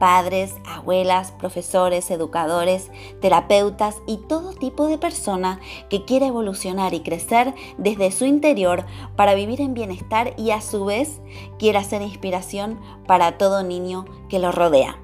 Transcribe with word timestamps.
padres, 0.00 0.54
abuelas, 0.64 1.30
profesores, 1.30 2.10
educadores, 2.10 2.90
terapeutas 3.20 3.98
y 4.06 4.16
todo 4.16 4.54
tipo 4.54 4.88
de 4.88 4.98
persona 4.98 5.60
que 5.88 6.04
quiera 6.04 6.26
evolucionar 6.26 6.94
y 6.94 7.00
crecer 7.00 7.54
desde 7.78 8.10
su 8.10 8.24
interior 8.24 8.84
para 9.14 9.34
vivir 9.34 9.60
en 9.60 9.74
bienestar 9.74 10.34
y 10.36 10.50
a 10.50 10.62
su 10.62 10.86
vez 10.86 11.20
quiera 11.60 11.84
ser 11.84 12.02
inspiración 12.02 12.80
para 13.06 13.38
todo 13.38 13.62
niño 13.62 14.06
que 14.28 14.40
lo 14.40 14.50
rodea. 14.50 14.98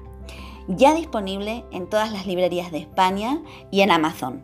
Ya 0.67 0.93
disponible 0.95 1.63
en 1.71 1.87
todas 1.87 2.11
las 2.11 2.25
librerías 2.25 2.71
de 2.71 2.79
España 2.79 3.41
y 3.71 3.81
en 3.81 3.91
Amazon. 3.91 4.43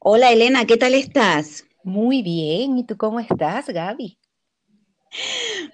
Hola 0.00 0.30
Elena, 0.30 0.66
¿qué 0.66 0.76
tal 0.76 0.94
estás? 0.94 1.64
Muy 1.86 2.22
bien, 2.22 2.78
¿y 2.78 2.82
tú 2.82 2.96
cómo 2.96 3.20
estás, 3.20 3.68
Gaby? 3.68 4.18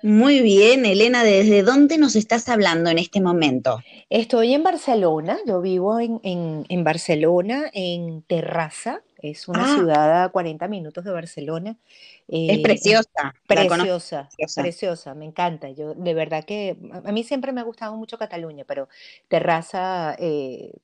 Muy 0.03 0.43
bien, 0.43 0.85
Elena, 0.85 1.25
¿desde 1.25 1.63
dónde 1.63 1.97
nos 1.97 2.17
estás 2.17 2.51
hablando 2.51 2.91
en 2.91 2.99
este 2.99 3.23
momento? 3.23 3.79
Estoy 4.11 4.53
en 4.53 4.63
Barcelona, 4.63 5.39
yo 5.47 5.63
vivo 5.63 5.99
en, 5.99 6.85
Barcelona, 6.85 7.71
en 7.73 8.21
Terraza, 8.25 9.01
es 9.23 9.49
una 9.49 9.65
ah. 9.65 9.75
ciudad 9.75 10.25
a 10.25 10.29
40 10.29 10.69
minutos 10.69 11.03
de 11.03 11.13
Barcelona. 11.13 11.79
es 12.29 12.59
eh, 12.59 12.63
preciosa. 12.63 13.35
Preciosa, 13.47 14.29
preciosa, 14.55 15.15
me 15.15 15.25
encanta. 15.25 15.71
Yo 15.71 15.95
de 15.95 16.13
verdad 16.13 16.45
que 16.45 16.77
a 16.93 17.11
mí 17.11 17.25
siempre 17.25 17.53
me 17.53 17.63
ha 17.63 17.65
gustado 17.65 17.97
mucho 17.97 18.19
Cataluña, 18.19 18.65
pero 18.67 18.87
Terraza 19.29 20.15
eh, 20.19 20.75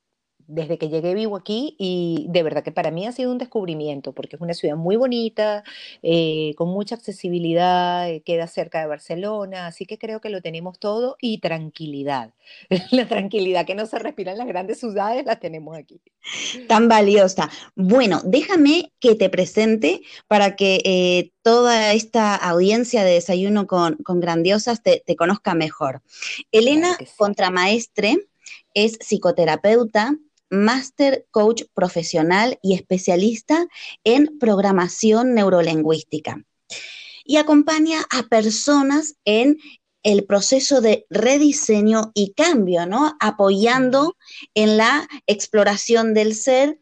desde 0.49 0.79
que 0.79 0.89
llegué 0.89 1.15
vivo 1.15 1.37
aquí 1.37 1.77
y 1.79 2.27
de 2.31 2.43
verdad 2.43 2.65
que 2.65 2.73
para 2.73 2.91
mí 2.91 3.07
ha 3.07 3.13
sido 3.13 3.31
un 3.31 3.39
descubrimiento 3.39 4.13
porque 4.13 4.37
es 4.37 4.43
una 4.43 4.55
ciudad 4.55 4.77
muy 4.77 4.97
bonita, 4.97 5.63
eh, 6.03 6.55
con 6.57 6.71
mucha 6.71 6.95
accesibilidad, 6.95 8.11
eh, 8.11 8.23
queda 8.23 8.47
cerca 8.47 8.81
de 8.81 8.87
Barcelona, 8.87 9.67
así 9.67 9.87
que 9.87 9.99
creo 9.99 10.21
que 10.21 10.31
lo 10.31 10.41
tenemos 10.41 10.79
todo 10.79 11.17
y 11.21 11.39
tranquilidad. 11.39 12.33
la 12.91 13.07
tranquilidad 13.07 13.67
que 13.67 13.75
no 13.75 13.87
se 13.87 13.99
respira 13.99 14.33
en 14.33 14.39
las 14.39 14.49
grandes 14.49 14.81
ciudades 14.81 15.25
la 15.27 15.39
tenemos 15.39 15.77
aquí. 15.77 16.01
Tan 16.67 16.89
valiosa. 16.89 17.51
Bueno, 17.77 18.21
déjame 18.25 18.93
que 19.01 19.15
te 19.15 19.29
presente 19.29 20.03
para 20.27 20.57
que 20.57 20.81
eh, 20.85 21.33
toda 21.43 21.93
esta 21.93 22.35
audiencia 22.35 23.05
de 23.05 23.13
Desayuno 23.13 23.67
con, 23.67 23.99
Grandiosas 23.99 24.83
te, 24.83 25.03
conozca 25.17 25.55
mejor. 25.55 26.03
Elena 26.53 26.97
Contramaestre 27.17 28.29
es 28.75 28.99
psicoterapeuta, 29.01 30.17
Master 30.51 31.27
Coach 31.31 31.63
profesional 31.75 32.59
y 32.63 32.75
especialista 32.75 33.67
en 34.05 34.39
programación 34.39 35.35
neurolingüística. 35.35 36.43
Y 37.25 37.37
acompaña 37.37 38.07
a 38.11 38.23
personas 38.25 39.17
en 39.25 39.59
el 40.03 40.25
proceso 40.25 40.81
de 40.81 41.07
rediseño 41.11 42.13
y 42.15 42.33
cambio, 42.33 42.87
¿no? 42.87 43.17
Apoyando 43.21 44.17
en 44.55 44.77
la 44.77 45.07
exploración 45.27 46.15
del 46.15 46.35
ser 46.35 46.79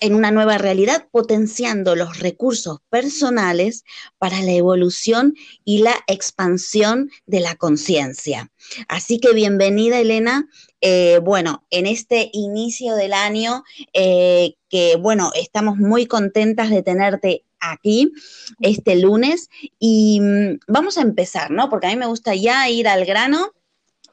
en 0.00 0.14
una 0.14 0.30
nueva 0.30 0.56
realidad, 0.56 1.08
potenciando 1.12 1.94
los 1.94 2.18
recursos 2.20 2.78
personales 2.88 3.84
para 4.18 4.40
la 4.40 4.52
evolución 4.52 5.34
y 5.64 5.82
la 5.82 5.94
expansión 6.06 7.10
de 7.26 7.40
la 7.40 7.54
conciencia. 7.54 8.50
Así 8.88 9.20
que 9.20 9.34
bienvenida, 9.34 10.00
Elena, 10.00 10.48
eh, 10.80 11.20
bueno, 11.22 11.64
en 11.70 11.86
este 11.86 12.30
inicio 12.32 12.94
del 12.94 13.12
año, 13.12 13.64
eh, 13.92 14.54
que 14.68 14.96
bueno, 14.96 15.30
estamos 15.34 15.76
muy 15.76 16.06
contentas 16.06 16.70
de 16.70 16.82
tenerte 16.82 17.44
aquí 17.60 18.12
este 18.60 18.96
lunes 18.96 19.50
y 19.78 20.20
mm, 20.20 20.60
vamos 20.66 20.98
a 20.98 21.02
empezar, 21.02 21.50
¿no? 21.50 21.68
Porque 21.68 21.86
a 21.86 21.90
mí 21.90 21.96
me 21.96 22.06
gusta 22.06 22.34
ya 22.34 22.68
ir 22.68 22.88
al 22.88 23.04
grano 23.04 23.52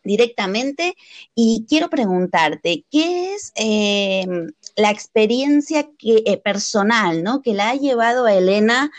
directamente 0.07 0.95
y 1.35 1.65
quiero 1.69 1.89
preguntarte, 1.89 2.85
¿qué 2.89 3.35
es 3.35 3.51
em, 3.55 4.51
la 4.75 4.89
experiencia 4.89 5.87
que, 5.99 6.23
eh, 6.25 6.37
personal 6.37 7.23
¿no? 7.23 7.41
que 7.41 7.53
la 7.53 7.69
ha 7.69 7.75
llevado 7.75 8.25
a 8.25 8.33
Elena 8.33 8.89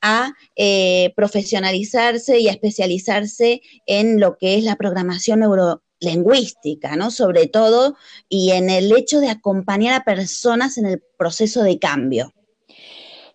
a 0.00 0.32
eh, 0.56 1.12
profesionalizarse 1.16 2.38
y 2.38 2.48
a 2.48 2.52
especializarse 2.52 3.62
en 3.86 4.20
lo 4.20 4.36
que 4.36 4.56
es 4.56 4.64
la 4.64 4.76
programación 4.76 5.42
neurolingüística, 6.00 6.96
¿no? 6.96 7.10
Sobre 7.10 7.46
todo, 7.46 7.96
y 8.28 8.52
en 8.52 8.70
el 8.70 8.96
hecho 8.96 9.20
de 9.20 9.30
acompañar 9.30 9.94
a 9.94 10.04
personas 10.04 10.78
en 10.78 10.86
el 10.86 11.02
proceso 11.16 11.62
de 11.62 11.78
cambio. 11.78 12.32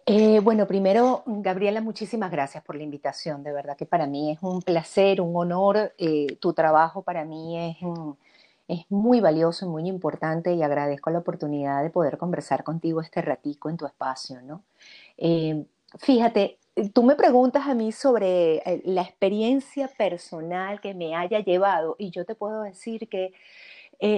Eh, 0.06 0.40
bueno, 0.40 0.66
primero, 0.66 1.24
Gabriela, 1.28 1.82
muchísimas 1.82 2.32
gracias 2.32 2.64
por 2.64 2.76
la 2.76 2.84
invitación. 2.84 3.44
De 3.44 3.52
verdad 3.52 3.78
que 3.78 3.86
para 3.86 4.08
mí 4.08 4.32
es 4.32 4.40
un 4.42 4.62
placer, 4.62 5.22
un 5.22 5.36
honor. 5.36 5.94
Eh, 5.98 6.38
tu 6.40 6.54
trabajo 6.54 7.04
para 7.04 7.26
mí 7.26 7.60
es, 7.60 7.78
es 8.68 8.86
muy 8.90 9.20
valioso 9.20 9.66
y 9.66 9.70
muy 9.70 9.88
importante 9.88 10.54
y 10.54 10.64
agradezco 10.64 11.12
la 11.12 11.20
oportunidad 11.20 11.84
de 11.84 11.90
poder 11.90 12.18
conversar 12.18 12.64
contigo 12.64 13.02
este 13.02 13.22
ratico 13.22 13.70
en 13.70 13.78
tu 13.78 13.86
espacio, 13.86 14.42
¿no? 14.42 14.64
Eh, 15.18 15.66
fíjate, 15.98 16.59
tú 16.94 17.04
me 17.04 17.16
preguntas 17.16 17.68
a 17.68 17.74
mí 17.74 17.92
sobre 17.92 18.82
la 18.86 19.02
experiencia 19.02 19.88
personal 19.88 20.80
que 20.82 20.94
me 20.94 21.16
haya 21.16 21.40
llevado 21.40 21.96
y 21.98 22.12
yo 22.12 22.26
te 22.26 22.36
puedo 22.36 22.64
decir 22.64 23.08
que 23.10 23.34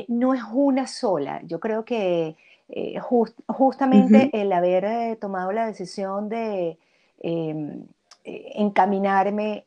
no 0.07 0.33
es 0.33 0.41
una 0.51 0.85
sola. 0.85 1.41
Yo 1.43 1.59
creo 1.59 1.85
que 1.85 2.35
eh, 2.73 2.99
justamente 3.47 4.29
el 4.33 4.51
haber 4.53 4.85
eh, 4.85 5.17
tomado 5.19 5.51
la 5.51 5.67
decisión 5.67 6.29
de 6.29 6.79
em, 7.19 7.85
eh, 8.23 8.51
encaminarme 8.55 9.65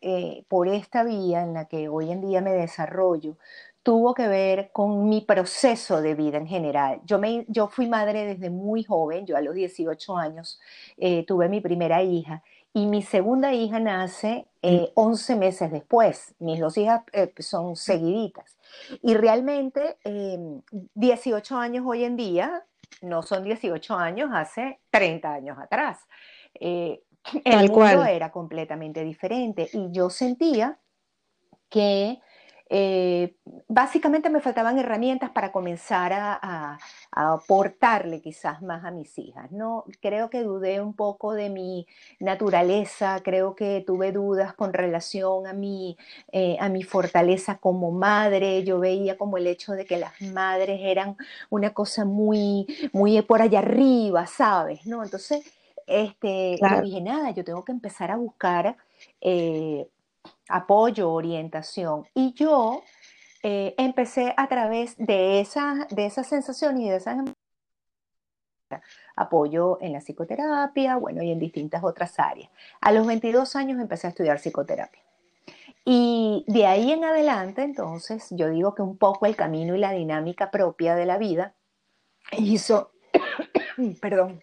por 0.49 0.69
esta 0.69 1.05
vía 1.05 1.43
en 1.43 1.53
la 1.53 1.67
que 1.67 1.89
hoy 1.89 2.11
en 2.11 2.23
día 2.23 2.41
me 2.41 2.53
desarrollo, 2.53 3.37
tuvo 3.83 4.15
que 4.15 4.27
ver 4.27 4.71
con 4.73 5.11
mi 5.11 5.21
proceso 5.21 6.01
de 6.01 6.15
vida 6.15 6.39
en 6.39 6.47
general. 6.47 7.03
Yo, 7.05 7.19
me, 7.19 7.45
yo 7.49 7.69
fui 7.69 7.89
madre 7.89 8.25
desde 8.25 8.49
muy 8.49 8.85
joven, 8.85 9.27
yo 9.27 9.37
a 9.37 9.43
los 9.43 9.55
18 9.55 10.17
años 10.17 10.59
tuve 11.27 11.51
mi 11.51 11.61
primera 11.61 12.03
hija 12.03 12.43
y 12.75 12.87
mi 12.87 13.03
segunda 13.03 13.55
hija 13.55 13.79
nace 13.79 14.49
11 14.94 15.37
meses 15.37 15.71
después. 15.71 16.35
Mis 16.41 16.59
dos 16.59 16.76
hijas 16.76 17.03
son 17.38 17.76
seguiditas. 17.76 18.59
Y 19.00 19.15
realmente 19.15 19.97
18 20.94 21.55
em, 21.55 21.61
años 21.61 21.85
hoy 21.87 22.03
en 22.03 22.17
día 22.17 22.67
no 23.00 23.23
son 23.23 23.44
18 23.44 23.94
años, 23.94 24.31
hace 24.35 24.81
30 24.91 25.32
años 25.32 25.59
atrás. 25.59 26.00
Eh, 26.55 27.00
el 27.44 27.71
mundo 27.71 28.05
era 28.05 28.32
completamente 28.32 29.05
diferente 29.05 29.70
y 29.73 29.93
yo 29.93 30.11
sentía 30.11 30.79
que 31.69 32.20
eh, 32.71 33.37
básicamente 33.69 34.31
me 34.31 34.41
faltaban 34.41 34.79
herramientas 34.79 35.31
para 35.31 35.53
comenzar 35.53 36.13
a, 36.15 36.79
aportarle 37.17 38.21
quizás 38.21 38.63
más 38.63 38.85
a 38.85 38.91
mis 38.91 39.17
hijas. 39.19 39.53
¿no? 39.53 39.85
Creo 40.01 40.31
que 40.31 40.43
dudé 40.43 40.81
un 40.81 40.95
poco 40.95 41.33
de 41.35 41.49
mi 41.51 41.87
naturaleza, 42.19 43.21
creo 43.23 43.55
que 43.55 43.85
tuve 43.87 44.11
dudas 44.13 44.55
con 44.55 44.73
relación 44.73 45.47
a 45.47 45.53
mi, 45.53 45.97
eh, 46.33 46.57
a 46.59 46.69
mi 46.69 46.83
fortaleza 46.83 47.59
como 47.59 47.93
madre. 47.93 48.65
Yo 48.65 48.81
veía 48.81 49.17
como 49.17 49.37
el 49.37 49.47
hecho 49.47 49.73
de 49.73 49.85
que 49.85 49.99
las 49.99 50.21
madres 50.21 50.81
eran 50.83 51.17
una 51.51 51.73
cosa 51.73 52.05
muy, 52.05 52.67
muy 52.93 53.21
por 53.23 53.43
allá 53.43 53.61
arriba, 53.61 54.27
¿sabes? 54.27 54.87
¿no? 54.87 55.05
Entonces, 55.05 55.45
este, 55.87 56.59
dije, 56.83 57.01
nada, 57.01 57.31
yo 57.31 57.45
tengo 57.45 57.65
que 57.65 57.73
empezar 57.73 58.11
a 58.11 58.17
buscar 58.17 58.77
eh, 59.21 59.87
apoyo, 60.49 61.11
orientación. 61.11 62.06
Y 62.15 62.32
yo 62.35 62.82
eh, 63.43 63.75
empecé 63.79 64.35
a 64.37 64.49
través 64.49 64.97
de 64.97 65.41
esa, 65.41 65.87
de 65.91 66.06
esa 66.06 66.25
sensación 66.25 66.81
y 66.81 66.88
de 66.88 66.97
esas 66.97 67.19
apoyo 69.17 69.79
en 69.81 69.93
la 69.93 70.00
psicoterapia, 70.00 70.97
bueno, 70.97 71.23
y 71.23 71.31
en 71.31 71.38
distintas 71.38 71.85
otras 71.85 72.19
áreas. 72.19 72.50
A 72.81 72.93
los 72.93 73.06
22 73.06 73.55
años 73.56 73.81
empecé 73.81 74.06
a 74.06 74.11
estudiar 74.11 74.38
psicoterapia. 74.38 75.03
Y 75.85 76.44
de 76.49 76.67
ahí 76.67 76.93
en 76.93 77.05
adelante, 77.05 77.62
entonces, 77.62 78.29
yo 78.31 78.49
digo 78.49 78.75
que 78.75 78.82
un 78.82 78.97
poco 78.97 79.27
el 79.27 79.37
camino 79.37 79.75
y 79.75 79.79
la 79.79 79.93
dinámica 79.93 80.50
propia 80.50 80.94
de 80.94 81.05
la 81.05 81.19
vida 81.19 81.55
hizo, 82.38 82.93
perdón, 84.00 84.43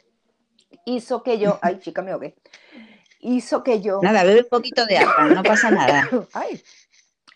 hizo 0.86 1.24
que 1.24 1.40
yo, 1.40 1.58
ay 1.62 1.80
chica, 1.80 2.04
me 2.04 2.12
ahogué, 2.12 2.36
hizo 3.22 3.64
que 3.64 3.82
yo... 3.82 4.00
Nada, 4.02 4.24
bebe 4.24 4.42
un 4.42 4.50
poquito 4.50 4.86
de 4.86 4.98
agua, 4.98 5.26
no 5.26 5.44
pasa 5.44 5.72
nada. 5.72 6.10
Ay, 6.34 6.62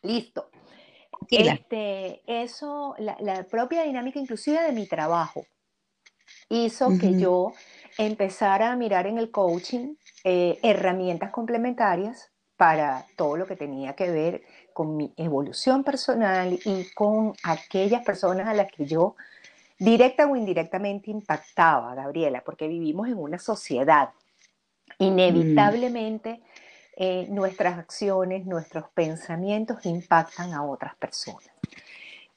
listo. 0.01 0.49
Este, 1.29 2.21
eso, 2.27 2.95
la, 2.99 3.43
propia 3.43 3.83
dinámica 3.83 4.19
inclusive 4.19 4.61
de 4.61 4.71
mi 4.71 4.87
trabajo, 4.87 5.45
hizo 6.49 6.89
que 6.99 7.17
yo 7.17 7.53
empezara 7.97 8.71
a 8.71 8.75
mirar 8.75 9.07
en 9.07 9.17
el 9.17 9.31
coaching 9.31 9.95
eh, 10.23 10.59
herramientas 10.61 11.31
complementarias 11.31 12.31
para 12.57 13.05
todo 13.15 13.37
lo 13.37 13.45
que 13.45 13.55
tenía 13.55 13.93
que 13.93 14.09
ver 14.11 14.43
con 14.73 14.95
mi 14.95 15.13
evolución 15.17 15.83
personal 15.83 16.59
y 16.63 16.85
con 16.93 17.33
aquellas 17.43 18.03
personas 18.05 18.47
a 18.47 18.53
las 18.53 18.71
que 18.71 18.85
yo 18.85 19.15
directa 19.77 20.25
o 20.25 20.35
indirectamente 20.35 21.11
impactaba, 21.11 21.95
Gabriela, 21.95 22.43
porque 22.45 22.67
vivimos 22.67 23.07
en 23.07 23.17
una 23.17 23.39
sociedad 23.39 24.09
Inevitablemente 24.99 26.41
eh, 26.95 27.27
nuestras 27.29 27.77
acciones, 27.77 28.45
nuestros 28.45 28.89
pensamientos 28.93 29.85
impactan 29.85 30.53
a 30.53 30.63
otras 30.63 30.95
personas. 30.95 31.49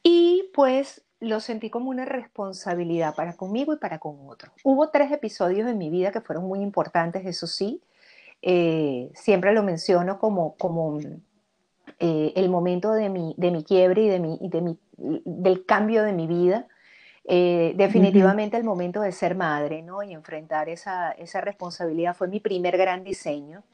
Y 0.02 0.50
pues 0.54 1.02
lo 1.20 1.40
sentí 1.40 1.70
como 1.70 1.90
una 1.90 2.04
responsabilidad 2.04 3.14
para 3.14 3.36
conmigo 3.36 3.72
y 3.72 3.76
para 3.76 3.98
con 3.98 4.16
otros. 4.28 4.52
Hubo 4.64 4.88
tres 4.88 5.10
episodios 5.12 5.68
en 5.68 5.78
mi 5.78 5.90
vida 5.90 6.12
que 6.12 6.20
fueron 6.20 6.44
muy 6.44 6.60
importantes, 6.60 7.26
eso 7.26 7.46
sí. 7.46 7.80
Eh, 8.42 9.10
siempre 9.14 9.52
lo 9.52 9.62
menciono 9.62 10.18
como, 10.18 10.54
como 10.56 10.98
eh, 11.98 12.32
el 12.36 12.48
momento 12.48 12.92
de 12.92 13.08
mi, 13.08 13.34
de 13.36 13.50
mi 13.50 13.64
quiebre 13.64 14.02
y, 14.02 14.08
de 14.08 14.20
mi, 14.20 14.38
de 14.40 14.60
mi, 14.60 14.78
del 14.96 15.64
cambio 15.64 16.02
de 16.04 16.12
mi 16.12 16.26
vida. 16.26 16.68
Eh, 17.30 17.74
definitivamente 17.76 18.56
el 18.56 18.64
momento 18.64 19.02
de 19.02 19.12
ser 19.12 19.34
madre 19.34 19.82
¿no? 19.82 20.02
y 20.02 20.14
enfrentar 20.14 20.70
esa, 20.70 21.10
esa, 21.10 21.42
responsabilidad 21.42 22.16
fue 22.16 22.26
mi 22.26 22.40
primer 22.40 22.78
gran 22.78 23.04
diseño. 23.04 23.64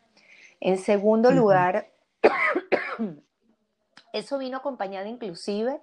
En 0.59 0.77
segundo 0.77 1.31
lugar, 1.31 1.89
eso 4.13 4.39
vino 4.39 4.57
acompañado 4.57 5.07
inclusive 5.07 5.81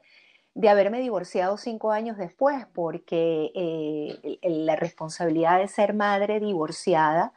de 0.54 0.68
haberme 0.68 1.00
divorciado 1.00 1.56
cinco 1.56 1.92
años 1.92 2.18
después, 2.18 2.66
porque 2.74 3.54
eh, 3.56 4.40
la 4.44 4.76
responsabilidad 4.76 5.60
de 5.60 5.70
ser 5.70 5.94
madre 5.94 6.42
divorciada 6.42 7.32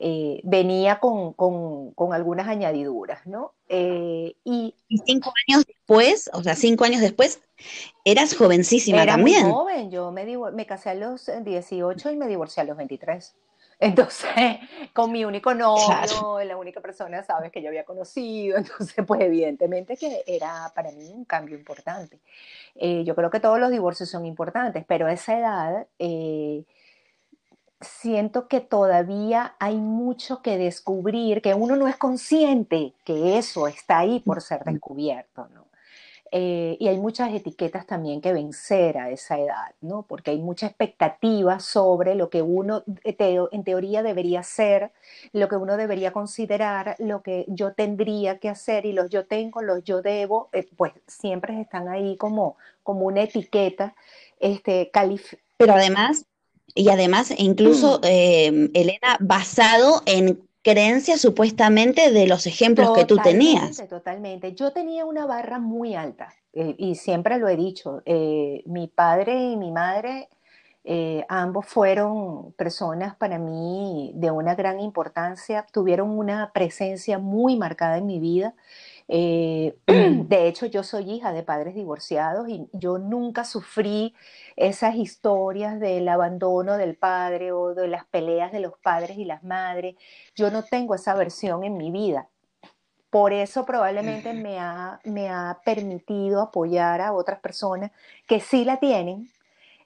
eh, 0.00 0.40
venía 0.44 1.00
con, 1.00 1.32
con, 1.32 2.12
algunas 2.12 2.48
añadiduras, 2.48 3.26
¿no? 3.26 3.52
y, 3.68 4.34
y, 4.44 4.98
cinco 5.04 5.32
años 5.46 5.66
después, 5.66 6.30
o 6.32 6.42
sea, 6.42 6.54
cinco 6.54 6.84
años 6.84 7.00
después, 7.00 7.40
Eras 8.04 8.36
jovencísima 8.36 9.02
Era 9.02 9.14
también. 9.14 9.44
Muy 9.44 9.52
joven, 9.52 9.90
yo 9.90 10.10
me, 10.12 10.24
me 10.52 10.66
casé 10.66 10.90
a 10.90 10.94
los 10.94 11.30
18 11.44 12.10
y 12.10 12.16
me 12.16 12.28
divorcié 12.28 12.62
a 12.62 12.66
los 12.66 12.76
23. 12.76 13.34
Entonces, 13.80 14.58
con 14.92 15.12
mi 15.12 15.24
único 15.24 15.54
novio, 15.54 16.42
la 16.44 16.56
única 16.56 16.80
persona, 16.80 17.22
sabes, 17.22 17.52
que 17.52 17.62
yo 17.62 17.68
había 17.68 17.84
conocido, 17.84 18.56
entonces, 18.58 19.04
pues 19.06 19.20
evidentemente 19.20 19.96
que 19.96 20.24
era 20.26 20.72
para 20.74 20.90
mí 20.90 21.12
un 21.12 21.24
cambio 21.24 21.56
importante. 21.56 22.20
Eh, 22.74 23.04
yo 23.04 23.14
creo 23.14 23.30
que 23.30 23.40
todos 23.40 23.60
los 23.60 23.70
divorcios 23.70 24.08
son 24.08 24.26
importantes, 24.26 24.84
pero 24.86 25.06
a 25.06 25.12
esa 25.12 25.38
edad 25.38 25.86
eh, 25.98 26.64
siento 27.80 28.48
que 28.48 28.60
todavía 28.60 29.54
hay 29.58 29.76
mucho 29.76 30.42
que 30.42 30.58
descubrir, 30.58 31.42
que 31.42 31.54
uno 31.54 31.76
no 31.76 31.86
es 31.88 31.96
consciente 31.96 32.94
que 33.04 33.38
eso 33.38 33.68
está 33.68 33.98
ahí 33.98 34.20
por 34.20 34.40
ser 34.42 34.64
descubierto, 34.64 35.48
¿no? 35.54 35.68
Eh, 36.30 36.76
y 36.78 36.88
hay 36.88 36.98
muchas 36.98 37.32
etiquetas 37.32 37.86
también 37.86 38.20
que 38.20 38.34
vencer 38.34 38.98
a 38.98 39.10
esa 39.10 39.38
edad, 39.38 39.74
¿no? 39.80 40.02
Porque 40.02 40.32
hay 40.32 40.38
mucha 40.38 40.66
expectativa 40.66 41.58
sobre 41.58 42.14
lo 42.14 42.28
que 42.28 42.42
uno 42.42 42.82
en 43.04 43.64
teoría 43.64 44.02
debería 44.02 44.42
ser, 44.42 44.92
lo 45.32 45.48
que 45.48 45.56
uno 45.56 45.78
debería 45.78 46.12
considerar, 46.12 46.96
lo 46.98 47.22
que 47.22 47.46
yo 47.48 47.72
tendría 47.72 48.38
que 48.38 48.50
hacer 48.50 48.84
y 48.84 48.92
los 48.92 49.08
yo 49.08 49.26
tengo, 49.26 49.62
los 49.62 49.82
yo 49.84 50.02
debo, 50.02 50.50
eh, 50.52 50.68
pues 50.76 50.92
siempre 51.06 51.60
están 51.62 51.88
ahí 51.88 52.18
como, 52.18 52.56
como 52.82 53.06
una 53.06 53.22
etiqueta 53.22 53.94
este, 54.38 54.90
Pero 55.56 55.72
además, 55.72 56.26
y 56.74 56.90
además, 56.90 57.32
incluso, 57.36 57.98
mm. 57.98 58.06
eh, 58.06 58.70
Elena, 58.74 59.16
basado 59.20 60.02
en 60.06 60.48
creencias 60.62 61.20
supuestamente 61.20 62.10
de 62.10 62.26
los 62.26 62.46
ejemplos 62.46 62.90
que 62.96 63.04
tú 63.04 63.16
tenías. 63.16 63.82
Totalmente. 63.88 64.54
Yo 64.54 64.72
tenía 64.72 65.06
una 65.06 65.26
barra 65.26 65.58
muy 65.58 65.94
alta 65.94 66.28
eh, 66.52 66.74
y 66.76 66.94
siempre 66.96 67.38
lo 67.38 67.48
he 67.48 67.56
dicho. 67.56 68.02
Eh, 68.04 68.62
mi 68.66 68.88
padre 68.88 69.34
y 69.34 69.56
mi 69.56 69.70
madre, 69.70 70.28
eh, 70.84 71.24
ambos 71.28 71.66
fueron 71.66 72.52
personas 72.52 73.16
para 73.16 73.38
mí 73.38 74.12
de 74.14 74.30
una 74.30 74.54
gran 74.54 74.80
importancia, 74.80 75.64
tuvieron 75.72 76.10
una 76.10 76.52
presencia 76.52 77.18
muy 77.18 77.56
marcada 77.56 77.98
en 77.98 78.06
mi 78.06 78.18
vida. 78.18 78.54
Eh, 79.08 79.74
de 79.86 80.48
hecho, 80.48 80.66
yo 80.66 80.82
soy 80.82 81.10
hija 81.10 81.32
de 81.32 81.42
padres 81.42 81.74
divorciados 81.74 82.48
y 82.48 82.68
yo 82.72 82.98
nunca 82.98 83.44
sufrí 83.44 84.14
esas 84.56 84.94
historias 84.96 85.80
del 85.80 86.08
abandono 86.08 86.76
del 86.76 86.96
padre 86.96 87.52
o 87.52 87.74
de 87.74 87.88
las 87.88 88.04
peleas 88.06 88.52
de 88.52 88.60
los 88.60 88.78
padres 88.78 89.16
y 89.16 89.24
las 89.24 89.42
madres. 89.42 89.96
Yo 90.34 90.50
no 90.50 90.62
tengo 90.62 90.94
esa 90.94 91.14
versión 91.14 91.64
en 91.64 91.76
mi 91.78 91.90
vida. 91.90 92.28
Por 93.10 93.32
eso 93.32 93.64
probablemente 93.64 94.34
me 94.34 94.58
ha, 94.58 95.00
me 95.04 95.30
ha 95.30 95.60
permitido 95.64 96.42
apoyar 96.42 97.00
a 97.00 97.14
otras 97.14 97.40
personas 97.40 97.90
que 98.26 98.38
sí 98.38 98.66
la 98.66 98.78
tienen, 98.78 99.30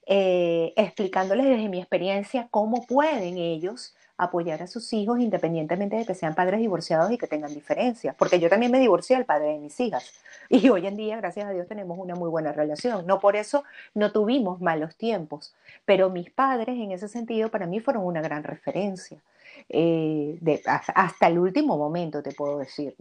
eh, 0.06 0.72
explicándoles 0.76 1.46
desde 1.46 1.68
mi 1.68 1.78
experiencia 1.78 2.48
cómo 2.50 2.84
pueden 2.84 3.38
ellos 3.38 3.94
apoyar 4.24 4.62
a 4.62 4.66
sus 4.66 4.92
hijos 4.92 5.20
independientemente 5.20 5.96
de 5.96 6.06
que 6.06 6.14
sean 6.14 6.34
padres 6.34 6.60
divorciados 6.60 7.10
y 7.10 7.18
que 7.18 7.26
tengan 7.26 7.52
diferencias, 7.52 8.14
porque 8.16 8.40
yo 8.40 8.48
también 8.48 8.72
me 8.72 8.80
divorcié 8.80 9.16
del 9.16 9.24
padre 9.24 9.48
de 9.48 9.58
mis 9.58 9.78
hijas 9.80 10.12
y 10.48 10.68
hoy 10.68 10.86
en 10.86 10.96
día, 10.96 11.16
gracias 11.16 11.46
a 11.46 11.50
Dios, 11.50 11.66
tenemos 11.66 11.98
una 11.98 12.14
muy 12.14 12.30
buena 12.30 12.52
relación. 12.52 13.06
No 13.06 13.20
por 13.20 13.36
eso 13.36 13.64
no 13.94 14.12
tuvimos 14.12 14.60
malos 14.60 14.96
tiempos, 14.96 15.54
pero 15.84 16.10
mis 16.10 16.30
padres 16.30 16.76
en 16.76 16.92
ese 16.92 17.08
sentido 17.08 17.48
para 17.50 17.66
mí 17.66 17.80
fueron 17.80 18.04
una 18.04 18.20
gran 18.20 18.44
referencia, 18.44 19.18
eh, 19.68 20.38
hasta 20.66 21.26
el 21.26 21.38
último 21.38 21.76
momento 21.76 22.22
te 22.22 22.32
puedo 22.32 22.58
decir. 22.58 22.94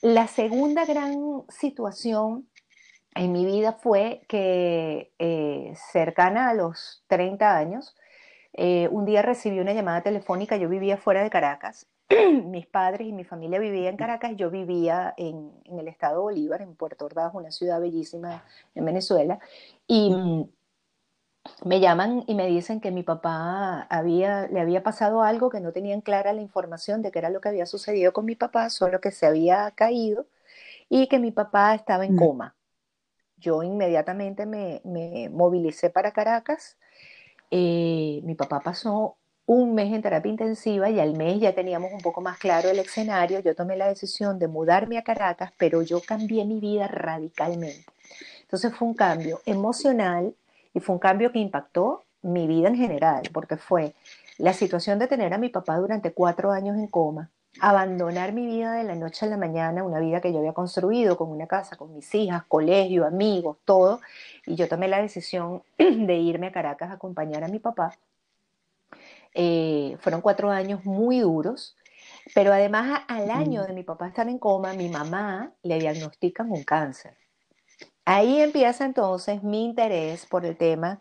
La 0.00 0.26
segunda 0.26 0.84
gran 0.84 1.44
situación 1.48 2.46
en 3.14 3.32
mi 3.32 3.44
vida 3.44 3.72
fue 3.72 4.22
que 4.28 5.12
eh, 5.18 5.74
cercana 5.92 6.48
a 6.48 6.54
los 6.54 7.04
30 7.08 7.56
años, 7.56 7.94
eh, 8.54 8.88
un 8.90 9.06
día 9.06 9.22
recibí 9.22 9.60
una 9.60 9.72
llamada 9.72 10.02
telefónica, 10.02 10.56
yo 10.56 10.68
vivía 10.68 10.98
fuera 10.98 11.22
de 11.22 11.30
Caracas, 11.30 11.86
mis 12.44 12.66
padres 12.66 13.08
y 13.08 13.12
mi 13.12 13.24
familia 13.24 13.58
vivían 13.58 13.92
en 13.92 13.96
Caracas, 13.96 14.32
yo 14.36 14.50
vivía 14.50 15.14
en, 15.16 15.52
el 15.64 15.88
estado 15.88 16.16
de 16.16 16.22
Bolívar, 16.22 16.60
en 16.60 16.74
Puerto 16.74 17.06
Ordaz, 17.06 17.32
una 17.34 17.50
ciudad 17.50 17.80
bellísima 17.80 18.44
en 18.74 18.84
Venezuela, 18.84 19.38
y 19.86 20.14
me 21.64 21.80
llaman 21.80 22.24
y 22.26 22.34
me 22.34 22.46
dicen 22.46 22.80
que 22.80 22.90
mi 22.90 23.02
papá 23.02 23.86
había, 23.88 24.46
le 24.48 24.60
había 24.60 24.82
pasado 24.82 25.22
algo, 25.22 25.48
que 25.48 25.60
no 25.60 25.72
tenían 25.72 26.02
clara 26.02 26.32
la 26.34 26.42
información 26.42 27.00
de 27.00 27.10
qué 27.10 27.20
era 27.20 27.30
lo 27.30 27.40
que 27.40 27.48
había 27.48 27.66
sucedido 27.66 28.12
con 28.12 28.26
mi 28.26 28.36
papá, 28.36 28.68
solo 28.68 29.00
que 29.00 29.10
se 29.10 29.26
había 29.26 29.70
caído 29.72 30.26
y 30.90 31.08
que 31.08 31.18
mi 31.18 31.30
papá 31.30 31.74
estaba 31.74 32.04
en 32.04 32.14
mm. 32.14 32.18
coma. 32.18 32.54
Yo 33.38 33.62
inmediatamente 33.62 34.46
me, 34.46 34.82
me 34.84 35.30
movilicé 35.30 35.90
para 35.90 36.12
Caracas 36.12 36.76
eh, 37.54 38.22
mi 38.24 38.34
papá 38.34 38.60
pasó 38.60 39.18
un 39.44 39.74
mes 39.74 39.92
en 39.92 40.00
terapia 40.00 40.30
intensiva 40.30 40.88
y 40.88 40.98
al 40.98 41.12
mes 41.12 41.38
ya 41.38 41.54
teníamos 41.54 41.92
un 41.92 42.00
poco 42.00 42.22
más 42.22 42.38
claro 42.38 42.70
el 42.70 42.78
escenario. 42.78 43.40
Yo 43.40 43.54
tomé 43.54 43.76
la 43.76 43.88
decisión 43.88 44.38
de 44.38 44.48
mudarme 44.48 44.96
a 44.96 45.04
Caracas, 45.04 45.52
pero 45.58 45.82
yo 45.82 46.00
cambié 46.00 46.46
mi 46.46 46.60
vida 46.60 46.88
radicalmente. 46.88 47.84
Entonces 48.40 48.74
fue 48.74 48.88
un 48.88 48.94
cambio 48.94 49.42
emocional 49.44 50.34
y 50.72 50.80
fue 50.80 50.94
un 50.94 50.98
cambio 50.98 51.30
que 51.30 51.40
impactó 51.40 52.04
mi 52.22 52.46
vida 52.46 52.68
en 52.68 52.76
general, 52.76 53.22
porque 53.34 53.58
fue 53.58 53.92
la 54.38 54.54
situación 54.54 54.98
de 54.98 55.08
tener 55.08 55.34
a 55.34 55.38
mi 55.38 55.50
papá 55.50 55.76
durante 55.76 56.12
cuatro 56.12 56.52
años 56.52 56.78
en 56.78 56.86
coma, 56.86 57.30
abandonar 57.62 58.32
mi 58.32 58.44
vida 58.44 58.72
de 58.72 58.82
la 58.82 58.96
noche 58.96 59.24
a 59.24 59.28
la 59.28 59.36
mañana, 59.36 59.84
una 59.84 60.00
vida 60.00 60.20
que 60.20 60.32
yo 60.32 60.40
había 60.40 60.52
construido 60.52 61.16
con 61.16 61.30
una 61.30 61.46
casa, 61.46 61.76
con 61.76 61.94
mis 61.94 62.12
hijas, 62.12 62.42
colegio, 62.48 63.06
amigos, 63.06 63.56
todo, 63.64 64.00
y 64.44 64.56
yo 64.56 64.68
tomé 64.68 64.88
la 64.88 65.00
decisión 65.00 65.62
de 65.78 66.16
irme 66.16 66.48
a 66.48 66.52
Caracas 66.52 66.90
a 66.90 66.94
acompañar 66.94 67.44
a 67.44 67.48
mi 67.48 67.60
papá. 67.60 67.96
Eh, 69.32 69.96
fueron 70.00 70.22
cuatro 70.22 70.50
años 70.50 70.84
muy 70.84 71.20
duros, 71.20 71.76
pero 72.34 72.52
además 72.52 73.02
al 73.06 73.30
año 73.30 73.62
de 73.62 73.72
mi 73.74 73.84
papá 73.84 74.08
estar 74.08 74.28
en 74.28 74.40
coma, 74.40 74.72
mi 74.72 74.88
mamá 74.88 75.52
le 75.62 75.78
diagnostican 75.78 76.50
un 76.50 76.64
cáncer. 76.64 77.16
Ahí 78.04 78.40
empieza 78.40 78.84
entonces 78.84 79.44
mi 79.44 79.64
interés 79.64 80.26
por 80.26 80.44
el 80.44 80.56
tema 80.56 81.00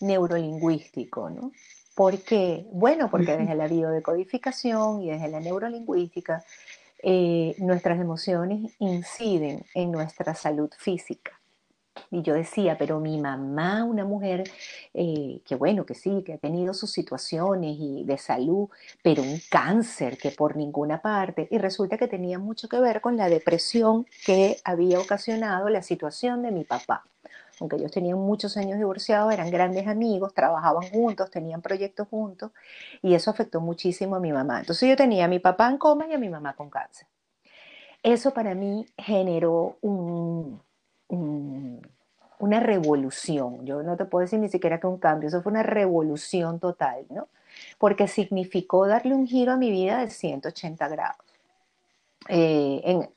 neurolingüístico, 0.00 1.28
¿no? 1.28 1.52
¿Por 2.00 2.18
qué? 2.22 2.64
Bueno, 2.72 3.10
porque 3.10 3.36
desde 3.36 3.54
la 3.54 3.68
biodecodificación 3.68 5.02
y 5.02 5.10
desde 5.10 5.28
la 5.28 5.38
neurolingüística, 5.38 6.42
eh, 7.02 7.54
nuestras 7.58 8.00
emociones 8.00 8.72
inciden 8.78 9.66
en 9.74 9.92
nuestra 9.92 10.34
salud 10.34 10.70
física. 10.78 11.38
Y 12.10 12.22
yo 12.22 12.32
decía, 12.32 12.78
pero 12.78 13.00
mi 13.00 13.20
mamá, 13.20 13.84
una 13.84 14.06
mujer 14.06 14.44
eh, 14.94 15.42
que 15.44 15.56
bueno, 15.56 15.84
que 15.84 15.94
sí, 15.94 16.22
que 16.24 16.32
ha 16.32 16.38
tenido 16.38 16.72
sus 16.72 16.90
situaciones 16.90 17.76
y 17.78 18.04
de 18.04 18.16
salud, 18.16 18.70
pero 19.02 19.22
un 19.22 19.38
cáncer 19.50 20.16
que 20.16 20.30
por 20.30 20.56
ninguna 20.56 21.02
parte, 21.02 21.48
y 21.50 21.58
resulta 21.58 21.98
que 21.98 22.08
tenía 22.08 22.38
mucho 22.38 22.66
que 22.66 22.80
ver 22.80 23.02
con 23.02 23.18
la 23.18 23.28
depresión 23.28 24.06
que 24.24 24.56
había 24.64 24.98
ocasionado 25.00 25.68
la 25.68 25.82
situación 25.82 26.40
de 26.40 26.50
mi 26.50 26.64
papá 26.64 27.04
aunque 27.60 27.76
ellos 27.76 27.92
tenían 27.92 28.18
muchos 28.18 28.56
años 28.56 28.78
divorciados, 28.78 29.32
eran 29.32 29.50
grandes 29.50 29.86
amigos, 29.86 30.34
trabajaban 30.34 30.88
juntos, 30.90 31.30
tenían 31.30 31.60
proyectos 31.60 32.08
juntos, 32.08 32.50
y 33.02 33.14
eso 33.14 33.30
afectó 33.30 33.60
muchísimo 33.60 34.16
a 34.16 34.20
mi 34.20 34.32
mamá. 34.32 34.60
Entonces 34.60 34.88
yo 34.88 34.96
tenía 34.96 35.26
a 35.26 35.28
mi 35.28 35.38
papá 35.38 35.68
en 35.68 35.78
coma 35.78 36.06
y 36.08 36.14
a 36.14 36.18
mi 36.18 36.28
mamá 36.28 36.54
con 36.54 36.70
cáncer. 36.70 37.06
Eso 38.02 38.32
para 38.32 38.54
mí 38.54 38.86
generó 38.96 39.76
una 39.82 40.60
revolución. 42.60 43.66
Yo 43.66 43.82
no 43.82 43.96
te 43.96 44.06
puedo 44.06 44.22
decir 44.22 44.38
ni 44.38 44.48
siquiera 44.48 44.80
que 44.80 44.86
un 44.86 44.98
cambio, 44.98 45.28
eso 45.28 45.42
fue 45.42 45.52
una 45.52 45.62
revolución 45.62 46.58
total, 46.60 47.04
¿no? 47.10 47.28
Porque 47.78 48.08
significó 48.08 48.86
darle 48.86 49.14
un 49.14 49.26
giro 49.26 49.52
a 49.52 49.56
mi 49.58 49.70
vida 49.70 49.98
de 49.98 50.08
180 50.08 50.88
grados. 50.88 51.26
Eh, 52.28 53.08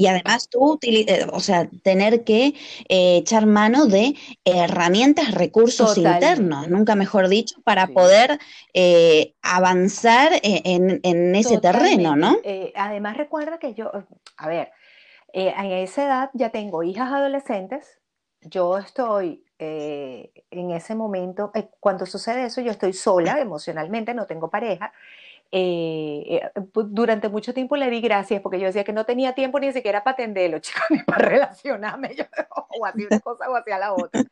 y 0.00 0.06
además 0.06 0.48
tú, 0.48 0.78
eh, 0.82 1.26
o 1.32 1.40
sea, 1.40 1.68
tener 1.82 2.22
que 2.22 2.54
eh, 2.88 3.16
echar 3.16 3.46
mano 3.46 3.86
de 3.86 4.14
herramientas, 4.44 5.34
recursos 5.34 5.98
internos, 5.98 6.68
nunca 6.68 6.94
mejor 6.94 7.28
dicho, 7.28 7.60
para 7.64 7.88
poder 7.88 8.38
eh, 8.72 9.34
avanzar 9.42 10.30
en, 10.44 11.34
ese 11.34 11.58
terreno, 11.58 12.14
¿no? 12.14 12.36
además 12.76 13.16
recuerda 13.16 13.58
que 13.58 13.74
yo, 13.74 13.90
a 14.36 14.48
ver, 14.48 14.70
a 15.34 15.66
esa 15.66 16.04
edad 16.04 16.30
ya 16.32 16.50
tengo 16.50 16.84
hijas 16.84 17.12
adolescentes, 17.12 17.98
yo 18.40 18.78
estoy 18.78 19.44
en 19.58 20.70
ese 20.70 20.94
momento, 20.94 21.50
cuando 21.80 22.06
sucede 22.06 22.44
eso, 22.44 22.60
yo 22.60 22.70
estoy 22.70 22.92
sola 22.92 23.40
emocionalmente, 23.40 24.14
no 24.14 24.26
tengo 24.26 24.48
pareja, 24.48 24.92
eh, 25.50 26.24
eh, 26.28 26.50
durante 26.72 27.30
mucho 27.30 27.54
tiempo 27.54 27.76
le 27.76 27.88
di 27.88 28.02
gracias 28.02 28.42
porque 28.42 28.60
yo 28.60 28.66
decía 28.66 28.84
que 28.84 28.92
no 28.92 29.06
tenía 29.06 29.34
tiempo 29.34 29.58
ni 29.58 29.72
siquiera 29.72 30.04
para 30.04 30.12
atenderlo, 30.14 30.58
chicos, 30.60 30.82
ni 30.90 31.02
para 31.02 31.26
relacionarme, 31.26 32.14
yo, 32.14 32.24
o 32.78 32.84
hacía 32.84 33.06
una 33.10 33.20
cosa 33.20 33.50
o 33.50 33.56
hacía 33.56 33.78
la 33.78 33.94
otra. 33.94 34.22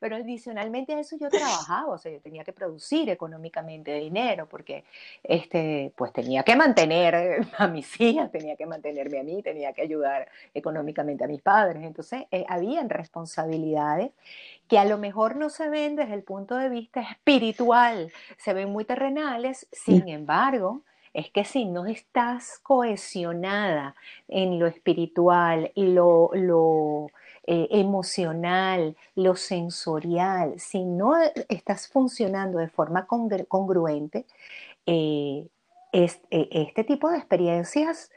Pero 0.00 0.16
adicionalmente 0.16 0.94
a 0.94 1.00
eso 1.00 1.16
yo 1.16 1.28
trabajaba, 1.28 1.92
o 1.92 1.98
sea, 1.98 2.10
yo 2.10 2.20
tenía 2.20 2.42
que 2.42 2.52
producir 2.52 3.08
económicamente 3.10 3.94
dinero 3.94 4.48
porque 4.48 4.84
este, 5.22 5.92
pues 5.96 6.12
tenía 6.12 6.42
que 6.42 6.56
mantener 6.56 7.46
a 7.58 7.68
mis 7.68 8.00
hijas, 8.00 8.32
tenía 8.32 8.56
que 8.56 8.66
mantenerme 8.66 9.20
a 9.20 9.22
mí, 9.22 9.42
tenía 9.42 9.72
que 9.72 9.82
ayudar 9.82 10.28
económicamente 10.54 11.24
a 11.24 11.28
mis 11.28 11.42
padres. 11.42 11.84
Entonces, 11.84 12.24
eh, 12.30 12.44
habían 12.48 12.88
responsabilidades 12.88 14.10
que 14.72 14.78
a 14.78 14.86
lo 14.86 14.96
mejor 14.96 15.36
no 15.36 15.50
se 15.50 15.68
ven 15.68 15.96
desde 15.96 16.14
el 16.14 16.22
punto 16.22 16.56
de 16.56 16.70
vista 16.70 17.02
espiritual, 17.02 18.10
se 18.38 18.54
ven 18.54 18.70
muy 18.70 18.86
terrenales, 18.86 19.68
sin 19.70 20.08
embargo, 20.08 20.80
es 21.12 21.30
que 21.30 21.44
si 21.44 21.66
no 21.66 21.84
estás 21.84 22.58
cohesionada 22.62 23.94
en 24.28 24.58
lo 24.58 24.66
espiritual, 24.66 25.70
lo, 25.76 26.30
lo 26.32 27.08
eh, 27.46 27.68
emocional, 27.70 28.96
lo 29.14 29.36
sensorial, 29.36 30.58
si 30.58 30.86
no 30.86 31.20
estás 31.50 31.88
funcionando 31.88 32.56
de 32.56 32.68
forma 32.68 33.06
congruente, 33.06 34.24
eh, 34.86 35.46
e, 35.92 36.08
este 36.30 36.84
tipo 36.84 37.10
de 37.10 37.18
experiencias 37.18 38.10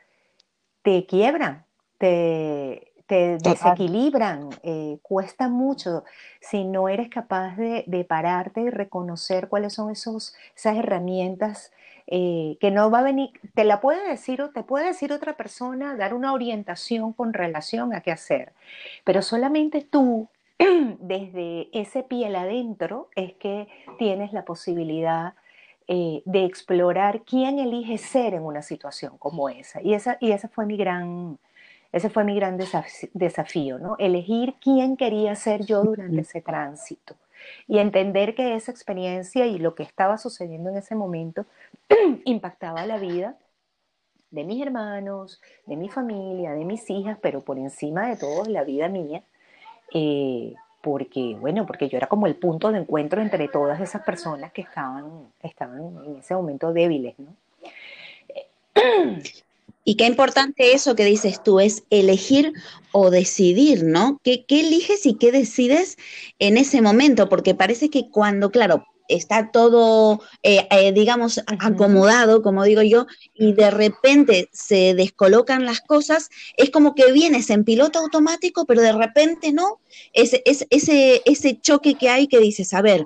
te 0.83 1.05
quiebran, 1.05 1.65
te, 1.97 2.93
te 3.07 3.37
desequilibran, 3.37 4.49
eh, 4.63 4.97
cuesta 5.01 5.47
mucho 5.47 6.03
si 6.39 6.63
no 6.63 6.89
eres 6.89 7.09
capaz 7.09 7.55
de, 7.55 8.05
pararte 8.07 8.61
y 8.61 8.69
reconocer 8.69 9.47
cuáles 9.47 9.73
son 9.73 9.91
esos, 9.91 10.35
esas 10.55 10.77
herramientas 10.77 11.71
eh, 12.07 12.57
que 12.59 12.71
no 12.71 12.89
va 12.91 12.99
a 12.99 13.03
venir, 13.03 13.31
te 13.53 13.63
la 13.63 13.81
puede 13.81 14.07
decir 14.07 14.41
o 14.41 14.51
te 14.51 14.63
puede 14.63 14.87
decir 14.87 15.11
otra 15.11 15.37
persona, 15.37 15.95
dar 15.95 16.13
una 16.13 16.33
orientación 16.33 17.13
con 17.13 17.33
relación 17.33 17.93
a 17.93 18.01
qué 18.01 18.11
hacer, 18.11 18.53
pero 19.03 19.21
solamente 19.21 19.81
tú, 19.81 20.27
desde 20.99 21.69
ese 21.73 22.03
piel 22.03 22.35
adentro, 22.35 23.09
es 23.15 23.33
que 23.33 23.67
tienes 23.97 24.33
la 24.33 24.45
posibilidad 24.45 25.33
eh, 25.87 26.23
de 26.25 26.45
explorar 26.45 27.21
quién 27.21 27.59
elige 27.59 27.99
ser 27.99 28.33
en 28.33 28.43
una 28.43 28.63
situación 28.63 29.19
como 29.19 29.49
esa. 29.49 29.83
Y 29.83 29.93
esa, 29.93 30.17
y 30.19 30.31
esa 30.31 30.47
fue 30.47 30.65
mi 30.65 30.77
gran 30.77 31.37
ese 31.95 32.09
fue 32.09 32.25
mi 32.25 32.35
gran 32.35 32.59
desafío, 33.13 33.79
¿no? 33.79 33.95
Elegir 33.99 34.55
quién 34.59 34.97
quería 34.97 35.33
ser 35.33 35.65
yo 35.65 35.81
durante 35.81 36.19
ese 36.19 36.41
tránsito 36.41 37.15
y 37.69 37.77
entender 37.77 38.35
que 38.35 38.53
esa 38.55 38.69
experiencia 38.69 39.45
y 39.45 39.59
lo 39.59 39.75
que 39.75 39.83
estaba 39.83 40.17
sucediendo 40.17 40.69
en 40.69 40.75
ese 40.75 40.93
momento 40.93 41.45
impactaba 42.25 42.85
la 42.85 42.97
vida 42.97 43.37
de 44.29 44.43
mis 44.43 44.61
hermanos, 44.61 45.41
de 45.67 45.77
mi 45.77 45.87
familia, 45.87 46.51
de 46.51 46.65
mis 46.65 46.89
hijas, 46.89 47.17
pero 47.21 47.39
por 47.39 47.57
encima 47.57 48.09
de 48.09 48.17
todo 48.17 48.43
la 48.43 48.65
vida 48.65 48.89
mía, 48.89 49.23
eh, 49.93 50.53
porque, 50.81 51.37
bueno, 51.39 51.65
porque 51.65 51.87
yo 51.87 51.95
era 51.95 52.07
como 52.07 52.27
el 52.27 52.35
punto 52.35 52.73
de 52.73 52.79
encuentro 52.79 53.21
entre 53.21 53.47
todas 53.47 53.79
esas 53.79 54.03
personas 54.03 54.51
que 54.51 54.63
estaban, 54.63 55.29
estaban 55.41 55.79
en 56.05 56.17
ese 56.17 56.35
momento 56.35 56.73
débiles, 56.73 57.15
¿no? 57.19 57.33
Y 59.85 59.95
qué 59.95 60.07
importante 60.07 60.73
eso 60.73 60.95
que 60.95 61.05
dices 61.05 61.43
tú, 61.43 61.59
es 61.59 61.83
elegir 61.91 62.53
o 62.91 63.11
decidir, 63.11 63.83
¿no? 63.83 64.19
¿Qué, 64.23 64.45
¿Qué, 64.45 64.61
eliges 64.61 65.05
y 65.05 65.13
qué 65.13 65.31
decides 65.31 65.97
en 66.39 66.57
ese 66.57 66.81
momento? 66.81 67.29
Porque 67.29 67.53
parece 67.53 67.91
que 67.91 68.09
cuando, 68.09 68.49
claro, 68.49 68.83
está 69.07 69.51
todo, 69.51 70.21
eh, 70.41 70.67
eh, 70.71 70.91
digamos, 70.91 71.39
acomodado, 71.59 72.41
como 72.41 72.63
digo 72.63 72.81
yo, 72.81 73.05
y 73.35 73.53
de 73.53 73.69
repente 73.69 74.49
se 74.51 74.95
descolocan 74.95 75.65
las 75.65 75.81
cosas, 75.81 76.29
es 76.57 76.71
como 76.71 76.95
que 76.95 77.11
vienes 77.11 77.51
en 77.51 77.63
piloto 77.63 77.99
automático, 77.99 78.65
pero 78.65 78.81
de 78.81 78.93
repente 78.93 79.53
no, 79.53 79.79
ese, 80.13 80.41
ese, 80.45 81.21
ese 81.25 81.59
choque 81.61 81.93
que 81.93 82.09
hay 82.09 82.27
que 82.27 82.39
dices, 82.39 82.73
a 82.73 82.81
ver, 82.81 83.05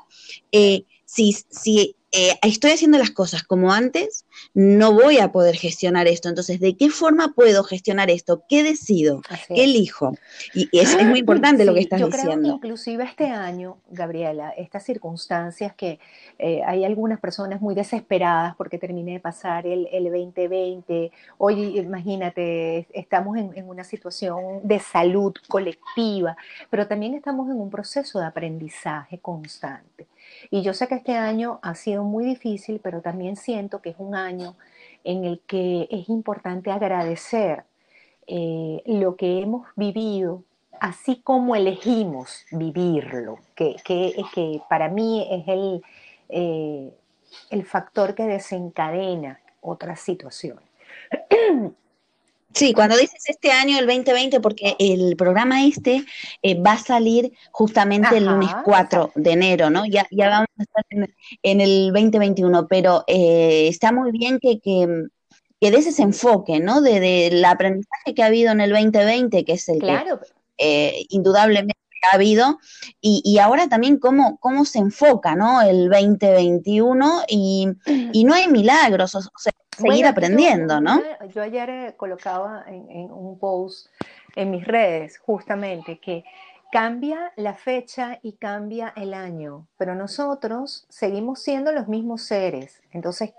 eh, 0.54 0.84
si, 1.06 1.36
si 1.50 1.96
eh, 2.12 2.36
estoy 2.42 2.72
haciendo 2.72 2.98
las 2.98 3.12
cosas 3.12 3.44
como 3.44 3.72
antes, 3.72 4.26
no 4.54 4.94
voy 4.94 5.20
a 5.20 5.32
poder 5.32 5.56
gestionar 5.56 6.08
esto. 6.08 6.30
Entonces, 6.30 6.60
¿de 6.60 6.76
qué 6.76 6.90
forma 6.90 7.34
puedo 7.34 7.64
gestionar 7.64 8.10
esto? 8.10 8.44
¿Qué 8.50 8.64
decido? 8.64 9.22
¿Qué 9.48 9.64
elijo? 9.64 10.14
Y, 10.54 10.70
es, 10.72 10.96
muy 11.06 11.20
importante 11.20 11.66
lo 11.66 11.74
que 11.74 11.82
estás 11.82 12.00
diciendo. 12.00 12.30
Yo 12.30 12.34
creo 12.34 12.42
que 12.42 12.48
inclusive 12.48 13.04
este 13.04 13.28
año, 13.28 13.78
Gabriela, 13.90 14.52
estas 14.52 14.84
circunstancias 14.84 15.74
que 15.76 16.00
eh, 16.38 16.62
hay 16.66 16.86
algunas 16.86 17.20
personas 17.20 17.62
muy 17.62 17.76
desesperadas 17.76 18.56
porque 18.56 18.78
terminé 18.78 19.14
de 19.14 19.20
pasar 19.20 19.66
el, 19.66 19.88
el 19.92 20.06
2020. 20.06 21.12
Hoy, 21.38 21.80
imagínate, 21.80 22.88
estamos 22.94 23.38
en, 23.38 23.52
en 23.56 23.70
una 23.70 23.84
situación 23.84 24.62
de 24.64 24.80
salud 24.80 25.34
colectiva, 25.48 26.36
pero 26.70 26.88
también 26.88 27.14
estamos 27.14 27.50
en 27.50 27.60
un 27.60 27.70
proceso 27.70 28.20
de 28.20 28.26
aprendizaje 28.26 29.20
constante. 29.20 30.08
Y 30.52 30.62
yo 30.62 30.74
sé 30.74 30.88
que 30.88 30.96
este 30.96 31.16
año 31.16 31.60
ha 31.62 31.76
sido 31.76 32.04
muy 32.04 32.26
difícil, 32.26 32.80
pero 32.84 33.02
también 33.02 33.36
siento 33.36 33.82
que 33.82 33.90
es 33.90 33.96
un 34.00 34.16
año 34.16 34.56
en 35.04 35.26
el 35.26 35.40
que 35.48 35.88
es 35.90 36.10
importante 36.10 36.72
agradecer 36.72 37.64
eh, 38.28 38.82
lo 38.86 39.16
que 39.16 39.42
hemos 39.42 39.68
vivido, 39.76 40.44
así 40.80 41.22
como 41.24 41.56
elegimos 41.56 42.46
vivirlo, 42.52 43.40
que, 43.56 43.76
que, 43.84 44.62
para 44.70 44.90
mí 44.90 45.28
es 45.30 45.48
el, 45.48 45.84
eh, 46.30 46.94
el 47.50 47.66
factor 47.66 48.16
que 48.16 48.24
desencadena 48.24 49.40
otras 49.62 50.00
situaciones. 50.00 50.64
Sí, 52.54 52.74
cuando 52.74 52.98
dices 52.98 53.24
este 53.28 53.52
año, 53.52 53.78
el 53.78 53.86
2020, 53.86 54.40
porque 54.40 54.76
el 54.80 55.16
programa 55.16 55.64
este 55.66 56.04
eh, 56.42 56.60
va 56.60 56.74
a 56.74 56.78
salir 56.78 57.32
justamente 57.52 58.18
el 58.18 58.26
lunes 58.26 58.50
4 58.66 59.12
de 59.16 59.32
enero, 59.32 59.70
¿no? 59.70 59.86
Ya, 59.86 60.08
ya 60.10 60.30
vamos 60.30 60.48
a 60.58 60.64
estar 60.64 60.86
en, 60.90 61.62
el 61.62 61.92
2021, 61.94 62.68
pero 62.68 63.04
eh, 63.08 63.68
está 63.68 63.92
muy 63.92 64.12
bien 64.12 64.40
que, 64.40 64.60
que, 64.60 65.06
que 65.62 65.72
des 65.72 65.86
ese 65.86 66.02
enfoque, 66.02 66.60
¿no? 66.60 66.82
Del 66.82 67.02
de, 67.02 67.46
aprendizaje 67.46 68.16
que 68.16 68.24
ha 68.24 68.28
habido 68.28 68.52
en 68.52 68.62
el 68.62 68.72
2020, 68.72 69.46
que 69.46 69.54
es 69.54 69.70
el 69.70 69.80
claro. 69.80 70.20
que 70.20 70.28
eh, 70.58 71.06
indudablemente 71.10 71.76
ha 72.12 72.16
habido, 72.16 72.60
y, 73.00 73.22
y, 73.26 73.40
ahora 73.40 73.68
también 73.68 74.00
cómo, 74.00 74.38
cómo 74.40 74.66
se 74.66 74.80
enfoca, 74.80 75.36
¿no? 75.36 75.62
El 75.62 75.90
2021 75.90 77.24
y, 77.28 77.68
y 78.14 78.24
no 78.24 78.34
hay 78.34 78.48
milagros, 78.48 79.16
o 79.16 79.22
sea, 79.22 79.52
seguir 79.80 80.06
aprendiendo, 80.06 80.80
¿no? 80.82 81.02
Yo 81.34 81.42
ayer 81.42 81.96
colocaba 81.98 82.64
en, 82.68 83.12
un 83.12 83.38
post 83.40 83.88
en 84.36 84.52
mis 84.52 84.66
redes 84.66 85.18
justamente 85.18 86.00
que 86.00 86.24
cambia 86.72 87.32
la 87.36 87.56
fecha 87.56 88.20
y 88.22 88.34
cambia 88.34 88.94
el 88.96 89.14
año, 89.14 89.68
pero 89.78 89.96
nosotros 89.96 90.86
seguimos 90.90 91.42
siendo 91.42 91.72
los 91.72 91.88
mismos 91.88 92.22
seres. 92.22 92.82
Entonces, 92.92 93.34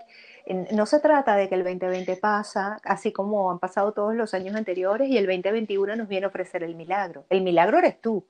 no 0.71 0.85
se 0.85 0.99
trata 0.99 1.35
de 1.35 1.47
que 1.47 1.55
el 1.55 1.63
2020 1.63 2.17
pasa, 2.17 2.79
así 2.83 3.11
como 3.11 3.51
han 3.51 3.59
pasado 3.59 3.93
todos 3.93 4.15
los 4.15 4.33
años 4.33 4.55
anteriores, 4.55 5.07
y 5.07 5.17
el 5.17 5.25
2021 5.25 5.95
nos 5.95 6.07
viene 6.07 6.25
a 6.25 6.29
ofrecer 6.29 6.63
el 6.63 6.75
milagro. 6.75 7.25
El 7.29 7.41
milagro 7.41 7.77
eres 7.77 8.01
tú. 8.01 8.25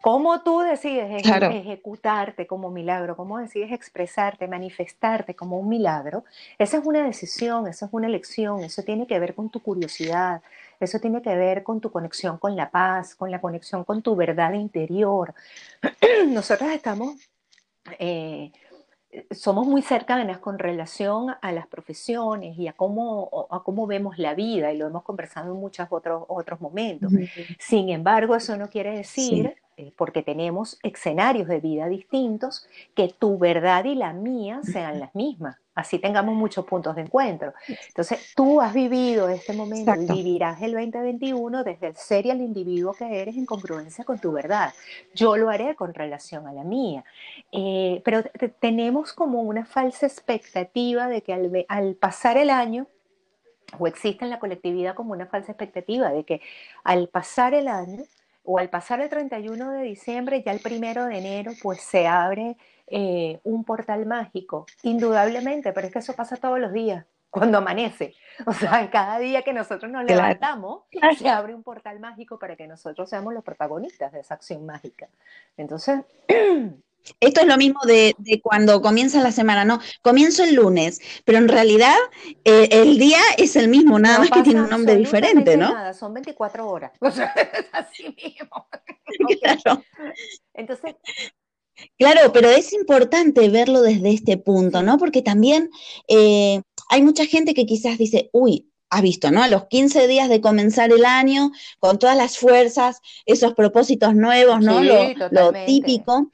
Cómo 0.00 0.40
tú 0.42 0.60
decides 0.60 1.26
ejecutarte 1.26 2.46
como 2.46 2.70
milagro, 2.70 3.16
cómo 3.16 3.38
decides 3.38 3.70
expresarte, 3.70 4.48
manifestarte 4.48 5.34
como 5.34 5.58
un 5.58 5.68
milagro, 5.68 6.24
esa 6.58 6.78
es 6.78 6.86
una 6.86 7.04
decisión, 7.04 7.66
esa 7.66 7.86
es 7.86 7.92
una 7.92 8.06
elección, 8.06 8.60
eso 8.60 8.82
tiene 8.82 9.06
que 9.06 9.18
ver 9.18 9.34
con 9.34 9.50
tu 9.50 9.60
curiosidad, 9.60 10.40
eso 10.80 10.98
tiene 11.00 11.20
que 11.20 11.36
ver 11.36 11.62
con 11.62 11.80
tu 11.80 11.90
conexión 11.92 12.38
con 12.38 12.56
la 12.56 12.70
paz, 12.70 13.14
con 13.14 13.30
la 13.30 13.42
conexión 13.42 13.84
con 13.84 14.00
tu 14.00 14.16
verdad 14.16 14.54
interior. 14.54 15.34
Nosotros 16.28 16.70
estamos... 16.70 17.16
Eh, 17.98 18.52
somos 19.32 19.66
muy 19.66 19.82
cercanas 19.82 20.38
con 20.38 20.58
relación 20.58 21.34
a 21.42 21.52
las 21.52 21.66
profesiones 21.66 22.56
y 22.56 22.68
a 22.68 22.74
cómo, 22.74 23.48
a 23.50 23.62
cómo 23.64 23.88
vemos 23.88 24.18
la 24.18 24.34
vida, 24.34 24.72
y 24.72 24.78
lo 24.78 24.86
hemos 24.86 25.02
conversado 25.02 25.52
en 25.52 25.60
muchos 25.60 25.88
otros, 25.90 26.24
otros 26.28 26.60
momentos. 26.60 27.12
Sin 27.58 27.88
embargo, 27.88 28.36
eso 28.36 28.56
no 28.56 28.70
quiere 28.70 28.92
decir 28.96 29.56
porque 29.96 30.22
tenemos 30.22 30.78
escenarios 30.82 31.48
de 31.48 31.60
vida 31.60 31.88
distintos, 31.88 32.66
que 32.94 33.08
tu 33.08 33.38
verdad 33.38 33.84
y 33.84 33.94
la 33.94 34.12
mía 34.12 34.60
sean 34.62 35.00
las 35.00 35.14
mismas, 35.14 35.56
así 35.74 35.98
tengamos 35.98 36.34
muchos 36.34 36.64
puntos 36.66 36.94
de 36.96 37.02
encuentro. 37.02 37.52
Entonces, 37.88 38.32
tú 38.34 38.60
has 38.60 38.74
vivido 38.74 39.28
este 39.28 39.52
momento 39.52 39.94
y 39.94 40.06
vivirás 40.06 40.60
el 40.62 40.72
2021 40.72 41.64
desde 41.64 41.88
el 41.88 41.96
ser 41.96 42.26
y 42.26 42.30
el 42.30 42.40
individuo 42.40 42.92
que 42.92 43.20
eres 43.20 43.36
en 43.36 43.46
congruencia 43.46 44.04
con 44.04 44.18
tu 44.18 44.32
verdad. 44.32 44.72
Yo 45.14 45.36
lo 45.36 45.48
haré 45.48 45.74
con 45.74 45.94
relación 45.94 46.46
a 46.46 46.52
la 46.52 46.64
mía. 46.64 47.04
Eh, 47.52 48.02
pero 48.04 48.22
tenemos 48.60 49.12
como 49.12 49.42
una 49.42 49.64
falsa 49.64 50.06
expectativa 50.06 51.08
de 51.08 51.22
que 51.22 51.32
al, 51.32 51.66
al 51.68 51.94
pasar 51.94 52.36
el 52.36 52.50
año, 52.50 52.86
o 53.78 53.86
existe 53.86 54.24
en 54.24 54.30
la 54.30 54.40
colectividad 54.40 54.94
como 54.94 55.12
una 55.12 55.26
falsa 55.26 55.52
expectativa 55.52 56.10
de 56.10 56.24
que 56.24 56.40
al 56.84 57.08
pasar 57.08 57.54
el 57.54 57.68
año, 57.68 58.04
o 58.52 58.58
al 58.58 58.68
pasar 58.68 59.00
el 59.00 59.08
31 59.08 59.70
de 59.70 59.82
diciembre, 59.82 60.42
ya 60.44 60.50
el 60.50 60.58
primero 60.58 61.04
de 61.04 61.18
enero, 61.18 61.52
pues 61.62 61.80
se 61.82 62.08
abre 62.08 62.56
eh, 62.88 63.38
un 63.44 63.62
portal 63.62 64.06
mágico, 64.06 64.66
indudablemente, 64.82 65.72
pero 65.72 65.86
es 65.86 65.92
que 65.92 66.00
eso 66.00 66.14
pasa 66.14 66.36
todos 66.36 66.58
los 66.58 66.72
días, 66.72 67.06
cuando 67.30 67.58
amanece. 67.58 68.12
O 68.46 68.52
sea, 68.52 68.90
cada 68.90 69.20
día 69.20 69.42
que 69.42 69.52
nosotros 69.52 69.92
nos 69.92 70.04
levantamos, 70.04 70.82
se 71.16 71.28
abre 71.28 71.54
un 71.54 71.62
portal 71.62 72.00
mágico 72.00 72.40
para 72.40 72.56
que 72.56 72.66
nosotros 72.66 73.08
seamos 73.08 73.34
los 73.34 73.44
protagonistas 73.44 74.10
de 74.10 74.18
esa 74.18 74.34
acción 74.34 74.66
mágica. 74.66 75.08
Entonces, 75.56 76.00
Esto 77.18 77.40
es 77.40 77.46
lo 77.46 77.56
mismo 77.56 77.80
de, 77.86 78.14
cuando 78.42 78.80
comienza 78.80 79.20
la 79.20 79.32
semana, 79.32 79.64
¿no? 79.64 79.80
Comienzo 80.02 80.44
el 80.44 80.54
lunes, 80.54 81.00
pero 81.24 81.38
en 81.38 81.48
realidad 81.48 81.96
eh, 82.44 82.68
el 82.70 82.98
día 82.98 83.20
es 83.36 83.56
el 83.56 83.68
mismo, 83.68 83.98
nada 83.98 84.18
más 84.18 84.30
que 84.30 84.42
tiene 84.42 84.62
un 84.62 84.70
nombre 84.70 84.96
diferente, 84.96 85.56
¿no? 85.56 85.72
Nada, 85.72 85.94
son 85.94 86.14
24 86.14 86.68
horas. 86.68 86.92
O 87.00 87.12
sea, 87.12 87.26
es 87.34 87.66
así 87.72 88.04
mismo. 88.04 88.68
Claro. 89.42 89.82
Entonces. 90.54 90.94
Claro, 91.98 92.32
pero 92.32 92.48
es 92.48 92.72
importante 92.72 93.48
verlo 93.48 93.82
desde 93.82 94.10
este 94.10 94.36
punto, 94.36 94.82
¿no? 94.82 94.98
Porque 94.98 95.22
también 95.22 95.70
eh, 96.06 96.62
hay 96.88 97.02
mucha 97.02 97.26
gente 97.26 97.54
que 97.54 97.66
quizás 97.66 97.98
dice, 97.98 98.30
uy, 98.32 98.70
has 98.90 99.02
visto, 99.02 99.30
¿no? 99.30 99.42
A 99.42 99.48
los 99.48 99.66
15 99.66 100.08
días 100.08 100.28
de 100.28 100.40
comenzar 100.40 100.92
el 100.92 101.04
año, 101.04 101.52
con 101.78 101.98
todas 101.98 102.16
las 102.16 102.38
fuerzas, 102.38 103.00
esos 103.24 103.54
propósitos 103.54 104.14
nuevos, 104.14 104.60
¿no? 104.60 104.82
lo, 104.82 105.02
lo, 105.30 105.52
típico. 105.64 106.30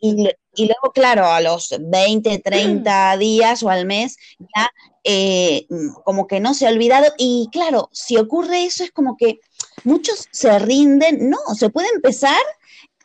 Y, 0.00 0.16
luego, 0.56 0.92
claro, 0.94 1.26
a 1.26 1.40
los 1.40 1.74
20, 1.80 2.38
30 2.38 3.16
días 3.18 3.62
o 3.62 3.70
al 3.70 3.86
mes, 3.86 4.16
ya 4.38 4.70
eh, 5.04 5.66
como 6.04 6.26
que 6.26 6.40
no 6.40 6.54
se 6.54 6.66
ha 6.66 6.70
olvidado. 6.70 7.12
Y 7.18 7.48
claro, 7.52 7.88
si 7.92 8.16
ocurre 8.16 8.64
eso, 8.64 8.84
es 8.84 8.92
como 8.92 9.16
que 9.16 9.40
muchos 9.84 10.28
se 10.30 10.58
rinden. 10.58 11.30
No, 11.30 11.38
se 11.54 11.70
puede 11.70 11.88
empezar 11.94 12.40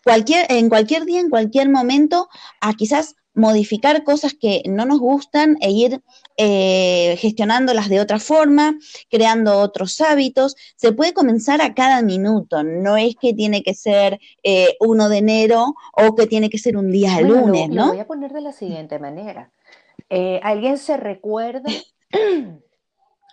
cualquier, 0.03 0.51
en 0.51 0.69
cualquier 0.69 1.05
día, 1.05 1.19
en 1.19 1.29
cualquier 1.29 1.69
momento, 1.69 2.29
a 2.61 2.73
quizás 2.73 3.15
modificar 3.37 4.03
cosas 4.03 4.33
que 4.33 4.63
no 4.67 4.85
nos 4.85 4.99
gustan 4.99 5.57
e 5.61 5.71
ir 5.71 6.01
eh, 6.37 7.15
gestionándolas 7.19 7.87
de 7.87 8.01
otra 8.01 8.19
forma, 8.19 8.77
creando 9.09 9.59
otros 9.59 10.01
hábitos. 10.01 10.55
Se 10.75 10.91
puede 10.91 11.13
comenzar 11.13 11.61
a 11.61 11.73
cada 11.73 12.01
minuto, 12.01 12.63
no 12.63 12.97
es 12.97 13.15
que 13.15 13.33
tiene 13.33 13.61
que 13.63 13.73
ser 13.73 14.19
eh, 14.43 14.75
1 14.79 15.09
de 15.09 15.17
enero 15.17 15.75
o 15.93 16.15
que 16.15 16.27
tiene 16.27 16.49
que 16.49 16.57
ser 16.57 16.75
un 16.75 16.91
día 16.91 17.21
lunes, 17.21 17.69
¿no? 17.69 17.85
Lo 17.85 17.91
voy 17.93 17.99
a 17.99 18.07
poner 18.07 18.33
de 18.33 18.41
la 18.41 18.51
siguiente 18.51 18.99
manera. 18.99 19.51
Eh, 20.09 20.39
¿Alguien 20.43 20.77
se 20.77 20.97
recuerda 20.97 21.69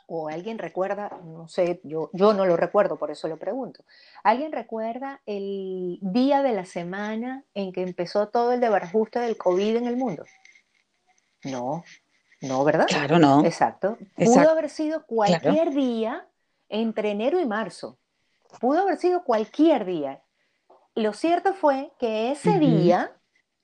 o 0.07 0.29
alguien 0.29 0.59
recuerda, 0.59 1.11
no 1.25 1.49
sé, 1.49 1.81
yo, 1.85 2.11
yo 2.13 2.35
no 2.35 2.47
lo 2.47 2.57
recuerdo, 2.57 2.97
por 2.97 3.11
eso 3.11 3.29
lo 3.29 3.37
pregunto, 3.39 3.85
¿alguien 4.23 4.53
recuerda 4.53 5.21
el 5.27 5.99
día 6.03 6.43
de 6.43 6.53
la 6.53 6.65
semana 6.65 7.45
en 7.55 7.73
que 7.73 7.83
empezó 7.83 8.29
todo 8.29 8.53
el 8.53 8.61
desbarajuste 8.61 9.19
del 9.21 9.37
COVID 9.37 9.77
en 9.77 9.87
el 9.87 9.97
mundo? 9.97 10.25
No, 11.45 11.85
No, 12.41 12.65
¿verdad? 12.65 12.87
Claro, 12.89 13.19
no. 13.19 13.45
Exacto. 13.45 13.97
Pudo 14.17 14.51
haber 14.51 14.69
sido 14.69 15.07
cualquier 15.07 15.73
día 15.73 16.27
entre 16.69 17.11
enero 17.11 17.41
y 17.41 17.47
marzo. 17.47 17.99
Pudo 18.61 18.83
haber 18.83 18.99
sido 18.99 19.25
cualquier 19.25 19.85
día. 19.85 20.23
Lo 20.95 21.13
cierto 21.13 21.55
fue 21.55 21.93
que 21.99 22.31
ese 22.33 22.59
día 22.59 23.13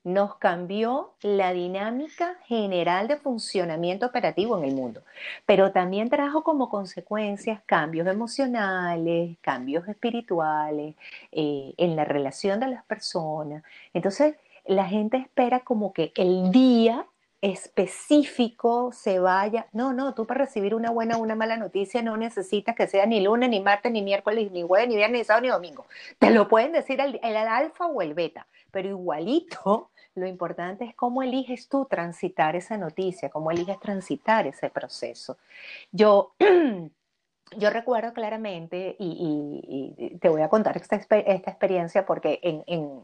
nos 0.04 0.36
cambió 0.36 1.12
la 1.22 1.52
dinámica 1.52 2.36
general 2.46 3.08
de 3.08 3.16
funcionamiento 3.16 4.06
operativo 4.06 4.56
en 4.58 4.64
el 4.64 4.74
mundo, 4.74 5.02
pero 5.46 5.72
también 5.72 6.08
trajo 6.08 6.42
como 6.42 6.70
consecuencias 6.70 7.60
cambios 7.66 8.06
emocionales, 8.06 9.36
cambios 9.42 9.86
espirituales 9.88 10.94
eh, 11.32 11.74
en 11.76 11.96
la 11.96 12.04
relación 12.04 12.60
de 12.60 12.68
las 12.68 12.84
personas. 12.84 13.62
Entonces, 13.92 14.36
la 14.64 14.86
gente 14.86 15.16
espera 15.16 15.60
como 15.60 15.92
que 15.92 16.12
el 16.16 16.50
día 16.50 17.06
específico 17.42 18.92
se 18.92 19.18
vaya. 19.18 19.66
No, 19.72 19.92
no, 19.92 20.14
tú 20.14 20.26
para 20.26 20.44
recibir 20.44 20.74
una 20.74 20.90
buena 20.90 21.16
o 21.16 21.20
una 21.20 21.34
mala 21.34 21.56
noticia 21.56 22.02
no 22.02 22.16
necesitas 22.16 22.76
que 22.76 22.86
sea 22.86 23.06
ni 23.06 23.20
lunes, 23.20 23.48
ni 23.48 23.60
martes, 23.60 23.90
ni 23.92 24.02
miércoles, 24.02 24.50
ni 24.52 24.62
jueves, 24.62 24.88
ni 24.88 24.96
viernes, 24.96 25.20
ni 25.20 25.24
sábado, 25.24 25.42
ni 25.42 25.48
domingo. 25.48 25.86
Te 26.18 26.30
lo 26.30 26.48
pueden 26.48 26.72
decir 26.72 27.00
el, 27.00 27.18
el 27.22 27.36
alfa 27.36 27.86
o 27.86 28.02
el 28.02 28.14
beta, 28.14 28.46
pero 28.70 28.88
igualito 28.88 29.89
lo 30.14 30.27
importante 30.27 30.85
es 30.85 30.94
cómo 30.94 31.23
eliges 31.23 31.68
tú 31.68 31.87
transitar 31.87 32.57
esa 32.57 32.77
noticia, 32.77 33.31
cómo 33.31 33.51
eliges 33.51 33.79
transitar 33.81 34.46
ese 34.46 34.70
proceso. 34.70 35.37
Yo, 35.92 36.35
yo 37.57 37.70
recuerdo 37.70 38.12
claramente, 38.12 38.96
y, 38.99 40.18
te 40.20 40.29
voy 40.29 40.42
a 40.42 40.49
contar 40.49 40.77
esta, 40.77 40.96
esta 40.96 41.51
experiencia 41.51 42.05
porque 42.07 42.40
en, 42.42 42.64
en, 42.66 43.03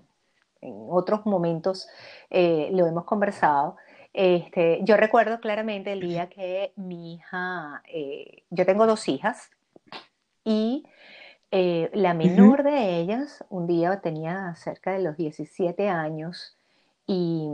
otros 0.89 1.27
momentos 1.27 1.89
eh, 2.31 2.71
lo 2.73 2.87
hemos 2.87 3.05
conversado. 3.05 3.77
Este, 4.13 4.81
yo 4.83 4.97
recuerdo 4.97 5.41
claramente 5.41 5.93
el 5.93 6.01
día 6.01 6.29
que 6.29 6.73
mi 6.75 7.15
hija, 7.15 7.83
eh, 7.87 8.43
yo 8.51 8.67
tengo 8.67 8.87
dos 8.87 9.09
hijas, 9.09 9.51
y 10.43 10.85
eh, 11.51 11.91
la 11.93 12.15
menor 12.15 12.63
de 12.63 12.99
ellas, 12.99 13.45
un 13.49 13.67
día 13.67 14.01
tenía 14.01 14.55
cerca 14.57 14.93
de 14.93 15.01
los 15.01 15.17
17 15.17 15.89
años, 15.89 16.56
y 17.07 17.49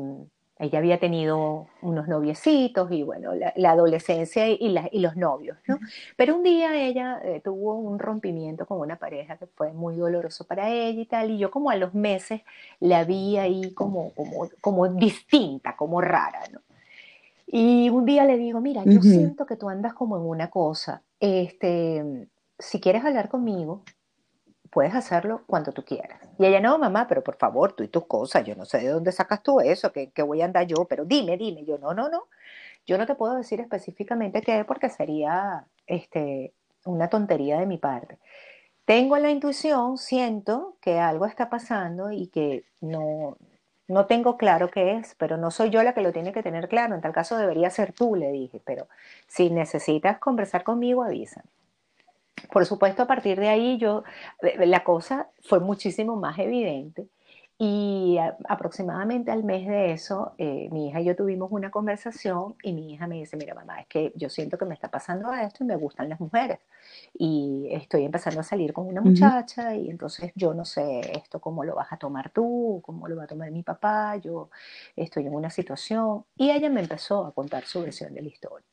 ella 0.59 0.79
había 0.79 1.01
tenido 1.01 1.67
unos 1.81 2.07
noviecitos 2.07 2.93
y 2.93 3.03
bueno, 3.03 3.33
la, 3.35 3.71
adolescencia 3.71 4.49
y, 4.49 4.59
y, 4.93 4.99
los 5.01 5.17
novios, 5.17 5.59
¿no? 5.67 5.79
Pero 6.17 6.37
un 6.37 6.45
día 6.45 6.81
ella 6.81 7.21
eh, 7.25 7.41
tuvo 7.43 7.75
un 7.75 7.99
rompimiento 7.99 8.65
con 8.65 8.79
una 8.79 8.97
pareja 8.97 9.37
que 9.39 9.47
fue 9.47 9.73
muy 9.73 9.97
doloroso 9.97 10.47
para 10.47 10.69
ella 10.69 11.01
y 11.01 11.07
tal, 11.07 11.31
y 11.33 11.39
yo 11.39 11.51
como 11.51 11.71
a 11.71 11.77
los 11.77 11.95
meses 11.95 12.43
la 12.79 13.05
vi 13.05 13.39
ahí 13.39 13.75
como, 13.75 14.13
como, 14.15 14.49
como 14.61 14.89
distinta, 14.89 15.75
como 15.75 16.01
rara, 16.01 16.43
¿no? 16.53 16.61
Y 17.47 17.91
un 17.91 18.07
día 18.07 18.25
le 18.25 18.39
digo, 18.39 18.61
mira, 18.61 18.83
yo 18.87 19.03
siento 19.03 19.45
que 19.45 19.57
tú 19.57 19.69
andas 19.69 19.93
como 19.93 20.17
en 20.17 20.23
una 20.23 20.49
cosa, 20.49 21.03
este, 21.21 22.29
si 22.59 22.81
quieres 22.81 23.05
hablar 23.05 23.29
conmigo, 23.29 23.83
puedes 24.73 24.95
hacerlo 24.95 25.43
cuando 25.47 25.71
tú 25.73 25.85
quieras. 25.85 26.19
Y 26.39 26.47
ella, 26.47 26.59
no, 26.59 26.79
mamá, 26.79 27.07
pero 27.07 27.23
por 27.23 27.37
favor, 27.37 27.75
tú 27.75 27.85
y 27.85 27.89
tus 27.89 28.07
cosas, 28.07 28.45
yo 28.45 28.57
no 28.57 28.65
sé 28.65 28.79
de 28.79 28.89
dónde 28.89 29.13
sacas 29.13 29.43
tú 29.43 29.61
eso, 29.61 29.93
que, 29.93 30.11
voy 30.23 30.41
a 30.41 30.47
andar 30.47 30.67
yo, 30.67 30.87
pero 30.87 31.05
dime, 31.05 31.37
dime. 31.37 31.65
Yo, 31.65 31.77
no, 31.79 31.93
no, 31.93 32.09
no. 32.09 32.25
Yo 32.87 32.97
no 32.99 33.07
te 33.07 33.15
puedo 33.15 33.35
decir 33.37 33.61
específicamente 33.61 34.41
qué, 34.41 34.65
porque 34.65 34.89
sería 34.89 35.67
este, 35.87 36.55
una 36.87 37.09
tontería 37.09 37.61
de 37.61 37.67
mi 37.67 37.77
parte. 37.77 38.19
Tengo 38.87 39.19
la 39.19 39.31
intuición, 39.31 39.99
siento 39.99 40.77
que 40.81 40.99
algo 40.99 41.27
está 41.27 41.51
pasando 41.51 42.11
y 42.11 42.29
que 42.29 42.65
no, 42.81 43.37
no 43.89 44.07
tengo 44.07 44.39
claro 44.39 44.71
qué 44.71 44.97
es, 44.97 45.15
pero 45.19 45.37
no 45.37 45.51
soy 45.51 45.71
yo 45.71 45.83
la 45.83 45.93
que 45.95 46.01
lo 46.03 46.13
tiene 46.13 46.33
que 46.33 46.43
tener 46.43 46.69
claro. 46.69 46.95
En 46.95 47.03
tal 47.03 47.13
caso 47.13 47.37
debería 47.37 47.69
ser 47.71 47.93
tú, 47.93 48.17
le 48.17 48.33
dije, 48.33 48.61
pero 48.65 48.89
si 49.29 49.51
necesitas 49.51 50.19
conversar 50.19 50.65
conmigo, 50.65 51.03
avísame. 51.05 51.51
Por 52.51 52.67
supuesto, 52.67 53.03
a 53.03 53.07
partir 53.07 53.39
de 53.39 53.49
ahí 53.49 53.79
yo, 53.79 54.05
eh, 54.43 54.67
la 54.67 54.85
cosa 54.85 55.29
fue 55.43 55.61
muchísimo 55.61 56.17
más 56.17 56.39
evidente 56.39 57.09
y 57.65 58.19
aproximadamente 58.49 59.31
al 59.31 59.45
mes 59.45 59.69
de 59.69 59.93
eso, 59.93 60.35
eh, 60.37 60.69
mi 60.73 60.89
hija 60.89 61.01
y 61.01 61.05
yo 61.05 61.15
tuvimos 61.15 61.53
una 61.53 61.71
conversación 61.71 62.57
y 62.61 62.73
mi 62.73 62.93
hija 62.93 63.07
me 63.07 63.17
dice, 63.17 63.37
mira 63.37 63.55
mamá, 63.55 63.81
es 63.81 63.87
que 63.87 64.13
yo 64.17 64.29
siento 64.31 64.59
que 64.59 64.65
me 64.65 64.75
está 64.75 64.91
pasando 64.91 65.33
esto 65.33 65.63
y 65.63 65.69
me 65.69 65.77
gustan 65.77 66.09
las 66.09 66.19
mujeres 66.19 66.59
y 67.15 67.69
estoy 67.71 68.05
empezando 68.05 68.41
a 68.41 68.43
salir 68.43 68.73
con 68.73 68.89
una 68.89 69.01
muchacha 69.01 69.77
y 69.77 69.91
entonces 69.91 70.33
yo 70.35 70.55
no 70.55 70.65
sé 70.65 71.01
esto 71.17 71.41
cómo 71.41 71.63
lo 71.63 71.77
vas 71.77 71.93
a 71.93 71.99
tomar 71.99 72.31
tú, 72.31 72.81
cómo 72.85 73.07
lo 73.07 73.15
va 73.15 73.25
a 73.25 73.29
tomar 73.29 73.51
mi 73.53 73.63
papá, 73.63 74.17
yo 74.17 74.51
estoy 74.97 75.27
en 75.27 75.35
una 75.35 75.51
situación. 75.51 76.25
Y 76.37 76.51
ella 76.51 76.69
me 76.69 76.81
empezó 76.81 77.27
a 77.27 77.33
contar 77.33 77.65
su 77.65 77.83
versión 77.83 78.13
de 78.13 78.23
la 78.23 78.29
historia 78.29 78.72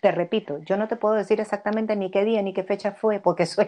te 0.00 0.12
repito, 0.12 0.58
yo 0.58 0.76
no 0.76 0.88
te 0.88 0.96
puedo 0.96 1.14
decir 1.14 1.40
exactamente 1.40 1.96
ni 1.96 2.10
qué 2.10 2.24
día 2.24 2.42
ni 2.42 2.52
qué 2.52 2.62
fecha 2.62 2.92
fue, 2.92 3.20
porque 3.20 3.42
eso, 3.44 3.62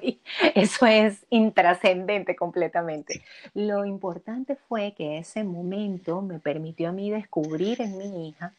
eso 0.55 0.87
es 0.87 1.27
intrascendente 1.31 2.37
completamente. 2.37 3.24
Lo 3.55 3.85
importante 3.85 4.57
fue 4.57 4.94
que 4.96 5.18
ese 5.18 5.44
momento 5.44 6.22
me 6.22 6.38
permitió 6.38 6.90
a 6.90 6.92
mí 6.92 7.11
descubrir 7.11 7.81
en 7.81 7.96
mi 7.98 8.29
hija 8.29 8.55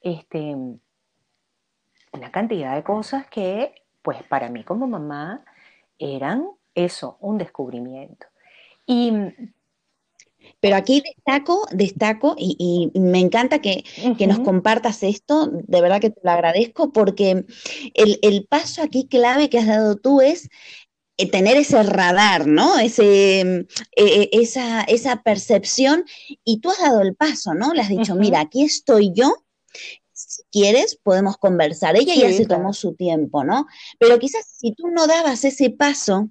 este, 0.00 0.56
una 2.12 2.30
cantidad 2.30 2.74
de 2.74 2.82
cosas 2.82 3.26
que, 3.26 3.74
pues 4.02 4.22
para 4.24 4.48
mí 4.48 4.64
como 4.64 4.86
mamá, 4.86 5.44
eran 5.98 6.46
eso, 6.74 7.16
un 7.20 7.38
descubrimiento. 7.38 8.26
Y 8.86 9.12
pero 10.60 10.76
aquí 10.76 11.02
destaco, 11.04 11.66
destaco, 11.72 12.36
y, 12.38 12.90
me 12.94 13.18
encanta 13.18 13.60
que, 13.60 13.84
nos 14.26 14.40
compartas 14.40 15.02
esto, 15.02 15.50
de 15.52 15.80
verdad 15.80 16.00
que 16.00 16.10
te 16.10 16.20
lo 16.22 16.30
agradezco, 16.30 16.92
porque 16.92 17.44
el, 17.94 18.46
paso 18.48 18.82
aquí 18.82 19.08
clave 19.08 19.50
que 19.50 19.58
has 19.58 19.66
dado 19.66 19.96
tú 19.96 20.20
es 20.20 20.48
eh, 21.16 21.30
tener 21.30 21.56
ese 21.56 21.82
radar, 21.82 22.46
¿no? 22.46 22.78
Ese, 22.78 23.40
eh, 23.40 23.66
eh, 23.96 24.30
esa, 24.32 24.82
esa, 24.82 25.22
percepción, 25.22 26.04
y 26.44 26.60
tú 26.60 26.70
has 26.70 26.78
dado 26.78 27.00
el 27.00 27.14
paso, 27.16 27.54
¿no? 27.54 27.74
Le 27.74 27.82
has 27.82 27.88
dicho, 27.88 28.14
mira, 28.14 28.40
aquí 28.40 28.62
estoy 28.62 29.12
yo, 29.12 29.44
si 30.12 30.42
quieres, 30.50 30.98
podemos 31.02 31.36
conversar. 31.36 31.96
Ella 31.96 32.14
ya 32.14 32.32
se 32.32 32.46
tomó 32.46 32.72
su 32.72 32.94
tiempo, 32.94 33.44
¿no? 33.44 33.66
Pero 33.98 34.18
quizás 34.18 34.46
si 34.46 34.72
tú 34.72 34.88
no 34.88 35.06
dabas 35.06 35.44
ese 35.44 35.70
paso, 35.70 36.30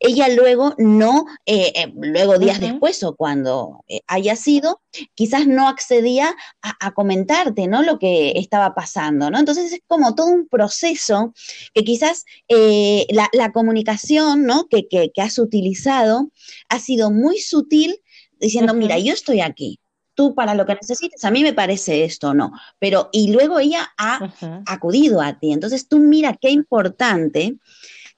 ella 0.00 0.28
luego 0.28 0.74
no, 0.78 1.26
eh, 1.44 1.72
eh, 1.74 1.92
luego 1.94 2.38
días 2.38 2.60
después 2.60 3.02
o 3.02 3.14
cuando 3.14 3.84
eh, 3.88 4.00
haya 4.06 4.36
sido, 4.36 4.80
quizás 5.14 5.46
no 5.46 5.68
accedía 5.68 6.34
a, 6.62 6.94
comentarte, 6.94 7.66
¿no? 7.66 7.82
Lo 7.82 7.98
que 7.98 8.32
estaba 8.36 8.74
pasando, 8.74 9.30
¿no? 9.30 9.38
Entonces 9.38 9.72
es 9.72 9.80
como 9.86 10.14
todo 10.14 10.28
un 10.28 10.48
proceso 10.48 11.34
que 11.74 11.84
quizás 11.84 12.24
la, 12.48 13.52
comunicación, 13.52 14.44
¿no? 14.44 14.68
Que, 14.68 14.86
has 15.16 15.38
utilizado 15.38 16.30
ha 16.68 16.78
sido 16.78 17.10
muy 17.10 17.38
sutil 17.38 18.00
diciendo, 18.38 18.74
mira, 18.74 18.98
yo 18.98 19.12
estoy 19.12 19.40
aquí, 19.40 19.80
tú 20.14 20.34
para 20.34 20.54
lo 20.54 20.66
que 20.66 20.74
necesites, 20.74 21.24
a 21.24 21.30
mí 21.30 21.42
me 21.42 21.52
parece 21.52 22.04
esto, 22.04 22.34
no. 22.34 22.52
Pero, 22.78 23.08
y 23.12 23.30
luego 23.30 23.58
ella 23.60 23.92
ha 23.98 24.32
acudido 24.66 25.20
a 25.20 25.38
ti. 25.38 25.52
Entonces 25.52 25.88
tú 25.88 25.98
mira 25.98 26.36
qué 26.40 26.50
importante 26.50 27.56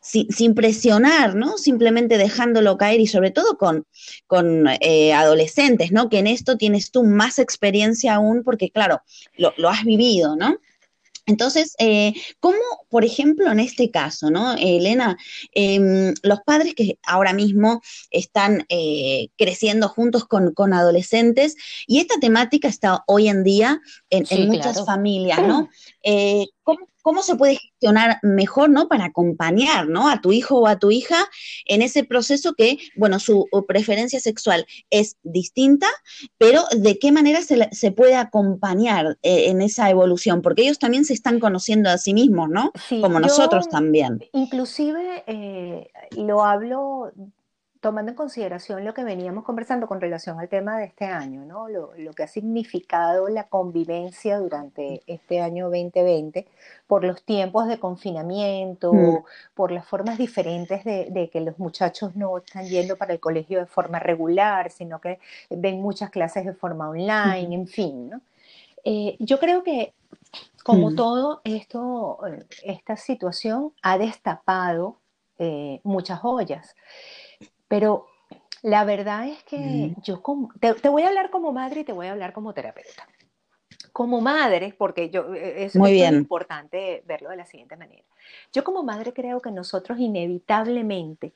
sin, 0.08 0.54
presionar, 0.54 1.34
¿no? 1.34 1.58
Simplemente 1.58 2.18
dejándolo 2.18 2.78
caer 2.78 3.00
y 3.00 3.06
sobre 3.06 3.30
todo 3.30 3.58
con, 3.58 3.86
con 4.26 4.66
eh, 4.80 5.12
adolescentes, 5.12 5.92
¿no? 5.92 6.08
Que 6.08 6.18
en 6.18 6.26
esto 6.26 6.56
tienes 6.56 6.90
tú 6.90 7.04
más 7.04 7.38
experiencia 7.38 8.14
aún 8.14 8.42
porque, 8.42 8.70
claro, 8.70 9.02
lo, 9.36 9.52
lo 9.56 9.68
has 9.68 9.84
vivido, 9.84 10.36
¿no? 10.36 10.58
Entonces, 11.28 11.74
eh, 11.78 12.14
¿cómo, 12.40 12.58
por 12.88 13.04
ejemplo, 13.04 13.52
en 13.52 13.60
este 13.60 13.90
caso, 13.90 14.30
¿no, 14.30 14.54
Elena? 14.54 15.18
Em, 15.52 16.14
los 16.22 16.40
padres 16.40 16.74
que 16.74 16.98
ahora 17.04 17.34
mismo 17.34 17.82
están 18.10 18.64
eh, 18.70 19.28
creciendo 19.36 19.88
juntos 19.88 20.24
con, 20.24 20.72
adolescentes 20.72 21.56
y 21.86 22.00
esta 22.00 22.18
temática 22.18 22.66
está 22.66 23.04
hoy 23.06 23.28
en 23.28 23.44
día 23.44 23.80
en, 24.10 24.48
muchas 24.48 24.84
familias, 24.86 25.40
¿no? 25.46 25.68
Eh, 26.10 26.46
¿cómo, 26.62 26.88
¿Cómo 27.08 27.22
se 27.22 27.36
puede 27.36 27.56
gestionar 27.56 28.18
mejor, 28.22 28.68
¿no? 28.68 28.88
Para 28.88 29.06
acompañar, 29.06 29.88
¿no? 29.88 30.10
A 30.10 30.20
tu 30.20 30.32
hijo 30.32 30.58
o 30.58 30.66
a 30.66 30.78
tu 30.78 30.90
hija 30.90 31.16
en 31.64 31.80
ese 31.80 32.04
proceso 32.04 32.52
que, 32.52 32.76
bueno, 32.96 33.18
su 33.18 33.46
preferencia 33.66 34.20
sexual 34.20 34.66
es 34.90 35.16
distinta, 35.22 35.86
pero 36.36 36.64
de 36.76 36.98
qué 36.98 37.10
manera 37.12 37.40
se, 37.42 37.92
puede 37.92 38.14
acompañar 38.14 39.16
eh, 39.22 39.48
en 39.48 39.62
esa 39.62 39.88
evolución, 39.88 40.42
porque 40.42 40.62
ellos 40.62 40.78
también 40.78 41.04
se 41.04 41.14
están 41.14 41.40
conociendo 41.40 41.88
a 41.88 41.98
sí 41.98 42.12
mismos, 42.12 42.50
¿no? 42.50 42.72
Como 43.00 43.20
nosotros 43.20 43.68
también. 43.68 44.18
Inclusive 44.32 45.24
eh, 45.26 45.90
lo 46.16 46.44
hablo 46.44 47.12
tomando 47.80 48.10
en 48.10 48.16
consideración 48.16 48.84
lo 48.84 48.94
que 48.94 49.04
veníamos 49.04 49.44
conversando 49.44 49.86
con 49.86 50.00
relación 50.00 50.38
al 50.40 50.48
tema 50.48 50.78
de 50.78 50.86
este 50.86 51.04
año, 51.04 51.44
¿no? 51.44 51.68
lo, 51.68 51.92
que 52.14 52.22
ha 52.22 52.28
significado 52.28 53.28
la 53.28 53.44
convivencia 53.44 54.38
durante 54.38 55.02
este 55.06 55.40
año 55.40 55.66
2020 55.66 56.46
por 56.86 57.04
los 57.04 57.22
tiempos 57.22 57.68
de 57.68 57.78
confinamiento, 57.78 58.92
mm. 58.92 59.24
por 59.54 59.70
las 59.70 59.86
formas 59.86 60.18
diferentes 60.18 60.84
de, 60.84 61.30
que 61.32 61.40
los 61.40 61.58
muchachos 61.58 62.16
no 62.16 62.38
están 62.38 62.66
yendo 62.66 62.96
para 62.96 63.12
el 63.12 63.20
colegio 63.20 63.58
de 63.58 63.66
forma 63.66 63.98
regular, 63.98 64.70
sino 64.70 65.00
que 65.00 65.18
ven 65.50 65.80
muchas 65.80 66.10
clases 66.10 66.44
de 66.46 66.54
forma 66.54 66.88
online, 66.88 67.54
en 67.54 67.66
fin. 67.66 68.10
¿no? 68.10 68.20
Eh, 68.84 69.16
yo 69.20 69.38
creo 69.38 69.62
que 69.62 69.92
como 70.64 70.90
mm. 70.90 70.96
todo 70.96 71.40
esto, 71.44 72.18
eh, 72.26 72.44
esta 72.64 72.96
situación 72.96 73.72
ha 73.82 73.98
destapado 73.98 74.96
eh, 75.38 75.80
muchas 75.84 76.18
joyas. 76.20 76.74
Pero 77.68 78.06
la 78.62 78.84
verdad 78.84 79.28
es 79.28 79.42
que 79.44 79.58
mm. 79.58 80.02
yo 80.02 80.22
como, 80.22 80.50
te, 80.60 80.88
voy 80.88 81.02
a 81.02 81.08
hablar 81.08 81.30
como 81.30 81.52
madre 81.52 81.80
y 81.80 81.84
te 81.84 81.92
voy 81.92 82.06
a 82.06 82.12
hablar 82.12 82.32
como 82.32 82.52
terapeuta. 82.52 83.06
Como 83.92 84.20
madre, 84.20 84.74
porque 84.76 85.10
yo 85.10 85.34
e, 85.34 85.64
es, 85.64 85.76
Muy 85.76 85.92
bien. 85.92 86.14
importante 86.14 87.02
verlo 87.06 87.30
de 87.30 87.36
la 87.36 87.46
siguiente 87.46 87.76
manera. 87.76 88.04
Yo 88.52 88.64
como 88.64 88.82
madre 88.82 89.12
creo 89.12 89.40
que 89.40 89.50
nosotros 89.50 89.98
inevitablemente, 89.98 91.34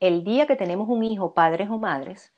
el 0.00 0.24
día 0.24 0.46
que 0.46 0.56
tenemos 0.56 0.88
un 0.88 1.04
hijo, 1.04 1.32
padres 1.32 1.68
o 1.70 1.78
madres, 1.78 2.32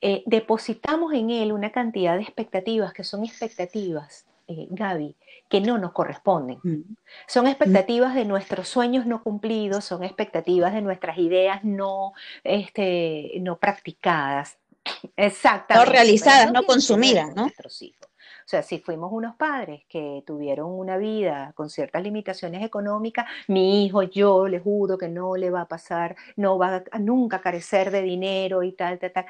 eh, 0.00 0.22
depositamos 0.26 1.12
en 1.14 1.30
él 1.30 1.52
una 1.52 1.72
cantidad 1.72 2.16
de 2.16 2.22
expectativas 2.22 2.92
que 2.92 3.04
son 3.04 3.24
expectativas, 3.24 4.26
eh, 4.46 4.66
Gaby, 4.70 5.16
que 5.48 5.60
no 5.60 5.78
nos 5.78 5.92
corresponden. 5.92 6.58
Mm. 6.62 6.96
Son 7.26 7.46
expectativas 7.46 8.14
de 8.14 8.24
nuestros 8.24 8.68
sueños 8.68 9.06
no 9.06 9.22
cumplidos, 9.22 9.84
son 9.84 10.04
expectativas 10.04 10.72
de 10.72 10.82
nuestras 10.82 11.18
ideas 11.18 11.64
no, 11.64 12.12
este, 12.42 13.32
no 13.40 13.58
practicadas. 13.58 14.58
Exactamente. 15.16 15.86
No 15.86 15.92
realizadas, 15.92 16.52
no, 16.52 16.62
consumidas, 16.64 17.34
¿no? 17.34 17.42
Nuestros 17.42 17.80
hijos. 17.82 18.08
O 18.44 18.46
sea, 18.46 18.62
si 18.62 18.78
fuimos 18.78 19.10
unos 19.10 19.36
padres 19.36 19.84
que 19.88 20.22
tuvieron 20.26 20.70
una 20.70 20.98
vida 20.98 21.52
con 21.54 21.70
ciertas 21.70 22.02
limitaciones 22.02 22.62
económicas, 22.62 23.26
mi 23.48 23.86
hijo, 23.86 24.02
yo 24.02 24.48
le 24.48 24.60
juro 24.60 24.98
que 24.98 25.08
no 25.08 25.36
le 25.36 25.48
va 25.50 25.62
a 25.62 25.68
pasar, 25.68 26.14
no 26.36 26.58
va 26.58 26.84
a 26.90 26.98
nunca 26.98 27.40
carecer 27.40 27.90
de 27.90 28.02
dinero 28.02 28.62
y 28.62 28.72
tal, 28.72 28.98
tal, 28.98 29.12
tal 29.12 29.26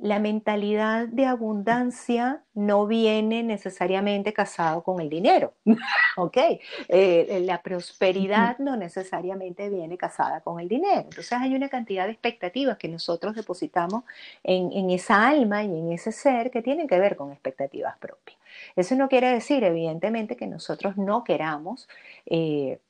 la 0.00 0.18
mentalidad 0.18 1.06
de 1.08 1.26
abundancia 1.26 2.42
no 2.54 2.86
viene 2.86 3.42
necesariamente 3.42 4.32
casado 4.32 4.82
con 4.82 5.00
el 5.00 5.08
dinero, 5.08 5.54
¿ok? 6.16 6.36
Eh, 6.88 7.42
la 7.44 7.62
prosperidad 7.62 8.58
no 8.58 8.76
necesariamente 8.76 9.68
viene 9.68 9.96
casada 9.96 10.40
con 10.40 10.60
el 10.60 10.68
dinero. 10.68 11.02
Entonces 11.02 11.32
hay 11.32 11.54
una 11.54 11.68
cantidad 11.68 12.06
de 12.06 12.12
expectativas 12.12 12.78
que 12.78 12.88
nosotros 12.88 13.34
depositamos 13.34 14.04
en, 14.42 14.90
esa 14.90 15.28
alma 15.28 15.62
y 15.62 15.66
en 15.66 15.92
ese 15.92 16.12
ser 16.12 16.50
que 16.50 16.62
tienen 16.62 16.88
que 16.88 16.98
ver 16.98 17.16
con 17.16 17.32
expectativas 17.32 17.96
propias. 17.98 18.38
Eso 18.76 18.96
no 18.96 19.08
quiere 19.08 19.32
decir, 19.32 19.62
evidentemente, 19.64 20.36
que 20.36 20.46
nosotros 20.46 20.96
no 20.96 21.24
queramos... 21.24 21.88
Eh, 22.26 22.80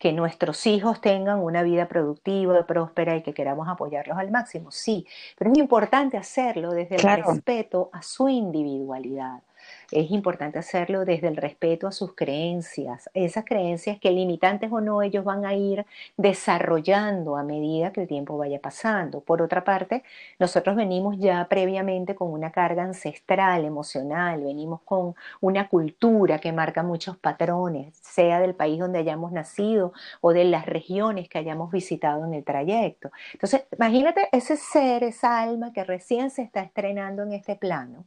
que 0.00 0.14
nuestros 0.14 0.66
hijos 0.66 1.02
tengan 1.02 1.40
una 1.40 1.62
vida 1.62 1.86
productiva, 1.86 2.66
próspera 2.66 3.16
y 3.16 3.22
que 3.22 3.34
queramos 3.34 3.68
apoyarlos 3.68 4.16
al 4.16 4.30
máximo, 4.30 4.70
sí, 4.70 5.06
pero 5.36 5.52
es 5.52 5.58
importante 5.58 6.16
hacerlo 6.16 6.70
desde 6.70 6.96
el 6.96 7.22
respeto 7.22 7.90
a 7.92 8.00
su 8.00 8.30
individualidad 8.30 9.42
es 9.92 10.10
importante 10.10 10.58
hacerlo 10.58 11.04
desde 11.04 11.28
el 11.28 11.36
respeto 11.36 11.86
a 11.86 11.92
sus 11.92 12.14
creencias, 12.14 13.10
esas 13.14 13.44
creencias 13.44 13.98
que 13.98 14.10
limitantes 14.10 14.70
o 14.72 14.80
no 14.80 15.02
ellos 15.02 15.24
van 15.24 15.44
a 15.44 15.54
ir 15.54 15.84
desarrollando 16.16 17.36
a 17.36 17.42
medida 17.42 17.92
que 17.92 18.02
el 18.02 18.08
tiempo 18.08 18.38
vaya 18.38 18.60
pasando. 18.60 19.20
Por 19.20 19.42
otra 19.42 19.64
parte, 19.64 20.02
nosotros 20.38 20.76
venimos 20.76 21.18
ya 21.18 21.46
previamente 21.48 22.14
con 22.14 22.32
una 22.32 22.52
carga 22.52 22.82
ancestral, 22.82 23.64
emocional, 23.64 24.42
venimos 24.42 24.80
con 24.82 25.14
una 25.40 25.68
cultura 25.68 26.38
que 26.38 26.52
marca 26.52 26.82
muchos 26.82 27.16
patrones, 27.16 27.96
sea 27.96 28.40
del 28.40 28.54
país 28.54 28.78
donde 28.78 28.98
hayamos 28.98 29.32
nacido 29.32 29.92
o 30.20 30.32
de 30.32 30.44
las 30.44 30.66
regiones 30.66 31.28
que 31.28 31.38
hayamos 31.38 31.70
visitado 31.70 32.24
en 32.24 32.34
el 32.34 32.44
trayecto. 32.44 33.10
Entonces, 33.32 33.64
imagínate 33.76 34.28
ese 34.32 34.56
ser, 34.56 35.04
esa 35.04 35.40
alma 35.40 35.72
que 35.72 35.84
recién 35.84 36.30
se 36.30 36.42
está 36.42 36.60
estrenando 36.60 37.22
en 37.22 37.32
este 37.32 37.56
plano, 37.56 38.04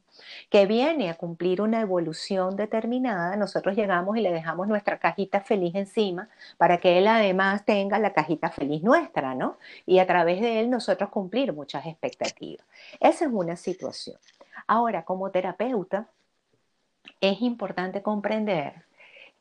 que 0.49 0.65
viene 0.65 1.09
a 1.09 1.15
cumplir 1.15 1.61
una 1.61 1.72
evolución 1.81 2.55
determinada, 2.55 3.35
nosotros 3.35 3.75
llegamos 3.75 4.17
y 4.17 4.21
le 4.21 4.31
dejamos 4.31 4.67
nuestra 4.67 4.99
cajita 4.99 5.41
feliz 5.41 5.75
encima 5.75 6.29
para 6.57 6.79
que 6.79 6.97
él 6.97 7.07
además 7.07 7.65
tenga 7.65 7.99
la 7.99 8.13
cajita 8.13 8.49
feliz 8.49 8.83
nuestra, 8.83 9.35
¿no? 9.35 9.57
Y 9.85 9.99
a 9.99 10.07
través 10.07 10.41
de 10.41 10.59
él 10.59 10.69
nosotros 10.69 11.09
cumplir 11.09 11.53
muchas 11.53 11.85
expectativas. 11.85 12.65
Esa 12.99 13.25
es 13.25 13.31
una 13.31 13.55
situación. 13.55 14.17
Ahora, 14.67 15.03
como 15.03 15.31
terapeuta, 15.31 16.07
es 17.21 17.41
importante 17.41 18.01
comprender 18.01 18.85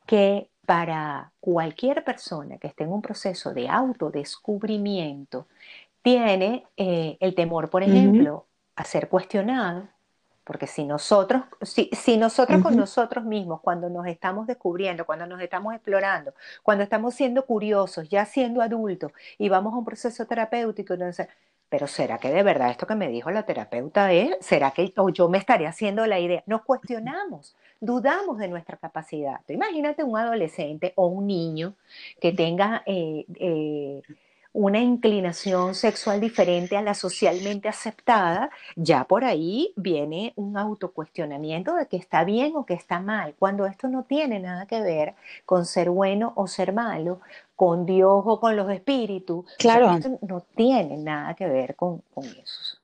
que 0.05 0.49
para 0.65 1.31
cualquier 1.39 2.03
persona 2.03 2.57
que 2.57 2.67
esté 2.67 2.83
en 2.83 2.91
un 2.91 3.01
proceso 3.01 3.53
de 3.53 3.69
autodescubrimiento, 3.69 5.47
tiene 6.01 6.65
eh, 6.77 7.17
el 7.19 7.33
temor, 7.33 7.69
por 7.69 7.81
ejemplo, 7.81 8.45
a 8.75 8.83
ser 8.83 9.07
cuestionado, 9.07 9.87
porque 10.43 10.67
si 10.67 10.83
nosotros, 10.85 11.43
si, 11.61 11.89
si 11.93 12.17
nosotros 12.17 12.61
con 12.61 12.75
nosotros 12.75 13.23
mismos, 13.23 13.61
cuando 13.61 13.89
nos 13.89 14.05
estamos 14.07 14.47
descubriendo, 14.47 15.05
cuando 15.05 15.25
nos 15.25 15.41
estamos 15.41 15.73
explorando, 15.73 16.33
cuando 16.61 16.83
estamos 16.83 17.15
siendo 17.15 17.45
curiosos, 17.45 18.09
ya 18.09 18.25
siendo 18.25 18.61
adultos, 18.61 19.11
y 19.37 19.49
vamos 19.49 19.73
a 19.73 19.77
un 19.77 19.85
proceso 19.85 20.25
terapéutico, 20.25 20.93
entonces, 20.93 21.27
pero 21.69 21.87
¿será 21.87 22.19
que 22.19 22.31
de 22.31 22.43
verdad 22.43 22.69
esto 22.69 22.85
que 22.85 22.95
me 22.95 23.07
dijo 23.07 23.31
la 23.31 23.43
terapeuta 23.43 24.11
es? 24.11 24.35
¿Será 24.41 24.71
que 24.71 24.93
yo 25.13 25.29
me 25.29 25.39
estaría 25.39 25.69
haciendo 25.69 26.05
la 26.05 26.19
idea? 26.19 26.43
Nos 26.45 26.61
cuestionamos, 26.61 27.55
dudamos 27.79 28.37
de 28.37 28.47
nuestra 28.47 28.77
capacidad. 28.77 29.39
Imagínate 29.47 30.03
un 30.03 30.17
adolescente 30.17 30.93
o 30.95 31.07
un 31.07 31.25
niño 31.25 31.75
que 32.21 32.31
tenga... 32.31 32.83
Eh, 32.85 33.25
eh, 33.35 34.01
una 34.53 34.79
inclinación 34.79 35.73
sexual 35.75 36.21
diferente 36.21 36.77
a 36.77 36.81
la 36.81 36.93
socialmente 36.93 37.67
aceptada, 37.67 38.51
ya 38.75 39.03
por 39.03 39.25
ahí 39.25 39.73
viene 39.75 40.33
un 40.35 40.57
autocuestionamiento 40.57 41.75
de 41.75 41.87
que 41.87 41.97
está 41.97 42.23
bien 42.23 42.55
o 42.55 42.65
que 42.65 42.75
está 42.75 42.99
mal, 42.99 43.35
cuando 43.37 43.65
esto 43.65 43.87
no 43.87 44.03
tiene 44.03 44.39
nada 44.39 44.67
que 44.67 44.81
ver 44.81 45.15
con 45.45 45.65
ser 45.65 45.89
bueno 45.89 46.33
o 46.35 46.47
ser 46.47 46.71
malo, 46.71 47.19
con 47.55 47.85
Dios 47.85 48.23
o 48.25 48.39
con 48.39 48.55
los 48.55 48.69
espíritus. 48.69 49.45
Claro. 49.57 49.91
esto 49.91 50.19
no 50.21 50.41
tiene 50.55 50.97
nada 50.97 51.33
que 51.33 51.47
ver 51.47 51.75
con, 51.75 52.03
con 52.13 52.25
eso. 52.25 52.82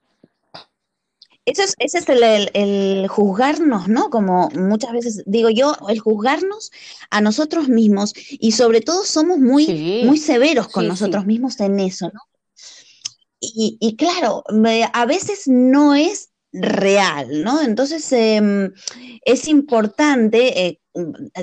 Ese 1.45 1.63
es, 1.63 1.75
es 1.79 2.09
el, 2.09 3.07
juzgarnos, 3.07 3.87
¿no? 3.87 4.09
Como 4.09 4.49
muchas 4.49 4.91
veces 4.91 5.23
digo 5.25 5.49
yo, 5.49 5.75
el 5.87 5.99
juzgarnos 5.99 6.71
a 7.09 7.21
nosotros 7.21 7.69
mismos 7.69 8.13
y 8.31 8.51
sobre 8.51 8.81
todo 8.81 9.03
somos 9.03 9.39
muy, 9.39 10.03
muy 10.05 10.17
severos 10.17 10.67
con 10.67 10.87
nosotros 10.87 11.25
mismos 11.25 11.59
en 11.59 11.79
eso, 11.79 12.11
¿no? 12.13 12.21
Y, 13.41 13.95
claro, 13.95 14.43
a 14.93 15.05
veces 15.05 15.47
no 15.47 15.95
es 15.95 16.29
real, 16.51 17.43
¿no? 17.43 17.61
Entonces 17.61 18.11
em, 18.11 18.73
es 19.23 19.47
importante 19.47 20.65
eh, 20.65 20.81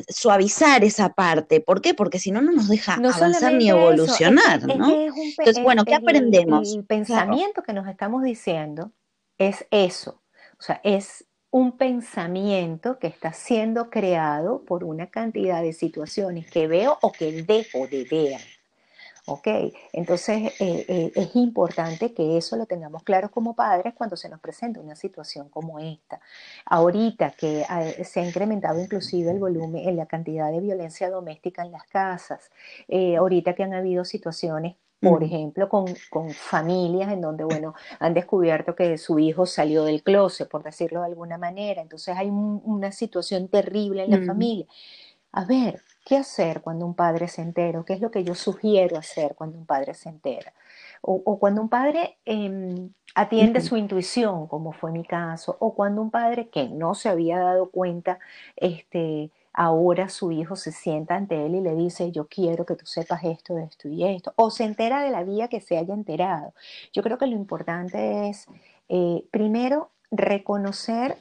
suavizar 0.08 0.84
esa 0.84 1.14
parte. 1.14 1.60
¿Por 1.60 1.80
qué? 1.80 1.94
Porque 1.94 2.18
si 2.18 2.30
no, 2.30 2.42
no 2.42 2.52
nos 2.52 2.68
deja 2.68 2.94
avanzar 2.94 3.54
ni 3.54 3.70
evolucionar, 3.70 4.66
¿no? 4.66 4.90
Entonces, 4.90 5.62
bueno, 5.62 5.84
¿qué 5.84 5.94
aprendemos? 5.94 6.74
El, 6.74 6.84
pensamiento 6.84 7.62
que 7.62 7.72
nos 7.72 7.88
estamos 7.88 8.22
diciendo 8.22 8.92
es 9.38 9.66
eso. 9.70 10.22
O 10.58 10.62
sea, 10.62 10.80
es 10.84 11.26
un 11.50 11.76
pensamiento 11.78 12.98
que 12.98 13.06
está 13.06 13.32
siendo 13.32 13.88
creado 13.88 14.62
por 14.64 14.84
una 14.84 15.08
cantidad 15.10 15.62
de 15.62 15.72
situaciones 15.72 16.50
que 16.50 16.66
veo 16.66 16.98
o 17.02 17.12
que 17.12 17.42
dejo 17.42 17.86
de 17.86 18.04
ver. 18.04 18.40
¿Ok? 19.28 19.48
Entonces 19.92 20.52
eh, 20.60 20.84
eh, 20.86 21.12
es 21.16 21.34
importante 21.34 22.14
que 22.14 22.36
eso 22.36 22.56
lo 22.56 22.66
tengamos 22.66 23.02
claro 23.02 23.30
como 23.30 23.56
padres 23.56 23.92
cuando 23.94 24.16
se 24.16 24.28
nos 24.28 24.38
presenta 24.38 24.80
una 24.80 24.94
situación 24.94 25.48
como 25.48 25.80
esta. 25.80 26.20
Ahorita 26.64 27.32
que 27.32 27.62
eh, 27.62 28.04
se 28.04 28.20
ha 28.20 28.24
incrementado 28.24 28.80
inclusive 28.80 29.32
el 29.32 29.40
volumen, 29.40 29.88
en 29.88 29.96
la 29.96 30.06
cantidad 30.06 30.52
de 30.52 30.60
violencia 30.60 31.10
doméstica 31.10 31.64
en 31.64 31.72
las 31.72 31.84
casas, 31.84 32.50
ahorita 33.18 33.54
que 33.54 33.64
han 33.64 33.74
habido 33.74 34.04
situaciones 34.04 34.76
por 35.10 35.24
ejemplo, 35.24 35.68
con, 35.68 35.86
familias 36.34 37.12
en 37.12 37.20
donde, 37.20 37.44
bueno, 37.44 37.74
han 37.98 38.14
descubierto 38.14 38.74
que 38.74 38.98
su 38.98 39.18
hijo 39.18 39.46
salió 39.46 39.84
del 39.84 40.02
closet, 40.02 40.48
por 40.48 40.62
decirlo 40.62 41.00
de 41.00 41.06
alguna 41.06 41.38
manera. 41.38 41.82
Entonces 41.82 42.16
hay 42.16 42.28
una 42.30 42.92
situación 42.92 43.48
terrible 43.48 44.04
en 44.04 44.10
la 44.10 44.26
familia. 44.26 44.66
A 45.32 45.44
ver, 45.44 45.82
¿qué 46.04 46.16
hacer 46.16 46.62
cuando 46.62 46.86
un 46.86 46.94
padre 46.94 47.28
se 47.28 47.42
entera? 47.42 47.82
¿Qué 47.86 47.92
es 47.92 48.00
lo 48.00 48.10
que 48.10 48.24
yo 48.24 48.34
sugiero 48.34 48.96
hacer 48.96 49.34
cuando 49.34 49.58
un 49.58 49.66
padre 49.66 49.92
se 49.94 50.08
entera? 50.08 50.52
O, 51.02 51.38
cuando 51.38 51.60
un 51.60 51.68
padre 51.68 52.16
em, 52.24 52.90
atiende 53.14 53.60
su 53.60 53.76
intuición, 53.76 54.46
como 54.46 54.72
fue 54.72 54.92
mi 54.92 55.04
caso, 55.04 55.56
o 55.60 55.74
cuando 55.74 56.00
un 56.02 56.10
padre 56.10 56.48
que 56.48 56.68
no 56.68 56.94
se 56.94 57.08
había 57.08 57.38
dado 57.38 57.70
cuenta, 57.70 58.18
este, 58.56 59.30
ahora 59.56 60.08
su 60.10 60.30
hijo 60.30 60.54
se 60.54 60.70
sienta 60.70 61.16
ante 61.16 61.46
él 61.46 61.56
y 61.56 61.60
le 61.60 61.74
dice, 61.74 62.12
yo 62.12 62.28
quiero 62.28 62.66
que 62.66 62.76
tú 62.76 62.86
sepas 62.86 63.24
esto, 63.24 63.58
esto 63.58 63.88
y 63.88 64.04
esto, 64.04 64.32
o 64.36 64.50
se 64.50 64.64
entera 64.64 65.00
de 65.02 65.10
la 65.10 65.24
vía 65.24 65.48
que 65.48 65.60
se 65.60 65.78
haya 65.78 65.94
enterado. 65.94 66.52
Yo 66.92 67.02
creo 67.02 67.18
que 67.18 67.26
lo 67.26 67.34
importante 67.34 68.28
es, 68.28 68.46
eh, 68.88 69.24
primero, 69.30 69.90
reconocer 70.10 71.16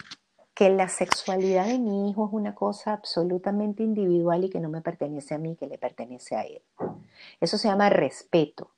que 0.53 0.69
la 0.69 0.89
sexualidad 0.89 1.65
de 1.65 1.79
mi 1.79 2.09
hijo 2.09 2.27
es 2.27 2.33
una 2.33 2.55
cosa 2.55 2.93
absolutamente 2.93 3.83
individual 3.83 4.43
y 4.43 4.49
que 4.49 4.59
no 4.59 4.69
me 4.69 4.81
pertenece 4.81 5.33
a 5.33 5.37
mí, 5.37 5.55
que 5.55 5.67
le 5.67 5.77
pertenece 5.77 6.35
a 6.35 6.43
él. 6.43 6.61
Eso 7.39 7.57
se 7.57 7.67
llama 7.67 7.89
respeto. 7.89 8.71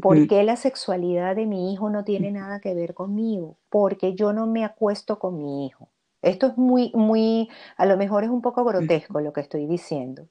¿Por 0.00 0.26
qué 0.26 0.42
la 0.42 0.56
sexualidad 0.56 1.36
de 1.36 1.46
mi 1.46 1.72
hijo 1.72 1.90
no 1.90 2.04
tiene 2.04 2.30
nada 2.30 2.60
que 2.60 2.74
ver 2.74 2.94
conmigo? 2.94 3.56
Porque 3.68 4.14
yo 4.14 4.32
no 4.32 4.46
me 4.46 4.64
acuesto 4.64 5.18
con 5.18 5.36
mi 5.36 5.66
hijo. 5.66 5.88
Esto 6.22 6.48
es 6.48 6.56
muy, 6.56 6.92
muy, 6.94 7.48
a 7.76 7.86
lo 7.86 7.96
mejor 7.96 8.24
es 8.24 8.30
un 8.30 8.42
poco 8.42 8.64
grotesco 8.64 9.20
lo 9.20 9.32
que 9.32 9.40
estoy 9.40 9.66
diciendo. 9.66 10.26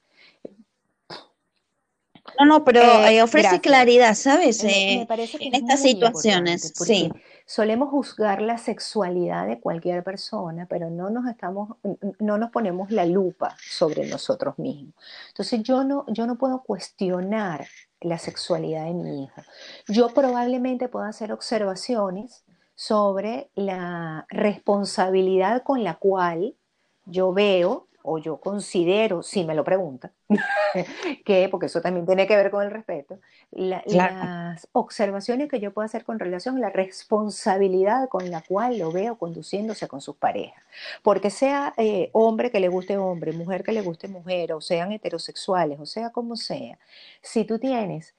No, 2.37 2.45
no, 2.45 2.63
pero 2.63 2.81
eh, 2.81 3.23
ofrece 3.23 3.59
claridad, 3.59 4.13
¿sabes? 4.15 4.63
Me, 4.63 5.05
parece 5.07 5.37
que 5.37 5.47
en 5.47 5.55
estas 5.55 5.81
situaciones, 5.81 6.73
sí. 6.75 7.11
Solemos 7.45 7.89
juzgar 7.89 8.43
la 8.43 8.59
sexualidad 8.59 9.47
de 9.47 9.59
cualquier 9.59 10.03
persona, 10.03 10.67
pero 10.69 10.91
no 10.91 11.09
nos 11.09 11.27
estamos, 11.27 11.77
no 12.19 12.37
nos 12.37 12.51
ponemos 12.51 12.91
la 12.91 13.05
lupa 13.07 13.57
sobre 13.59 14.05
nosotros 14.05 14.59
mismos. 14.59 14.93
Entonces 15.29 15.63
yo 15.63 15.83
no, 15.83 16.05
yo 16.09 16.27
no 16.27 16.37
puedo 16.37 16.61
cuestionar 16.61 17.65
la 18.01 18.19
sexualidad 18.19 18.85
de 18.85 18.93
mi 18.93 19.23
hijo. 19.23 19.41
Yo 19.87 20.09
probablemente 20.09 20.89
pueda 20.89 21.07
hacer 21.07 21.31
observaciones 21.31 22.43
sobre 22.79 23.49
la 23.55 24.25
responsabilidad 24.29 25.63
con 25.63 25.83
la 25.83 25.95
cual 25.95 26.55
yo 27.03 27.33
veo 27.33 27.87
o 28.03 28.19
yo 28.19 28.37
considero, 28.37 29.21
si 29.21 29.43
me 29.43 29.53
lo 29.53 29.65
preguntan, 29.65 30.13
que, 31.25 31.49
porque 31.51 31.65
eso 31.65 31.81
también 31.81 32.05
tiene 32.05 32.25
que 32.25 32.37
ver 32.37 32.49
con 32.49 32.63
el 32.63 32.71
respeto, 32.71 33.19
las 33.51 34.69
observaciones 34.71 35.49
que 35.49 35.59
yo 35.59 35.73
puedo 35.73 35.87
hacer 35.87 36.05
con 36.05 36.19
relación 36.19 36.55
a 36.55 36.61
la 36.61 36.69
responsabilidad 36.69 38.07
con 38.07 38.31
la 38.31 38.43
cual 38.43 38.77
lo 38.77 38.93
veo 38.93 39.17
conduciéndose 39.17 39.89
con 39.89 39.99
sus 39.99 40.15
parejas. 40.15 40.63
Porque 41.03 41.31
sea 41.31 41.73
eh, 41.75 42.09
hombre 42.13 42.49
que 42.49 42.61
le 42.61 42.69
guste 42.69 42.97
hombre, 42.97 43.33
mujer 43.33 43.61
que 43.61 43.73
le 43.73 43.81
guste 43.81 44.07
mujer, 44.07 44.53
o 44.53 44.61
sean 44.61 44.93
heterosexuales, 44.93 45.81
o 45.81 45.85
sea 45.85 46.11
como 46.11 46.37
sea, 46.37 46.79
si 47.21 47.43
tú 47.43 47.59
tienes 47.59 48.15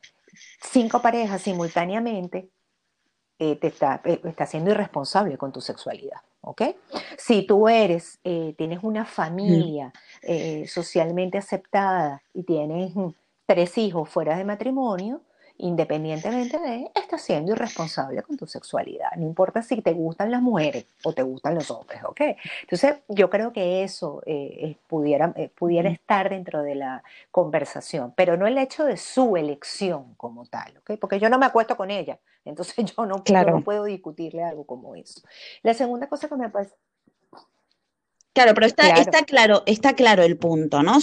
cinco 0.61 1.01
parejas 1.01 1.41
simultáneamente, 1.41 2.51
eh, 3.43 3.57
te 3.57 3.69
está, 3.69 4.03
eh, 4.05 4.21
está 4.25 4.45
siendo 4.45 4.71
irresponsable 4.71 5.39
con 5.39 5.51
tu 5.51 5.63
sexualidad. 5.63 6.19
¿ok? 6.43 6.63
Si 7.17 7.43
tú 7.47 7.69
eres, 7.69 8.19
eh, 8.23 8.55
tienes 8.59 8.81
una 8.83 9.07
familia 9.07 9.93
socialmente 10.67 11.39
aceptada 11.39 12.23
y 12.35 12.43
tienes 12.43 12.95
mm, 12.95 13.09
tres 13.47 13.79
hijos 13.79 14.11
fuera 14.11 14.37
de 14.37 14.45
matrimonio, 14.45 15.23
independientemente 15.61 16.59
de, 16.59 16.91
estás 16.95 17.23
siendo 17.23 17.53
irresponsable 17.53 18.23
con 18.23 18.37
tu 18.37 18.47
sexualidad. 18.47 19.11
No 19.17 19.25
importa 19.25 19.63
si 19.63 19.81
te 19.83 19.93
gustan 19.93 20.31
las 20.31 20.43
mujeres 20.43 20.87
o 21.05 21.13
te 21.13 21.23
gustan 21.23 21.55
los 21.55 21.71
hombres, 21.71 22.03
¿ok? 22.05 22.21
Entonces, 22.63 22.97
yo 23.09 23.31
creo 23.31 23.53
que 23.53 23.83
eso 23.83 24.23
eh, 24.27 24.77
pudiera, 24.87 25.33
eh, 25.37 25.51
pudiera 25.55 25.91
estar 25.91 26.31
dentro 26.31 26.63
de 26.63 26.75
la 26.75 27.03
conversación, 27.31 28.13
pero 28.17 28.37
no 28.37 28.47
el 28.47 28.59
hecho 28.59 28.85
de 28.85 28.97
su 28.97 29.37
elección 29.37 30.15
como 30.17 30.47
tal, 30.47 30.79
¿ok? 30.79 30.99
Porque 31.01 31.19
yo 31.19 31.29
no 31.29 31.39
me 31.39 31.47
acuesto 31.47 31.77
con 31.77 31.91
ella, 31.91 32.19
entonces 32.45 32.75
yo 32.97 33.07
no, 33.07 33.23
yo 33.25 33.45
no 33.45 33.63
puedo 33.63 33.85
discutirle 33.85 34.43
algo 34.43 34.65
como 34.65 34.95
eso. 34.95 35.21
La 35.63 35.75
segunda 35.75 36.09
cosa 36.09 36.29
que 36.29 36.37
me 36.37 36.49
parece 36.49 36.75
Claro, 38.33 38.55
pero 38.55 38.67
está, 38.67 38.89
está 38.91 39.25
claro, 39.25 39.65
está 39.67 39.95
claro 39.95 40.23
el 40.23 40.37
punto, 40.39 40.85
¿no? 40.85 40.99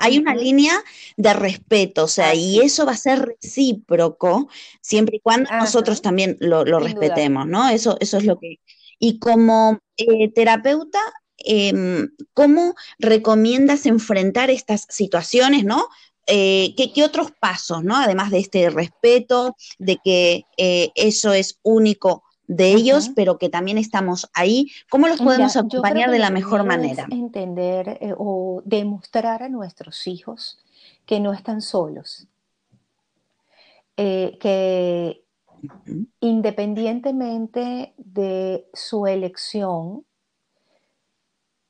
hay 0.00 0.18
una 0.18 0.34
línea 0.34 0.72
de 1.16 1.32
respeto, 1.32 2.04
o 2.04 2.08
sea, 2.08 2.34
y 2.34 2.60
eso 2.60 2.84
va 2.84 2.92
a 2.92 2.96
ser 2.96 3.20
recíproco 3.20 4.48
siempre 4.80 5.18
y 5.18 5.20
cuando 5.20 5.50
nosotros 5.52 6.02
también 6.02 6.36
lo, 6.40 6.64
respetemos, 6.80 7.46
¿no? 7.46 7.68
Eso, 7.68 7.96
eso 8.00 8.18
es 8.18 8.24
lo 8.24 8.40
que. 8.40 8.58
Y 8.98 9.20
como 9.20 9.78
eh, 9.96 10.32
terapeuta, 10.32 10.98
em, 11.38 12.10
¿cómo 12.32 12.74
recomiendas 12.98 13.86
enfrentar 13.86 14.50
estas 14.50 14.86
situaciones, 14.88 15.64
¿no? 15.64 15.88
Eh, 16.26 16.74
¿qué, 16.76 17.04
otros 17.04 17.30
pasos, 17.38 17.84
¿no? 17.84 17.96
Además 17.96 18.32
de 18.32 18.38
este 18.38 18.68
respeto, 18.70 19.54
de 19.78 19.98
que 20.02 20.44
eh, 20.56 20.90
eso 20.96 21.32
es 21.32 21.60
único 21.62 22.23
de 22.46 22.72
ellos, 22.72 23.10
pero 23.14 23.38
que 23.38 23.48
también 23.48 23.78
estamos 23.78 24.30
ahí. 24.34 24.70
¿Cómo 24.90 25.08
los 25.08 25.20
podemos 25.20 25.56
acompañar 25.56 26.10
de 26.10 26.18
la 26.18 26.30
mejor 26.30 26.64
manera? 26.64 27.06
entender 27.10 27.98
eh, 28.00 28.14
o 28.16 28.62
demostrar 28.64 29.42
a 29.42 29.48
nuestros 29.48 30.06
hijos 30.06 30.58
que 31.06 31.20
no 31.20 31.32
están 31.32 31.60
solos, 31.60 32.28
eh, 33.96 34.36
que 34.40 35.24
independientemente 36.20 37.94
de 37.96 38.66
su 38.72 39.06
elección, 39.06 40.04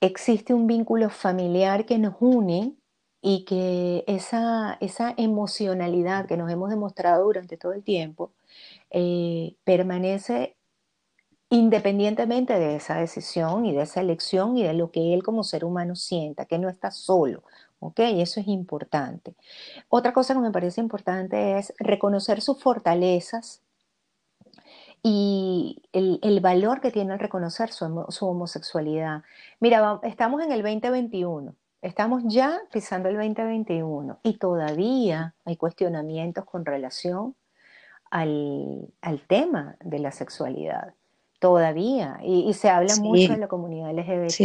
existe 0.00 0.52
un 0.54 0.66
vínculo 0.66 1.08
familiar 1.10 1.86
que 1.86 1.98
nos 1.98 2.14
une 2.20 2.74
y 3.20 3.44
que 3.44 4.04
esa, 4.06 4.76
esa 4.80 5.14
emocionalidad 5.16 6.26
que 6.26 6.36
nos 6.36 6.50
hemos 6.50 6.68
demostrado 6.68 7.24
durante 7.24 7.56
todo 7.56 7.72
el 7.72 7.82
tiempo 7.82 8.32
eh, 8.90 9.56
permanece 9.64 10.56
independientemente 11.54 12.58
de 12.58 12.74
esa 12.74 12.96
decisión 12.96 13.64
y 13.64 13.72
de 13.72 13.82
esa 13.82 14.00
elección 14.00 14.56
y 14.56 14.64
de 14.64 14.74
lo 14.74 14.90
que 14.90 15.14
él 15.14 15.22
como 15.22 15.44
ser 15.44 15.64
humano 15.64 15.94
sienta, 15.94 16.46
que 16.46 16.58
no 16.58 16.68
está 16.68 16.90
solo. 16.90 17.44
¿Ok? 17.78 18.00
Eso 18.00 18.40
es 18.40 18.48
importante. 18.48 19.36
Otra 19.88 20.12
cosa 20.12 20.34
que 20.34 20.40
me 20.40 20.50
parece 20.50 20.80
importante 20.80 21.58
es 21.58 21.72
reconocer 21.78 22.40
sus 22.40 22.60
fortalezas 22.60 23.62
y 25.02 25.82
el, 25.92 26.40
valor 26.40 26.80
que 26.80 26.90
tiene 26.90 27.12
el 27.12 27.20
reconocer 27.20 27.70
su, 27.70 27.84
homosexualidad. 28.22 29.22
Mira, 29.60 30.00
estamos 30.02 30.42
en 30.42 30.50
el 30.50 30.62
2021. 30.62 31.54
Estamos 31.82 32.24
ya 32.26 32.62
pisando 32.72 33.08
el 33.10 33.16
2021 33.16 34.18
y 34.24 34.38
todavía 34.38 35.34
hay 35.44 35.56
cuestionamientos 35.56 36.46
con 36.46 36.64
relación 36.64 37.36
al, 38.10 38.88
al 39.02 39.20
tema 39.28 39.76
de 39.84 39.98
la 40.00 40.10
sexualidad 40.10 40.94
todavía. 41.38 42.18
Y, 42.22 42.52
se 42.54 42.70
habla 42.70 42.96
mucho 42.96 43.32
de 43.32 43.38
la 43.38 43.48
comunidad 43.48 43.92
LGBT 43.92 44.40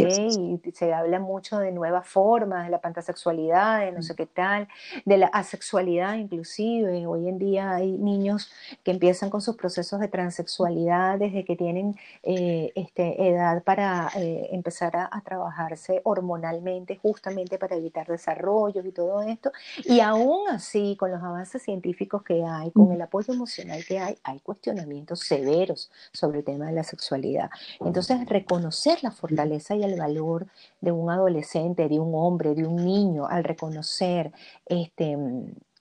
y 0.66 0.72
se 0.72 0.92
habla 0.92 1.18
mucho 1.18 1.58
de 1.58 1.72
nuevas 1.72 2.06
formas, 2.06 2.64
de 2.64 2.70
la 2.70 2.80
pantasexualidad, 2.80 3.80
de 3.80 3.92
no 3.92 4.02
sé 4.02 4.14
qué 4.14 4.26
tal, 4.26 4.68
de 5.04 5.16
la 5.16 5.26
asexualidad 5.28 6.16
inclusive. 6.16 7.06
Hoy 7.06 7.28
en 7.28 7.38
día 7.38 7.74
hay 7.74 7.92
niños 7.92 8.50
que 8.82 8.90
empiezan 8.90 9.30
con 9.30 9.40
sus 9.40 9.56
procesos 9.56 10.00
de 10.00 10.08
transexualidad 10.08 11.18
desde 11.18 11.44
que 11.44 11.56
tienen 11.56 11.96
eh, 12.22 12.72
este, 12.74 13.28
edad 13.28 13.62
para 13.62 14.10
eh, 14.16 14.48
empezar 14.52 14.96
a, 14.96 15.08
trabajarse 15.24 16.00
hormonalmente 16.04 16.96
justamente 16.96 17.58
para 17.58 17.76
evitar 17.76 18.06
desarrollos 18.06 18.84
y 18.84 18.90
todo 18.90 19.22
esto. 19.22 19.52
Y 19.84 20.00
aún 20.00 20.48
así, 20.48 20.96
con 20.98 21.10
los 21.10 21.22
avances 21.22 21.62
científicos 21.62 22.22
que 22.22 22.42
hay, 22.42 22.70
con 22.72 22.90
el 22.92 23.00
apoyo 23.00 23.32
emocional 23.32 23.84
que 23.86 23.98
hay, 23.98 24.16
hay 24.22 24.40
cuestionamientos 24.40 25.20
severos 25.20 25.90
sobre 26.12 26.38
el 26.38 26.44
tema 26.44 26.66
de 26.66 26.72
la 26.72 26.84
sexualidad. 26.90 27.50
Entonces, 27.80 28.28
reconocer 28.28 28.98
la 29.02 29.10
fortaleza 29.10 29.74
y 29.76 29.82
el 29.82 29.98
valor 29.98 30.46
de 30.80 30.92
un 30.92 31.10
adolescente, 31.10 31.88
de 31.88 31.98
un 31.98 32.12
hombre, 32.14 32.54
de 32.54 32.66
un 32.66 32.84
niño, 32.84 33.26
al 33.26 33.44
reconocer 33.44 34.32
este, 34.66 35.16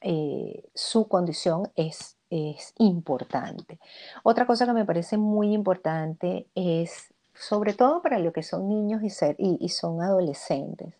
eh, 0.02 0.64
su 0.74 1.08
condición 1.08 1.70
es, 1.76 2.18
es 2.30 2.74
importante. 2.78 3.80
Otra 4.24 4.46
cosa 4.46 4.66
que 4.66 4.74
me 4.74 4.86
parece 4.86 5.18
muy 5.18 5.54
importante 5.54 6.48
es, 6.56 7.14
sobre 7.34 7.74
todo 7.74 8.02
para 8.02 8.20
lo 8.20 8.32
que 8.32 8.44
son 8.44 8.70
niños 8.70 9.04
y, 9.04 9.10
ser, 9.10 9.36
y, 9.38 9.68
son 9.70 10.02
adolescentes, 10.02 10.94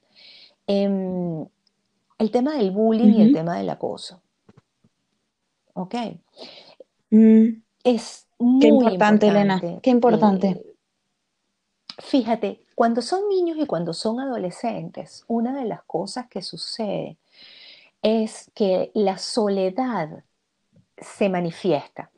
em, 0.68 1.46
el 2.18 2.32
tema 2.32 2.58
del 2.58 2.72
bullying 2.72 3.14
y 3.14 3.22
el 3.22 3.34
tema 3.34 3.58
del 3.58 3.70
acoso. 3.70 4.22
¿Ok? 5.74 5.96
Mm. 7.12 7.62
Es 7.84 8.28
Qué 8.40 8.68
importante, 8.68 9.28
Elena. 9.28 9.62
Qué 9.82 9.90
importante. 9.90 10.48
Eh, 10.48 10.76
fíjate, 11.98 12.62
cuando 12.74 13.02
son 13.02 13.28
niños 13.28 13.58
y 13.60 13.66
cuando 13.66 13.94
son 13.94 14.22
adolescentes, 14.22 15.26
una 15.28 15.54
de 15.54 15.66
las 15.66 15.84
cosas 15.84 16.28
que 16.30 16.42
sucede 16.42 17.18
es 18.02 18.50
que 18.56 18.92
la 18.94 19.18
soledad 19.18 20.24
se 20.98 21.30
manifiesta. 21.30 22.12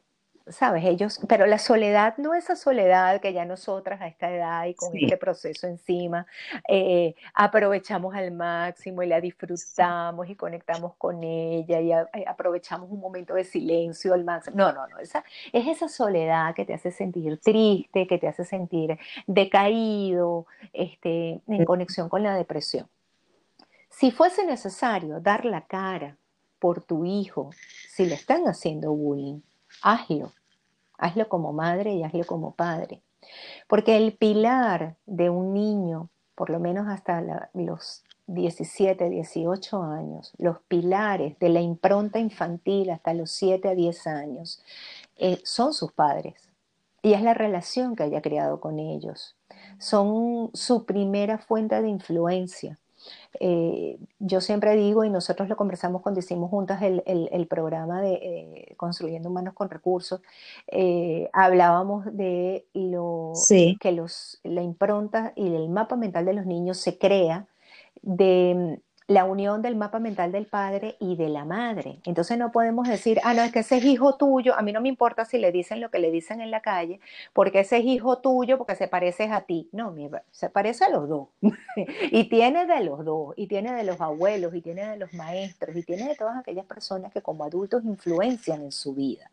¿Sabes? 0.52 0.84
Ellos, 0.86 1.20
pero 1.28 1.46
la 1.46 1.58
soledad 1.58 2.18
no 2.18 2.34
esa 2.34 2.56
soledad 2.56 3.22
que 3.22 3.34
ya 3.34 3.46
nosotras 3.46 4.02
a 4.02 4.08
esta 4.08 4.32
edad 4.32 4.66
y 4.66 4.74
con 4.74 4.96
este 4.96 5.18
proceso 5.18 5.68
encima 5.68 6.26
eh, 6.68 7.16
aprovechamos 7.34 8.14
al 8.16 8.32
máximo 8.32 9.04
y 9.04 9.08
la 9.08 9.22
disfrutamos 9.22 10.30
y 10.30 10.36
conectamos 10.36 10.96
con 10.96 11.24
ella 11.24 11.80
y 11.80 11.92
eh, 11.92 12.26
aprovechamos 12.28 12.90
un 12.92 13.00
momento 13.00 13.34
de 13.34 13.44
silencio 13.44 14.14
al 14.14 14.24
máximo. 14.24 14.58
No, 14.58 14.72
no, 14.72 14.88
no, 14.88 15.00
esa, 15.00 15.24
es 15.52 15.68
esa 15.68 15.88
soledad 15.88 16.54
que 16.54 16.66
te 16.66 16.74
hace 16.74 16.92
sentir 16.92 17.40
triste, 17.40 18.08
que 18.08 18.18
te 18.18 18.28
hace 18.28 18.44
sentir 18.44 18.98
decaído, 19.28 20.46
este, 20.74 21.42
en 21.48 21.66
conexión 21.66 22.10
con 22.10 22.24
la 22.24 22.36
depresión. 22.36 22.88
Si 23.90 24.12
fuese 24.12 24.46
necesario 24.46 25.20
dar 25.20 25.46
la 25.46 25.62
cara 25.62 26.18
por 26.60 26.82
tu 26.82 27.06
hijo, 27.06 27.52
si 27.90 28.06
le 28.06 28.16
están 28.16 28.46
haciendo 28.46 28.94
bullying, 28.94 29.42
hazlo 29.82 30.32
hazlo 31.02 31.28
como 31.28 31.52
madre 31.52 31.94
y 31.94 32.04
hazlo 32.04 32.24
como 32.26 32.54
padre. 32.54 33.02
Porque 33.68 33.98
el 33.98 34.14
pilar 34.16 34.96
de 35.06 35.30
un 35.30 35.54
niño, 35.54 36.10
por 36.36 36.50
lo 36.50 36.60
menos 36.60 36.88
hasta 36.88 37.50
los 37.54 38.04
17, 38.28 39.10
18 39.10 39.84
años, 39.84 40.34
los 40.38 40.60
pilares 40.68 41.38
de 41.40 41.50
la 41.50 41.60
impronta 41.60 42.20
infantil 42.20 42.92
hasta 42.92 43.14
los 43.14 43.32
7 43.32 43.70
a 43.70 43.76
10 43.76 44.08
años, 44.08 44.64
eh, 45.18 45.40
son 45.44 45.74
sus 45.74 45.92
padres. 45.92 46.50
Y 47.04 47.14
es 47.14 47.22
la 47.24 47.34
relación 47.34 47.96
que 47.96 48.04
haya 48.04 48.22
creado 48.22 48.62
con 48.62 48.80
ellos. 48.80 49.36
son 49.80 50.52
su 50.54 50.86
primera 50.86 51.40
fuente 51.40 51.82
de 51.82 51.90
influencia. 51.90 52.78
Eh, 53.40 53.98
yo 54.20 54.42
siempre 54.42 54.76
digo, 54.76 55.04
y 55.04 55.10
nosotros 55.10 55.48
lo 55.50 55.56
conversamos 55.56 56.02
cuando 56.02 56.20
hicimos 56.20 56.50
juntas 56.50 56.82
el, 56.82 57.48
programa 57.48 58.02
de 58.02 58.14
eh, 58.14 58.74
Construyendo 58.78 59.30
Humanos 59.30 59.54
con 59.54 59.70
Recursos, 59.70 60.22
eh, 60.68 61.30
hablábamos 61.34 62.06
de 62.16 62.66
lo 62.74 63.34
que 63.80 63.92
los, 63.92 64.40
la 64.44 64.62
impronta 64.62 65.34
y 65.36 65.54
el 65.54 65.70
mapa 65.70 65.96
mental 65.96 66.26
de 66.26 66.34
los 66.34 66.46
niños 66.46 66.78
se 66.78 66.98
crea 66.98 67.48
de 68.02 68.80
la 69.12 69.26
unión 69.26 69.62
del 69.62 69.76
mapa 69.76 70.00
mental 70.00 70.32
del 70.32 70.46
padre 70.46 70.96
y 71.00 71.18
de 71.18 71.28
la 71.28 71.44
madre. 71.44 72.00
Entonces 72.06 72.38
no 72.38 72.52
podemos 72.52 72.88
decir, 72.88 73.20
ah, 73.26 73.34
no, 73.34 73.44
es 73.44 73.52
que 73.52 73.60
ese 73.60 73.78
es 73.78 73.84
hijo 73.84 74.16
tuyo, 74.16 74.56
a 74.56 74.62
mí 74.62 74.72
no 74.72 74.80
me 74.80 74.88
importa 74.88 75.26
si 75.26 75.38
le 75.38 75.52
dicen 75.52 75.82
lo 75.82 75.92
que 75.92 76.00
le 76.00 76.12
dicen 76.12 76.40
en 76.40 76.50
la 76.50 76.62
calle, 76.62 77.02
porque 77.34 77.60
ese 77.60 77.80
es 77.80 77.86
hijo 77.86 78.20
tuyo, 78.20 78.58
porque 78.58 78.76
se 78.76 78.88
parece 78.88 79.26
a 79.26 79.42
ti. 79.42 79.68
No, 79.74 79.94
se 80.32 80.50
parece 80.50 80.86
a 80.86 80.90
los 80.90 81.10
dos. 81.10 81.28
y 82.12 82.30
tiene 82.30 82.66
de 82.66 82.84
los 82.86 83.04
dos, 83.04 83.34
y 83.36 83.48
tiene 83.48 83.74
de 83.74 83.84
los 83.84 84.00
abuelos, 84.00 84.56
y 84.56 84.62
tiene 84.62 84.88
de 84.88 84.96
los 84.96 85.14
maestros, 85.14 85.76
y 85.76 85.84
tiene 85.84 86.08
de 86.08 86.16
todas 86.16 86.38
aquellas 86.38 86.66
personas 86.66 87.12
que 87.12 87.22
como 87.22 87.44
adultos 87.44 87.84
influencian 87.84 88.62
en 88.62 88.72
su 88.72 88.94
vida. 88.94 89.30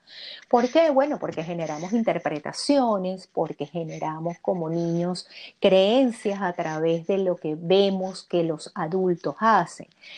¿Por 0.48 0.68
qué? 0.72 0.90
Bueno, 0.90 1.20
porque 1.20 1.44
generamos 1.44 1.92
interpretaciones, 1.92 3.28
porque 3.32 3.66
generamos 3.66 4.38
como 4.40 4.68
niños 4.68 5.28
creencias 5.60 6.42
a 6.42 6.52
través 6.52 7.06
de 7.06 7.18
lo 7.18 7.36
que 7.36 7.54
vemos 7.56 8.24
que 8.24 8.42
los 8.42 8.72
adultos 8.74 9.36
hacen 9.38 9.67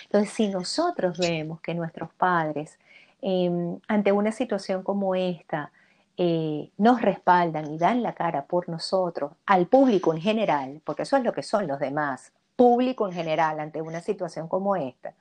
entonces, 0.05 0.33
si 0.33 0.49
nosotros 0.49 1.19
vemos 1.19 1.61
que 1.61 1.75
nuestros 1.75 2.13
padres, 2.15 2.79
em, 3.23 3.79
ante 3.89 4.13
una 4.13 4.33
situación 4.33 4.83
como 4.83 5.15
esta, 5.15 5.73
eh, 6.17 6.71
nos 6.77 7.01
respaldan 7.01 7.73
y 7.73 7.79
dan 7.79 8.03
la 8.03 8.15
cara 8.15 8.45
por 8.45 8.69
nosotros, 8.69 9.33
al 9.47 9.67
público 9.67 10.13
en 10.13 10.21
general, 10.21 10.81
porque 10.85 11.03
eso 11.03 11.17
es 11.17 11.25
lo 11.25 11.33
que 11.33 11.43
son 11.43 11.67
los 11.67 11.81
demás, 11.81 12.33
público 12.57 13.07
en 13.07 13.15
general 13.15 13.59
ante 13.59 13.81
una 13.81 14.01
situación 14.01 14.47
como 14.49 14.77
esta, 14.77 15.15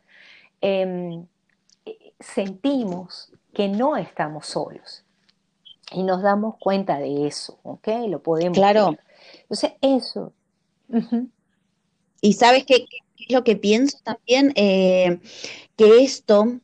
em, 0.60 1.26
eh, 1.86 2.14
sentimos 2.20 3.32
que 3.54 3.70
no 3.70 3.96
estamos 3.96 4.46
solos 4.48 5.06
y 5.92 6.04
nos 6.04 6.22
damos 6.22 6.58
cuenta 6.58 7.00
de 7.00 7.28
eso, 7.28 7.58
¿ok? 7.64 7.88
Lo 8.08 8.22
podemos. 8.22 8.58
Claro. 8.58 8.96
Entonces, 9.44 9.74
eso. 9.82 10.34
Y 12.22 12.34
sabes 12.34 12.66
que 12.66 12.86
lo 13.28 13.44
que 13.44 13.56
pienso 13.56 13.98
también, 14.04 14.54
eh, 14.56 15.20
que 15.76 16.04
esto, 16.04 16.60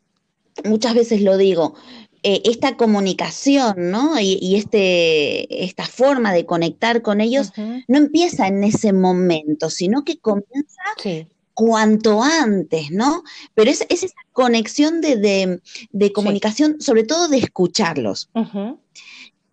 muchas 0.64 0.94
veces 0.94 1.22
lo 1.22 1.38
digo, 1.38 1.76
eh, 2.24 2.42
esta 2.46 2.76
comunicación, 2.76 3.92
¿no? 3.92 4.20
Y, 4.20 4.56
este, 4.56 5.64
esta 5.64 5.86
forma 5.86 6.34
de 6.34 6.48
conectar 6.48 7.04
con 7.04 7.22
ellos 7.22 7.52
no 7.88 7.98
empieza 7.98 8.48
en 8.48 8.64
ese 8.64 8.94
momento, 8.94 9.70
sino 9.70 10.04
que 10.04 10.18
comienza 10.18 10.82
cuanto 11.54 12.24
antes, 12.24 12.90
¿no? 12.90 13.24
Pero 13.54 13.70
es, 13.70 13.86
esa 13.90 14.08
conexión 14.34 15.02
de, 15.02 15.62
comunicación, 16.14 16.82
sobre 16.82 17.04
todo 17.04 17.28
de 17.28 17.38
escucharlos, 17.38 18.30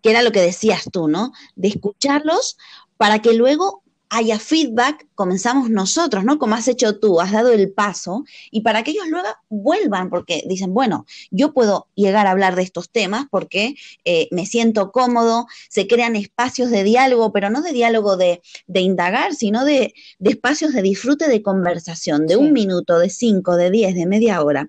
que 0.00 0.10
era 0.10 0.22
lo 0.22 0.32
que 0.32 0.40
decías 0.40 0.84
tú, 0.90 1.08
¿no? 1.08 1.32
De 1.54 1.68
escucharlos 1.68 2.56
para 2.96 3.20
que 3.20 3.34
luego 3.34 3.81
haya 4.14 4.38
feedback, 4.38 5.08
comenzamos 5.14 5.70
nosotros, 5.70 6.22
¿no? 6.22 6.38
Como 6.38 6.54
has 6.54 6.68
hecho 6.68 6.98
tú, 6.98 7.18
has 7.18 7.32
dado 7.32 7.50
el 7.50 7.72
paso, 7.72 8.24
y 8.50 8.60
para 8.60 8.82
que 8.82 8.90
ellos 8.90 9.08
luego 9.08 9.26
vuelvan, 9.48 10.10
porque 10.10 10.44
dicen, 10.46 10.74
bueno, 10.74 11.06
yo 11.30 11.54
puedo 11.54 11.88
llegar 11.94 12.26
a 12.26 12.32
hablar 12.32 12.54
de 12.54 12.62
estos 12.62 12.90
temas 12.90 13.24
porque 13.30 13.74
eh, 14.04 14.28
me 14.30 14.44
siento 14.44 14.92
cómodo, 14.92 15.46
se 15.70 15.86
crean 15.86 16.14
espacios 16.14 16.70
de 16.70 16.84
diálogo, 16.84 17.32
pero 17.32 17.48
no 17.48 17.62
de 17.62 17.72
diálogo 17.72 18.18
de, 18.18 18.42
indagar, 18.74 19.34
sino 19.34 19.64
de, 19.64 19.94
espacios 20.20 20.74
de 20.74 20.82
disfrute 20.82 21.26
de 21.26 21.40
conversación, 21.40 22.26
de 22.26 22.36
un 22.36 22.52
minuto, 22.52 22.98
de 22.98 23.08
cinco, 23.08 23.56
de 23.56 23.70
diez, 23.70 23.94
de 23.94 24.04
media 24.04 24.42
hora. 24.42 24.68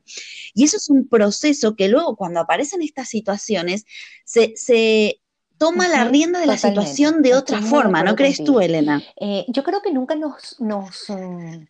Y 0.54 0.64
eso 0.64 0.78
es 0.78 0.90
un 0.90 1.06
proceso 1.10 1.76
que 1.76 1.90
luego 1.90 2.16
cuando 2.16 2.40
aparecen 2.40 2.82
estas 2.82 3.10
situaciones, 3.10 3.84
se, 4.24 4.54
se 4.56 5.20
toma 5.64 5.88
la 5.88 6.04
rienda 6.04 6.42
de 6.42 6.46
la 6.46 6.58
situación 6.58 7.22
de 7.22 7.36
otra 7.36 7.62
forma, 7.62 8.04
¿no 8.04 8.18
crees 8.18 8.44
tú, 8.44 8.60
Elena? 8.60 9.02
Eh, 9.16 9.46
yo 9.48 9.64
creo 9.64 9.82
que 9.82 9.94
nunca 9.94 10.14
nos, 10.14 10.60
nos 10.60 11.10
mm, 11.10 11.64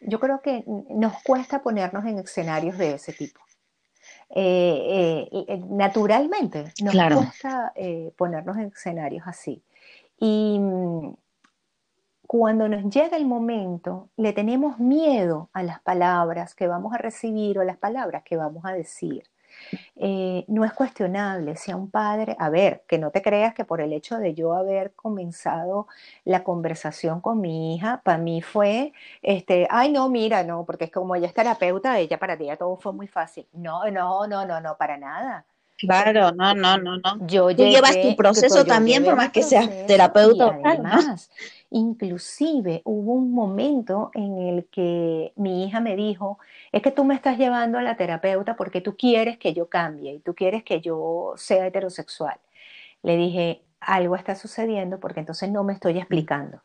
yo 0.00 0.18
creo 0.18 0.40
que 0.40 0.64
nos 0.66 1.22
cuesta 1.22 1.62
ponernos 1.62 2.04
en 2.04 2.18
escenarios 2.18 2.76
de 2.78 2.94
ese 2.94 3.12
tipo. 3.12 3.40
Eh, 4.34 5.28
eh, 5.30 5.62
naturalmente 5.68 6.72
nos 6.82 6.94
cuesta 6.94 7.72
ponernos 8.16 8.56
en 8.56 8.72
escenarios 8.74 9.22
así. 9.24 9.62
Y 10.18 10.58
mm, 10.58 11.14
cuando 12.26 12.68
nos 12.68 12.92
llega 12.92 13.16
el 13.16 13.26
momento, 13.26 14.08
le 14.16 14.32
tenemos 14.32 14.80
miedo 14.80 15.48
a 15.52 15.62
las 15.62 15.80
palabras 15.80 16.56
que 16.56 16.66
vamos 16.66 16.92
a 16.92 16.98
recibir 16.98 17.56
o 17.58 17.60
a 17.60 17.64
las 17.64 17.76
palabras 17.76 18.24
que 18.24 18.36
vamos 18.36 18.64
a 18.64 18.72
decir. 18.72 19.22
Eh, 19.96 20.44
no 20.48 20.64
es 20.64 20.72
cuestionable 20.72 21.56
si 21.56 21.70
a 21.70 21.76
un 21.76 21.90
padre, 21.90 22.36
a 22.38 22.50
ver, 22.50 22.82
que 22.88 22.98
no 22.98 23.10
te 23.10 23.22
creas 23.22 23.54
que 23.54 23.64
por 23.64 23.80
el 23.80 23.92
hecho 23.92 24.18
de 24.18 24.34
yo 24.34 24.54
haber 24.54 24.92
comenzado 24.94 25.86
la 26.24 26.42
conversación 26.44 27.20
con 27.20 27.40
mi 27.40 27.74
hija, 27.76 28.00
para 28.04 28.18
mí 28.18 28.42
fue, 28.42 28.92
este, 29.22 29.68
ay 29.70 29.92
no, 29.92 30.08
mira, 30.08 30.42
no, 30.44 30.64
porque 30.64 30.84
es 30.86 30.90
como 30.90 31.14
ella 31.14 31.26
es 31.26 31.34
terapeuta, 31.34 31.98
ella 31.98 32.18
para 32.18 32.34
ella 32.34 32.56
todo 32.56 32.76
fue 32.76 32.92
muy 32.92 33.06
fácil. 33.06 33.46
No, 33.52 33.90
no, 33.90 34.26
no, 34.26 34.46
no, 34.46 34.60
no, 34.60 34.76
para 34.76 34.96
nada. 34.96 35.44
Claro, 35.78 36.30
no, 36.32 36.54
no, 36.54 36.78
no, 36.78 36.96
no. 36.98 37.26
Yo 37.26 37.54
Tú 37.54 37.64
llevas 37.64 38.00
tu 38.00 38.14
proceso 38.14 38.64
también, 38.64 39.04
por 39.04 39.16
más 39.16 39.30
que 39.30 39.42
seas 39.42 39.68
terapeuta. 39.86 40.56
además, 40.64 41.30
inclusive 41.72 42.82
hubo 42.84 43.14
un 43.14 43.32
momento 43.32 44.10
en 44.14 44.38
el 44.38 44.66
que 44.66 45.32
mi 45.36 45.64
hija 45.64 45.80
me 45.80 45.96
dijo, 45.96 46.38
es 46.72 46.82
que 46.82 46.90
tú 46.92 47.04
me 47.04 47.14
estás 47.14 47.38
llevando 47.38 47.78
a 47.78 47.82
la 47.82 47.96
terapeuta 47.96 48.56
porque 48.56 48.80
tú 48.80 48.96
quieres 48.96 49.38
que 49.38 49.54
yo 49.54 49.68
cambie 49.68 50.14
y 50.14 50.20
tú 50.20 50.34
quieres 50.34 50.64
que 50.64 50.80
yo 50.80 51.34
sea 51.36 51.66
heterosexual. 51.66 52.38
Le 53.02 53.16
dije, 53.16 53.62
algo 53.80 54.16
está 54.16 54.34
sucediendo 54.36 55.00
porque 55.00 55.20
entonces 55.20 55.50
no 55.50 55.64
me 55.64 55.74
estoy 55.74 55.98
explicando. 55.98 56.62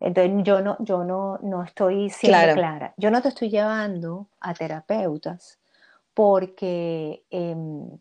Entonces 0.00 0.32
yo 0.44 0.60
no, 0.60 0.76
yo 0.80 1.04
no, 1.04 1.38
no 1.42 1.62
estoy 1.64 2.10
siendo 2.10 2.52
clara. 2.52 2.94
Yo 2.96 3.10
no 3.10 3.22
te 3.22 3.28
estoy 3.28 3.50
llevando 3.50 4.28
a 4.40 4.54
terapeutas 4.54 5.58
porque 6.14 7.24
em, 7.30 7.98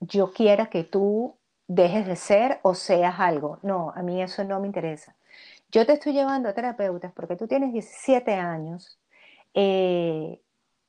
yo 0.00 0.32
quiera 0.32 0.66
que 0.66 0.84
tú 0.84 1.36
dejes 1.66 2.06
de 2.06 2.16
ser 2.16 2.60
o 2.62 2.74
seas 2.74 3.16
algo. 3.18 3.58
No, 3.62 3.92
a 3.96 4.02
mí 4.02 4.22
eso 4.22 4.44
no 4.44 4.60
me 4.60 4.66
interesa. 4.66 5.16
Yo 5.74 5.84
te 5.84 5.94
estoy 5.94 6.12
llevando 6.12 6.48
a 6.48 6.52
terapeutas 6.52 7.12
porque 7.12 7.34
tú 7.34 7.48
tienes 7.48 7.72
17 7.72 8.32
años. 8.32 8.96
Eh, 9.54 10.40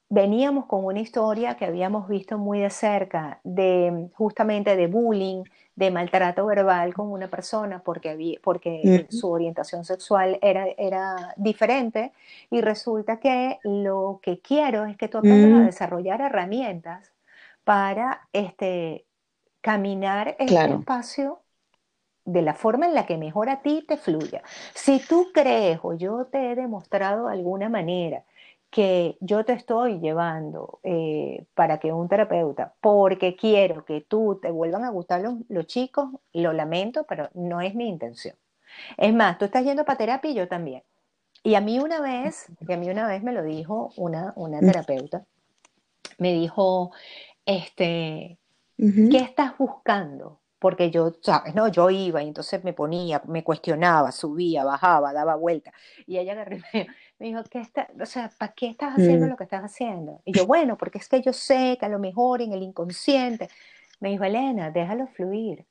veníamos 0.09 0.67
con 0.67 0.85
una 0.85 0.99
historia 0.99 1.57
que 1.57 1.65
habíamos 1.65 2.07
visto 2.07 2.37
muy 2.37 2.59
de 2.59 2.69
cerca, 2.69 3.39
de 3.43 4.09
justamente 4.13 4.75
de 4.75 4.85
bullying, 4.85 5.43
de 5.75 5.89
maltrato 5.89 6.45
verbal 6.45 6.93
con 6.93 7.11
una 7.11 7.27
persona 7.31 7.79
porque, 7.79 8.11
había, 8.11 8.37
porque 8.43 9.07
su 9.09 9.31
orientación 9.31 9.85
sexual 9.85 10.37
era, 10.43 10.67
era 10.77 11.33
diferente 11.35 12.13
y 12.51 12.61
resulta 12.61 13.19
que 13.19 13.57
lo 13.63 14.19
que 14.21 14.39
quiero 14.39 14.85
es 14.85 14.97
que 14.97 15.07
tú 15.07 15.17
aprendas 15.17 15.61
a 15.61 15.65
desarrollar 15.65 16.21
herramientas 16.21 17.11
para 17.63 18.27
este, 18.33 19.03
caminar 19.61 20.35
este 20.37 20.63
espacio 20.63 21.41
de 22.25 22.41
la 22.41 22.55
forma 22.55 22.87
en 22.87 22.95
la 22.95 23.05
que 23.05 23.17
mejor 23.17 23.49
a 23.49 23.61
ti 23.61 23.85
te 23.87 23.97
fluya. 23.97 24.41
Si 24.73 24.99
tú 24.99 25.27
crees 25.33 25.79
o 25.83 25.93
yo 25.93 26.25
te 26.25 26.51
he 26.51 26.55
demostrado 26.55 27.27
de 27.27 27.33
alguna 27.33 27.69
manera 27.69 28.23
que 28.75 29.17
yo 29.21 29.45
te 29.45 29.53
estoy 29.53 29.99
llevando 29.99 30.79
eh, 30.83 31.45
para 31.53 31.77
que 31.77 31.93
un 31.93 32.09
terapeuta, 32.09 32.73
porque 32.81 33.37
quiero 33.37 33.85
que 33.85 34.01
tú 34.01 34.37
te 34.41 34.51
vuelvan 34.51 34.83
a 34.83 34.89
gustar 34.89 35.23
los, 35.47 35.67
chicos, 35.67 36.09
lo 36.33 36.51
lamento, 36.51 37.05
pero 37.05 37.29
no 37.35 37.61
es 37.61 37.73
mi 37.73 37.87
intención. 37.87 38.35
Es 38.97 39.13
más, 39.13 39.37
tú 39.37 39.45
estás 39.45 39.63
yendo 39.63 39.85
para 39.85 39.97
terapia 39.97 40.31
y 40.31 40.33
yo 40.33 40.47
también. 40.49 40.83
Y 41.41 41.55
a 41.55 41.61
mí 41.61 41.79
una 41.79 42.01
vez, 42.01 42.47
y 42.67 42.73
a 42.73 42.77
mí 42.77 42.89
una 42.89 43.07
vez 43.07 43.23
me 43.23 43.31
lo 43.31 43.43
dijo 43.43 43.93
una, 43.95 44.33
una 44.35 44.59
mm. 44.59 44.65
terapeuta, 44.65 45.25
me 46.17 46.33
dijo, 46.33 46.91
este, 47.45 48.39
¿qué 48.77 49.17
estás 49.17 49.57
buscando? 49.57 50.41
Porque 50.65 50.89
yo, 50.89 51.13
sabes, 51.21 51.53
no, 51.53 51.67
yo 51.67 51.91
iba 51.91 52.23
y 52.23 52.27
entonces 52.27 52.63
me 52.63 52.73
ponía, 52.73 53.21
me 53.27 53.43
cuestionaba, 53.43 54.11
subía, 54.11 54.63
bajaba, 54.63 55.13
daba 55.13 55.35
vuelta. 55.35 55.71
Y 56.07 56.17
ella 56.17 56.33
me, 56.33 56.43
me 57.19 57.27
dijo, 57.27 57.43
¿qué 57.51 57.59
está, 57.59 57.87
o 58.01 58.05
sea, 58.07 58.31
¿para 58.39 58.51
qué 58.53 58.65
estás 58.65 58.95
haciendo 58.95 59.27
mm. 59.27 59.29
lo 59.29 59.37
que 59.37 59.43
estás 59.43 59.61
haciendo? 59.61 60.23
Y 60.25 60.33
yo, 60.33 60.47
bueno, 60.47 60.75
porque 60.75 60.97
es 60.97 61.07
que 61.07 61.21
yo 61.21 61.33
sé 61.33 61.77
que 61.79 61.85
a 61.85 61.89
lo 61.89 61.99
mejor 61.99 62.41
en 62.41 62.51
el 62.51 62.63
inconsciente. 62.63 63.47
Me 63.99 64.09
dijo, 64.09 64.23
Elena, 64.23 64.71
déjalo 64.71 65.05
fluir. 65.05 65.67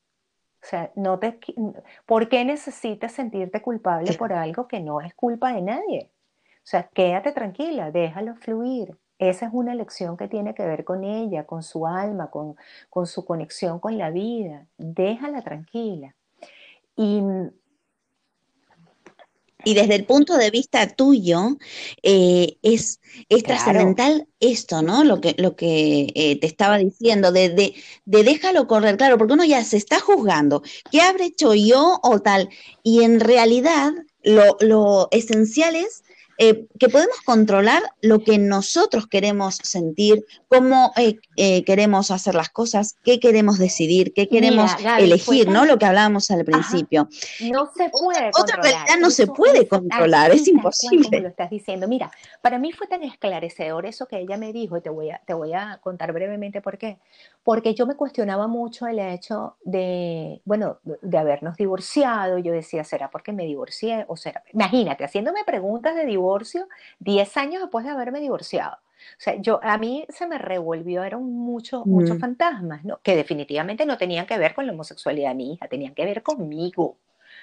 O 0.62 0.66
sea, 0.66 0.92
no 0.94 1.18
te, 1.18 1.40
¿por 2.06 2.28
qué 2.28 2.44
necesitas 2.44 3.10
sentirte 3.10 3.60
culpable 3.60 4.12
por 4.12 4.32
algo 4.32 4.68
que 4.68 4.78
no 4.78 5.00
es 5.00 5.12
culpa 5.14 5.54
de 5.54 5.62
nadie? 5.62 6.12
O 6.58 6.66
sea, 6.66 6.88
quédate 6.94 7.32
tranquila, 7.32 7.90
déjalo 7.90 8.36
fluir. 8.36 8.96
Esa 9.18 9.46
es 9.46 9.52
una 9.54 9.74
lección 9.74 10.16
que 10.16 10.28
tiene 10.28 10.54
que 10.54 10.64
ver 10.64 10.84
con 10.84 11.04
ella, 11.04 11.44
con 11.44 11.62
su 11.62 11.86
alma, 11.86 12.30
con, 12.30 12.56
con 12.90 13.06
su 13.06 13.24
conexión 13.24 13.78
con 13.78 13.96
la 13.96 14.10
vida. 14.10 14.66
Déjala 14.76 15.42
tranquila. 15.42 16.14
Y 16.96 17.22
Y 19.64 19.74
desde 19.74 19.94
el 19.94 20.04
punto 20.04 20.36
de 20.36 20.50
vista 20.50 20.86
tuyo, 20.88 21.56
eh, 22.02 22.58
es, 22.62 23.00
trascendental 23.44 24.28
esto, 24.40 24.82
¿no? 24.82 25.04
Lo 25.04 25.20
que, 25.20 25.34
lo 25.38 25.56
que 25.56 26.12
eh, 26.14 26.38
te 26.38 26.46
estaba 26.46 26.76
diciendo, 26.78 27.32
de, 27.32 27.48
de, 27.48 27.74
de, 28.04 28.24
déjalo 28.24 28.66
correr, 28.66 28.96
claro, 28.96 29.16
porque 29.16 29.32
uno 29.34 29.44
ya 29.44 29.64
se 29.64 29.78
está 29.78 30.00
juzgando, 30.00 30.62
¿qué 30.90 31.00
habré 31.00 31.26
hecho 31.26 31.54
yo 31.54 31.98
o 32.02 32.20
tal? 32.20 32.50
Y 32.82 33.04
en 33.04 33.20
realidad 33.20 33.92
lo, 34.22 34.56
lo 34.60 35.08
esencial 35.10 35.76
es 35.76 36.04
eh, 36.38 36.66
que 36.78 36.88
podemos 36.88 37.20
controlar 37.24 37.82
lo 38.00 38.20
que 38.20 38.38
nosotros 38.38 39.06
queremos 39.06 39.56
sentir, 39.62 40.24
cómo 40.48 40.92
eh, 40.96 41.16
eh, 41.36 41.64
queremos 41.64 42.10
hacer 42.10 42.34
las 42.34 42.48
cosas, 42.48 42.96
qué 43.04 43.20
queremos 43.20 43.58
decidir, 43.58 44.12
qué 44.12 44.28
queremos 44.28 44.72
elegir, 44.98 45.48
¿no? 45.48 45.64
Lo 45.64 45.78
que 45.78 45.86
hablábamos 45.86 46.30
al 46.30 46.44
principio. 46.44 47.08
No 47.40 47.70
se 47.76 47.88
puede 47.90 48.30
Otra 48.38 48.56
realidad 48.56 48.98
no 49.00 49.10
se 49.10 49.26
puede 49.26 49.68
controlar, 49.68 50.32
es 50.32 50.48
imposible. 50.48 51.20
Lo 51.20 51.28
estás 51.28 51.50
diciendo. 51.50 51.86
Mira, 51.88 52.10
para 52.40 52.58
mí 52.58 52.72
fue 52.72 52.86
tan 52.86 53.02
esclarecedor 53.02 53.86
eso 53.86 54.06
que 54.06 54.18
ella 54.18 54.36
me 54.36 54.52
dijo 54.52 54.76
y 54.76 54.80
te 54.80 54.90
voy 54.90 55.10
a, 55.10 55.20
te 55.24 55.34
voy 55.34 55.52
a 55.52 55.78
contar 55.82 56.12
brevemente 56.12 56.60
por 56.60 56.78
qué. 56.78 56.98
Porque 57.44 57.74
yo 57.74 57.86
me 57.86 57.94
cuestionaba 57.94 58.48
mucho 58.48 58.86
el 58.86 58.98
hecho 58.98 59.56
de, 59.64 60.40
bueno, 60.44 60.78
de 60.82 61.18
habernos 61.18 61.56
divorciado. 61.56 62.38
Yo 62.38 62.52
decía, 62.52 62.82
¿será 62.84 63.10
porque 63.10 63.32
me 63.32 63.44
divorcié? 63.44 64.04
O 64.08 64.16
será, 64.16 64.42
imagínate, 64.52 65.04
haciéndome 65.04 65.44
preguntas 65.44 65.94
de 65.94 66.06
divorcio 66.06 66.24
divorcio 66.24 66.66
10 67.00 67.36
años 67.36 67.62
después 67.62 67.84
de 67.84 67.90
haberme 67.92 68.20
divorciado. 68.20 68.76
O 68.76 69.20
sea, 69.20 69.34
yo, 69.36 69.60
a 69.62 69.76
mí 69.76 70.06
se 70.08 70.26
me 70.26 70.38
revolvió, 70.38 71.04
eran 71.04 71.22
muchos, 71.22 71.84
muchos 71.84 72.16
mm. 72.16 72.20
fantasmas, 72.20 72.84
¿no? 72.84 73.00
Que 73.02 73.16
definitivamente 73.16 73.84
no 73.84 73.98
tenían 73.98 74.26
que 74.26 74.38
ver 74.38 74.54
con 74.54 74.66
la 74.66 74.72
homosexualidad 74.72 75.30
de 75.30 75.34
mi 75.34 75.52
hija, 75.52 75.68
tenían 75.68 75.94
que 75.94 76.04
ver 76.06 76.22
conmigo. 76.22 76.96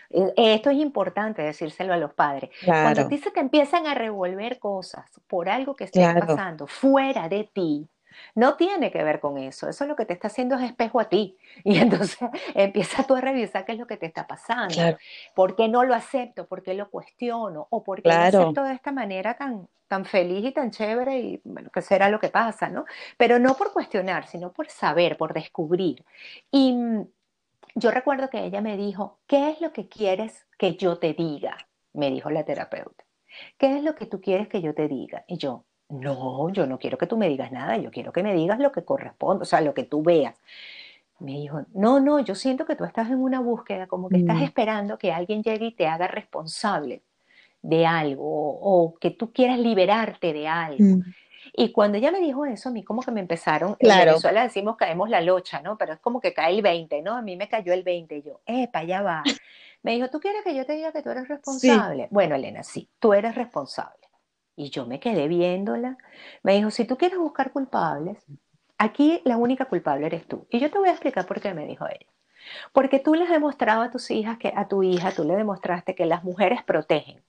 E, 0.09 0.33
esto 0.35 0.71
es 0.71 0.77
importante 0.77 1.43
decírselo 1.43 1.93
a 1.93 1.97
los 1.97 2.13
padres. 2.13 2.49
Cuando 2.65 3.01
a 3.01 3.07
ti 3.07 3.19
se 3.19 3.29
te 3.29 3.39
empiezan 3.39 3.85
a 3.85 3.93
revolver 3.93 4.57
cosas 4.57 5.05
por 5.27 5.49
algo 5.49 5.75
que 5.75 5.83
esté 5.83 6.01
pasando 6.19 6.65
fuera 6.65 7.29
de 7.29 7.43
ti, 7.43 7.87
no 8.35 8.55
tiene 8.55 8.91
que 8.91 9.03
ver 9.03 9.19
con 9.19 9.37
eso. 9.37 9.69
Eso 9.69 9.85
lo 9.85 9.95
que 9.95 10.05
te 10.05 10.13
está 10.13 10.27
haciendo 10.27 10.55
es 10.55 10.63
espejo 10.63 10.99
a 10.99 11.09
ti. 11.09 11.37
Y 11.63 11.77
entonces 11.77 12.17
empieza 12.55 13.03
tú 13.03 13.15
a 13.15 13.21
revisar 13.21 13.65
qué 13.65 13.73
es 13.73 13.77
lo 13.77 13.87
que 13.87 13.97
te 13.97 14.05
está 14.05 14.27
pasando. 14.27 14.97
¿Por 15.35 15.55
qué 15.55 15.67
no 15.67 15.83
lo 15.83 15.93
acepto? 15.93 16.47
¿Por 16.47 16.63
qué 16.63 16.73
lo 16.73 16.89
cuestiono? 16.89 17.67
¿O 17.69 17.83
por 17.83 18.01
qué 18.01 18.09
lo 18.09 18.15
acepto 18.15 18.63
de 18.63 18.73
esta 18.73 18.91
manera 18.91 19.35
tan, 19.35 19.67
tan 19.87 20.05
feliz 20.05 20.45
y 20.45 20.51
tan 20.51 20.71
chévere? 20.71 21.19
Y 21.19 21.41
bueno, 21.43 21.69
que 21.69 21.81
será 21.81 22.09
lo 22.09 22.19
que 22.19 22.29
pasa, 22.29 22.69
¿no? 22.69 22.85
Pero 23.17 23.39
no 23.39 23.55
por 23.55 23.73
cuestionar, 23.73 24.27
sino 24.27 24.51
por 24.51 24.69
saber, 24.69 25.17
por 25.17 25.33
descubrir. 25.33 26.03
Y 26.49 26.73
mm, 26.73 27.07
yo 27.75 27.91
recuerdo 27.91 28.29
que 28.29 28.43
ella 28.43 28.61
me 28.61 28.77
dijo, 28.77 29.19
¿qué 29.27 29.49
es 29.49 29.61
lo 29.61 29.71
que 29.71 29.87
quieres 29.87 30.45
que 30.57 30.75
yo 30.75 30.97
te 30.97 31.13
diga? 31.13 31.57
Me 31.93 32.09
dijo 32.09 32.29
la 32.29 32.43
terapeuta. 32.43 33.03
¿Qué 33.57 33.77
es 33.77 33.83
lo 33.83 33.95
que 33.95 34.05
tú 34.05 34.19
quieres 34.19 34.47
que 34.47 34.61
yo 34.61 34.73
te 34.73 34.87
diga? 34.87 35.23
Y 35.27 35.37
yo, 35.37 35.65
no, 35.91 36.49
yo 36.49 36.65
no 36.65 36.79
quiero 36.79 36.97
que 36.97 37.07
tú 37.07 37.17
me 37.17 37.29
digas 37.29 37.51
nada, 37.51 37.77
yo 37.77 37.91
quiero 37.91 38.11
que 38.11 38.23
me 38.23 38.33
digas 38.33 38.59
lo 38.59 38.71
que 38.71 38.83
corresponde, 38.83 39.43
o 39.43 39.45
sea, 39.45 39.61
lo 39.61 39.73
que 39.73 39.83
tú 39.83 40.01
veas. 40.01 40.35
Me 41.19 41.33
dijo, 41.33 41.63
no, 41.73 41.99
no, 41.99 42.19
yo 42.19 42.33
siento 42.33 42.65
que 42.65 42.75
tú 42.75 42.83
estás 42.83 43.09
en 43.09 43.21
una 43.21 43.39
búsqueda, 43.41 43.85
como 43.87 44.09
que 44.09 44.17
estás 44.17 44.37
mm. 44.37 44.43
esperando 44.43 44.97
que 44.97 45.11
alguien 45.11 45.43
llegue 45.43 45.67
y 45.67 45.71
te 45.71 45.85
haga 45.85 46.07
responsable 46.07 47.03
de 47.61 47.85
algo, 47.85 48.23
o, 48.25 48.95
que 48.99 49.11
tú 49.11 49.31
quieras 49.31 49.59
liberarte 49.59 50.33
de 50.33 50.47
algo. 50.47 50.83
Mm. 50.83 51.03
Y 51.53 51.71
cuando 51.71 51.97
ella 51.97 52.11
me 52.11 52.21
dijo 52.21 52.45
eso, 52.45 52.69
a 52.69 52.71
mí 52.71 52.83
como 52.83 53.01
que 53.01 53.11
me 53.11 53.19
empezaron, 53.19 53.75
en 53.79 53.89
Venezuela 53.89 54.43
decimos 54.43 54.77
caemos 54.77 55.09
la 55.09 55.21
locha, 55.21 55.61
¿no? 55.61 55.77
Pero 55.77 55.93
es 55.93 55.99
como 55.99 56.21
que 56.21 56.33
cae 56.33 56.55
el 56.55 56.61
20, 56.61 57.01
¿no? 57.01 57.15
A 57.17 57.21
mí 57.21 57.35
me 57.35 57.49
cayó 57.49 57.73
el 57.73 57.83
20 57.83 58.17
y 58.17 58.21
yo, 58.21 58.41
epa, 58.45 58.79
allá 58.79 59.01
va. 59.01 59.23
Me 59.83 59.93
dijo, 59.93 60.09
¿tú 60.09 60.19
quieres 60.19 60.43
que 60.43 60.55
yo 60.55 60.65
te 60.65 60.73
diga 60.73 60.91
que 60.91 61.01
tú 61.01 61.09
eres 61.09 61.27
responsable? 61.27 62.07
Bueno, 62.11 62.35
Elena, 62.35 62.63
sí, 62.63 62.87
tú 62.99 63.13
eres 63.13 63.35
responsable. 63.35 64.01
Y 64.61 64.69
yo 64.69 64.85
me 64.85 64.99
quedé 64.99 65.27
viéndola. 65.27 65.97
Me 66.43 66.53
dijo, 66.53 66.69
si 66.69 66.85
tú 66.85 66.95
quieres 66.95 67.17
buscar 67.17 67.51
culpables, 67.51 68.23
aquí 68.77 69.19
la 69.25 69.37
única 69.37 69.65
culpable 69.65 70.05
eres 70.05 70.27
tú. 70.27 70.45
Y 70.51 70.59
yo 70.59 70.69
te 70.69 70.77
voy 70.77 70.89
a 70.89 70.91
explicar 70.91 71.25
por 71.25 71.41
qué 71.41 71.55
me 71.55 71.65
dijo 71.65 71.87
ella. 71.87 72.05
Porque 72.71 72.99
tú 72.99 73.15
le 73.15 73.23
has 73.23 73.31
demostrado 73.31 73.81
a 73.81 73.89
tus 73.89 74.11
hijas 74.11 74.37
que 74.37 74.53
a 74.55 74.67
tu 74.67 74.83
hija, 74.83 75.13
tú 75.13 75.23
le 75.23 75.35
demostraste 75.35 75.95
que 75.95 76.05
las 76.05 76.23
mujeres 76.23 76.63
protegen. 76.63 77.23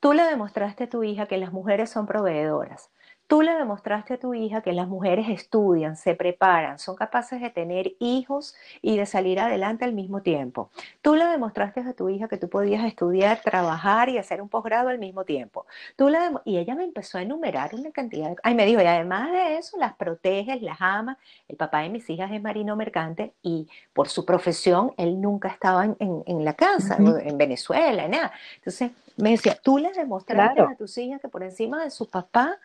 Tú 0.00 0.12
le 0.12 0.24
demostraste 0.24 0.84
a 0.84 0.88
tu 0.88 1.04
hija 1.04 1.26
que 1.26 1.38
las 1.38 1.52
mujeres 1.52 1.88
son 1.88 2.04
proveedoras. 2.04 2.90
Tú 3.26 3.42
le 3.42 3.54
demostraste 3.54 4.14
a 4.14 4.18
tu 4.18 4.34
hija 4.34 4.60
que 4.60 4.72
las 4.72 4.86
mujeres 4.86 5.28
estudian, 5.28 5.96
se 5.96 6.14
preparan, 6.14 6.78
son 6.78 6.94
capaces 6.94 7.40
de 7.40 7.50
tener 7.50 7.94
hijos 7.98 8.54
y 8.82 8.96
de 8.96 9.04
salir 9.04 9.40
adelante 9.40 9.84
al 9.84 9.94
mismo 9.94 10.22
tiempo. 10.22 10.70
Tú 11.02 11.16
le 11.16 11.24
demostraste 11.26 11.80
a 11.80 11.92
tu 11.92 12.08
hija 12.08 12.28
que 12.28 12.36
tú 12.36 12.48
podías 12.48 12.84
estudiar, 12.84 13.40
trabajar 13.42 14.08
y 14.08 14.18
hacer 14.18 14.40
un 14.40 14.48
posgrado 14.48 14.90
al 14.90 14.98
mismo 14.98 15.24
tiempo. 15.24 15.66
Tú 15.96 16.08
le 16.08 16.18
y 16.44 16.58
ella 16.58 16.74
me 16.74 16.84
empezó 16.84 17.18
a 17.18 17.22
enumerar 17.22 17.74
una 17.74 17.90
cantidad 17.90 18.30
de... 18.30 18.36
Ay, 18.42 18.54
me 18.54 18.64
dijo, 18.64 18.80
y 18.80 18.86
además 18.86 19.32
de 19.32 19.58
eso, 19.58 19.76
las 19.78 19.94
proteges, 19.94 20.62
las 20.62 20.80
amas. 20.80 21.18
El 21.48 21.56
papá 21.56 21.80
de 21.80 21.88
mis 21.88 22.08
hijas 22.08 22.30
es 22.30 22.40
marino 22.40 22.76
mercante 22.76 23.32
y 23.42 23.68
por 23.92 24.08
su 24.08 24.24
profesión 24.24 24.92
él 24.96 25.20
nunca 25.20 25.48
estaba 25.48 25.84
en, 25.84 26.44
la 26.44 26.54
casa, 26.54 26.96
en 26.98 27.38
Venezuela, 27.38 28.06
nada. 28.08 28.32
Entonces 28.56 28.92
me 29.16 29.30
decía, 29.30 29.56
tú 29.60 29.78
le 29.78 29.92
demostraste 29.92 30.60
a 30.60 30.74
tus 30.76 30.96
hijas 30.98 31.20
que 31.20 31.28
por 31.28 31.42
encima 31.42 31.82
de 31.82 31.90
su 31.90 32.08
papá 32.08 32.58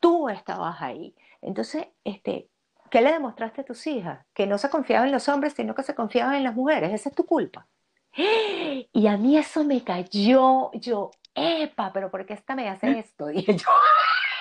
tú 0.00 0.28
estabas 0.28 0.80
ahí. 0.80 1.14
Entonces, 1.42 1.86
este, 2.04 2.48
¿qué 2.90 3.00
le 3.00 3.12
demostraste 3.12 3.62
a 3.62 3.64
tus 3.64 3.86
hijas? 3.86 4.24
Que 4.34 4.46
no 4.46 4.58
se 4.58 4.70
confiaba 4.70 5.06
en 5.06 5.12
los 5.12 5.28
hombres, 5.28 5.54
sino 5.54 5.74
que 5.74 5.82
se 5.82 5.94
confiaba 5.94 6.36
en 6.36 6.44
las 6.44 6.54
mujeres. 6.54 6.92
Esa 6.92 7.08
es 7.08 7.14
tu 7.14 7.24
culpa. 7.24 7.66
Y 8.92 9.06
a 9.06 9.16
mí 9.16 9.36
eso 9.36 9.64
me 9.64 9.82
cayó, 9.84 10.70
yo, 10.72 11.10
epa, 11.34 11.92
pero 11.92 12.10
¿por 12.10 12.26
qué 12.26 12.34
esta 12.34 12.54
me 12.54 12.68
hace 12.68 12.98
esto? 12.98 13.30
Y 13.30 13.44
yo, 13.44 13.68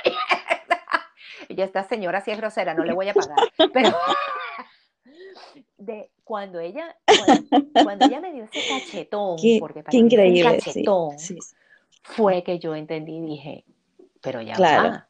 y 1.50 1.62
esta 1.62 1.84
señora 1.84 2.22
sí 2.22 2.32
es 2.32 2.38
grosera, 2.38 2.74
no 2.74 2.84
le 2.84 2.94
voy 2.94 3.10
a 3.10 3.14
pagar. 3.14 3.38
Pero 3.74 3.90
de 5.78 6.12
cuando 6.24 6.60
ella, 6.60 6.96
cuando, 7.84 8.06
ella 8.06 8.20
me 8.20 8.34
dio 8.34 8.46
ese 8.46 8.60
cachetón, 8.68 9.38
porque 9.60 9.84
para 9.84 9.92
mí 9.92 10.00
increíble, 10.00 10.58
cachetón, 10.58 11.18
fue 12.02 12.44
que 12.44 12.60
yo 12.60 12.76
entendí 12.76 13.18
y 13.18 13.22
dije, 13.22 13.66
pero 14.22 14.42
ya 14.42 14.58
va, 14.58 15.08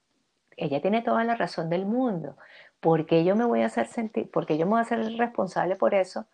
ella 0.58 0.82
tiene 0.82 1.02
toda 1.02 1.24
la 1.24 1.36
razón 1.36 1.70
del 1.70 1.86
mundo. 1.86 2.38
¿Por 2.80 3.06
qué 3.06 3.24
yo 3.24 3.36
me 3.36 3.46
voy 3.46 3.62
a 3.62 3.68
hacer 3.68 3.88
sentir, 3.88 4.30
porque 4.32 4.58
yo 4.58 4.66
me 4.66 4.72
voy 4.72 4.80
a 4.80 4.84
hacer 4.84 5.00
responsable 5.18 5.76
por 5.76 5.94
eso? 5.94 6.28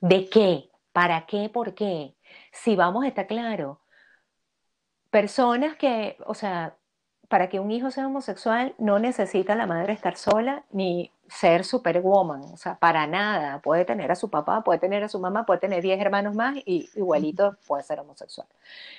¿De 0.00 0.28
qué? 0.28 0.70
¿Para 0.92 1.26
qué? 1.26 1.48
¿Por 1.48 1.74
qué? 1.74 2.16
Si 2.52 2.76
vamos, 2.76 3.04
está 3.04 3.26
claro. 3.26 3.80
Personas 5.10 5.76
que, 5.76 6.16
o 6.26 6.34
sea, 6.34 6.76
para 7.28 7.48
que 7.48 7.60
un 7.60 7.70
hijo 7.70 7.90
sea 7.92 8.06
homosexual 8.06 8.74
no 8.78 8.98
necesita 8.98 9.54
la 9.54 9.66
madre 9.66 9.92
estar 9.92 10.16
sola 10.16 10.64
ni 10.72 11.12
ser 11.28 11.64
superwoman, 11.64 12.42
o 12.42 12.56
sea, 12.56 12.76
para 12.78 13.06
nada. 13.06 13.60
Puede 13.60 13.84
tener 13.84 14.10
a 14.10 14.16
su 14.16 14.30
papá, 14.30 14.64
puede 14.64 14.80
tener 14.80 15.04
a 15.04 15.08
su 15.08 15.20
mamá, 15.20 15.46
puede 15.46 15.60
tener 15.60 15.82
10 15.82 16.00
hermanos 16.00 16.34
más 16.34 16.56
y 16.64 16.90
igualito 16.96 17.56
puede 17.68 17.84
ser 17.84 18.00
homosexual. 18.00 18.48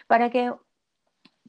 Para 0.07 0.29
que 0.29 0.53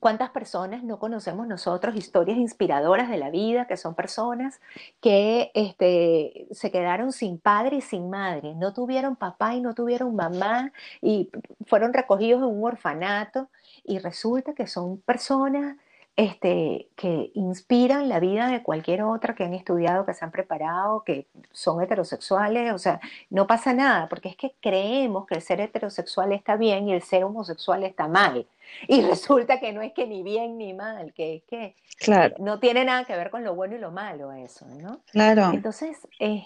¿Cuántas 0.02 0.30
personas 0.30 0.82
no 0.82 0.98
conocemos 0.98 1.46
nosotros 1.46 1.94
historias 1.94 2.36
inspiradoras 2.36 3.08
de 3.08 3.18
la 3.18 3.30
vida, 3.30 3.68
que 3.68 3.76
son 3.76 3.94
personas 3.94 4.60
que 5.00 5.52
este, 5.54 6.48
se 6.50 6.72
quedaron 6.72 7.12
sin 7.12 7.38
padre 7.38 7.76
y 7.76 7.82
sin 7.82 8.10
madre, 8.10 8.56
no 8.56 8.74
tuvieron 8.74 9.14
papá 9.14 9.54
y 9.54 9.60
no 9.60 9.76
tuvieron 9.76 10.16
mamá 10.16 10.72
y 11.00 11.30
fueron 11.66 11.92
recogidos 11.92 12.42
en 12.42 12.48
un 12.48 12.64
orfanato 12.64 13.48
y 13.84 14.00
resulta 14.00 14.54
que 14.54 14.66
son 14.66 14.98
personas 15.02 15.76
este, 16.16 16.88
que 16.96 17.30
inspiran 17.34 18.08
la 18.08 18.18
vida 18.18 18.48
de 18.48 18.62
cualquier 18.62 19.02
otra 19.02 19.36
que 19.36 19.44
han 19.44 19.54
estudiado, 19.54 20.04
que 20.04 20.14
se 20.14 20.24
han 20.24 20.32
preparado, 20.32 21.04
que 21.04 21.26
son 21.52 21.80
heterosexuales, 21.80 22.72
o 22.74 22.78
sea, 22.78 23.00
no 23.30 23.46
pasa 23.46 23.72
nada, 23.72 24.08
porque 24.08 24.30
es 24.30 24.36
que 24.36 24.52
creemos 24.60 25.26
que 25.26 25.36
el 25.36 25.42
ser 25.42 25.60
heterosexual 25.60 26.32
está 26.32 26.56
bien 26.56 26.88
y 26.88 26.92
el 26.92 27.02
ser 27.02 27.24
homosexual 27.24 27.84
está 27.84 28.08
mal. 28.08 28.46
Y 28.88 29.02
resulta 29.02 29.60
que 29.60 29.72
no 29.72 29.82
es 29.82 29.92
que 29.92 30.06
ni 30.06 30.22
bien 30.22 30.58
ni 30.58 30.74
mal, 30.74 31.12
que 31.14 31.36
es 31.36 31.42
que 31.44 31.76
claro. 31.98 32.34
no 32.38 32.58
tiene 32.58 32.84
nada 32.84 33.04
que 33.04 33.16
ver 33.16 33.30
con 33.30 33.44
lo 33.44 33.54
bueno 33.54 33.76
y 33.76 33.78
lo 33.78 33.90
malo 33.90 34.32
eso, 34.32 34.66
¿no? 34.80 35.00
Claro. 35.10 35.50
Entonces 35.52 35.96
es, 36.18 36.42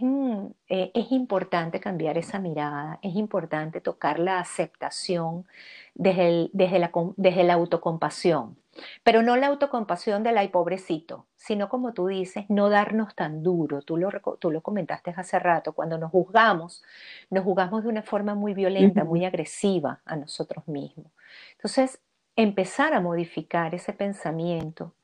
eh, 0.69 0.91
es 0.95 1.13
importante 1.13 1.81
cambiar 1.81 2.19
esa 2.19 2.39
mirada, 2.39 2.99
es 3.03 3.15
importante 3.15 3.81
tocar 3.81 4.19
la 4.19 4.39
aceptación 4.39 5.47
desde, 5.95 6.51
desde, 6.53 6.79
la, 6.79 6.91
desde 7.17 7.45
la 7.45 7.55
autocompasión 7.55 8.57
pero 9.03 9.23
no 9.23 9.37
la 9.37 9.49
autocompasión 9.49 10.23
del 10.23 10.39
ay 10.39 10.49
pobrecito, 10.49 11.27
sino 11.37 11.69
como 11.69 11.93
tú 11.93 12.07
dices, 12.07 12.47
no 12.49 12.71
darnos 12.71 13.15
tan 13.15 13.43
duro. 13.43 13.83
Tú 13.83 13.97
lo, 13.97 14.11
tú 14.39 14.51
lo 14.51 14.63
comentaste 14.63 15.13
hace 15.17 15.39
rato, 15.39 15.73
cuando 15.73 15.99
nos 15.99 16.11
juzgamos, 16.11 16.83
nos 17.31 17.45
juzgamos 17.45 17.83
de 17.85 17.91
una 17.91 18.03
forma 18.03 18.35
muy 18.35 18.55
violenta, 18.55 19.05
muy 19.05 19.25
agresiva 19.25 20.01
a 20.05 20.17
nosotros 20.17 20.67
mismos. 20.67 21.13
Entonces, 21.53 22.01
empezar 22.37 22.95
a 22.95 23.01
modificar 23.01 23.75
ese 23.75 23.93
pensamiento 23.93 24.95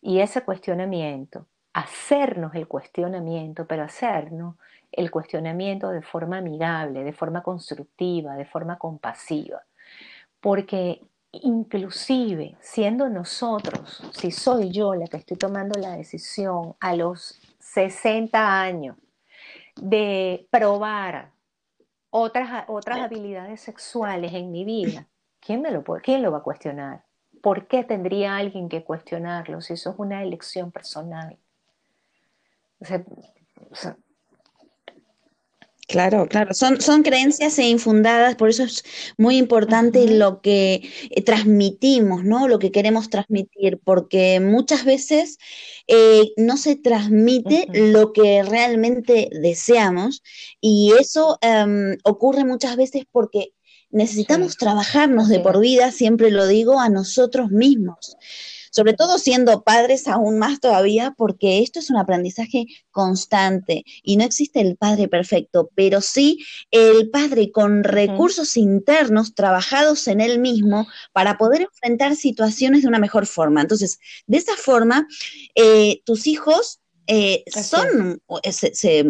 y 0.00 0.20
ese 0.20 0.42
cuestionamiento, 0.42 1.46
hacernos 1.72 2.54
el 2.54 2.66
cuestionamiento, 2.66 3.66
pero 3.66 3.84
hacernos 3.84 4.56
el 4.92 5.10
cuestionamiento 5.10 5.90
de 5.90 6.02
forma 6.02 6.38
amigable, 6.38 7.04
de 7.04 7.12
forma 7.12 7.42
constructiva, 7.42 8.34
de 8.34 8.44
forma 8.44 8.78
compasiva. 8.78 9.62
Porque 10.40 11.02
inclusive 11.32 12.56
siendo 12.60 13.08
nosotros, 13.08 14.02
si 14.12 14.30
soy 14.30 14.70
yo 14.70 14.94
la 14.94 15.06
que 15.06 15.18
estoy 15.18 15.36
tomando 15.36 15.78
la 15.78 15.96
decisión 15.96 16.74
a 16.80 16.94
los 16.94 17.40
60 17.58 18.60
años 18.60 18.96
de 19.76 20.48
probar 20.50 21.32
otras, 22.10 22.64
otras 22.68 22.98
habilidades 22.98 23.60
sexuales 23.60 24.32
en 24.34 24.50
mi 24.50 24.64
vida, 24.64 25.08
¿quién, 25.38 25.62
me 25.62 25.70
lo 25.70 25.84
puede, 25.84 26.02
¿quién 26.02 26.22
lo 26.22 26.32
va 26.32 26.38
a 26.38 26.42
cuestionar? 26.42 27.04
¿Por 27.42 27.68
qué 27.68 27.84
tendría 27.84 28.36
alguien 28.36 28.68
que 28.68 28.84
cuestionarlo 28.84 29.60
si 29.60 29.74
eso 29.74 29.90
es 29.90 29.96
una 29.98 30.22
elección 30.22 30.72
personal? 30.72 31.38
o 32.80 33.74
sea, 33.74 33.96
Claro, 35.90 36.28
claro, 36.28 36.54
son, 36.54 36.80
son 36.80 37.02
creencias 37.02 37.58
infundadas, 37.58 38.36
por 38.36 38.48
eso 38.48 38.62
es 38.62 38.84
muy 39.18 39.36
importante 39.38 40.06
lo 40.06 40.40
que 40.40 40.88
eh, 41.10 41.22
transmitimos, 41.22 42.22
¿no? 42.22 42.46
Lo 42.46 42.60
que 42.60 42.70
queremos 42.70 43.10
transmitir, 43.10 43.80
porque 43.82 44.38
muchas 44.38 44.84
veces 44.84 45.38
eh, 45.88 46.30
no 46.36 46.56
se 46.58 46.76
transmite 46.76 47.66
lo 47.72 48.12
que 48.12 48.44
realmente 48.44 49.30
deseamos 49.32 50.22
y 50.60 50.92
eso 51.00 51.38
em, 51.40 51.98
ocurre 52.04 52.44
muchas 52.44 52.76
veces 52.76 53.02
porque 53.10 53.52
necesitamos 53.90 54.56
trabajarnos 54.56 55.28
de 55.28 55.40
por 55.40 55.58
vida, 55.58 55.90
siempre 55.90 56.30
lo 56.30 56.46
digo, 56.46 56.78
a 56.78 56.88
nosotros 56.88 57.50
mismos 57.50 58.16
sobre 58.70 58.94
todo 58.94 59.18
siendo 59.18 59.62
padres 59.62 60.08
aún 60.08 60.38
más 60.38 60.60
todavía, 60.60 61.14
porque 61.16 61.60
esto 61.60 61.78
es 61.78 61.90
un 61.90 61.96
aprendizaje 61.96 62.66
constante 62.90 63.84
y 64.02 64.16
no 64.16 64.24
existe 64.24 64.60
el 64.60 64.76
padre 64.76 65.08
perfecto, 65.08 65.70
pero 65.74 66.00
sí 66.00 66.38
el 66.70 67.10
padre 67.10 67.50
con 67.52 67.84
recursos 67.84 68.56
internos 68.56 69.34
trabajados 69.34 70.08
en 70.08 70.20
él 70.20 70.38
mismo 70.38 70.86
para 71.12 71.36
poder 71.36 71.62
enfrentar 71.62 72.16
situaciones 72.16 72.82
de 72.82 72.88
una 72.88 72.98
mejor 72.98 73.26
forma. 73.26 73.60
Entonces, 73.60 73.98
de 74.26 74.38
esa 74.38 74.56
forma, 74.56 75.06
eh, 75.54 76.00
tus 76.04 76.26
hijos 76.26 76.80
eh, 77.06 77.42
son, 77.50 78.22
eh, 78.42 78.52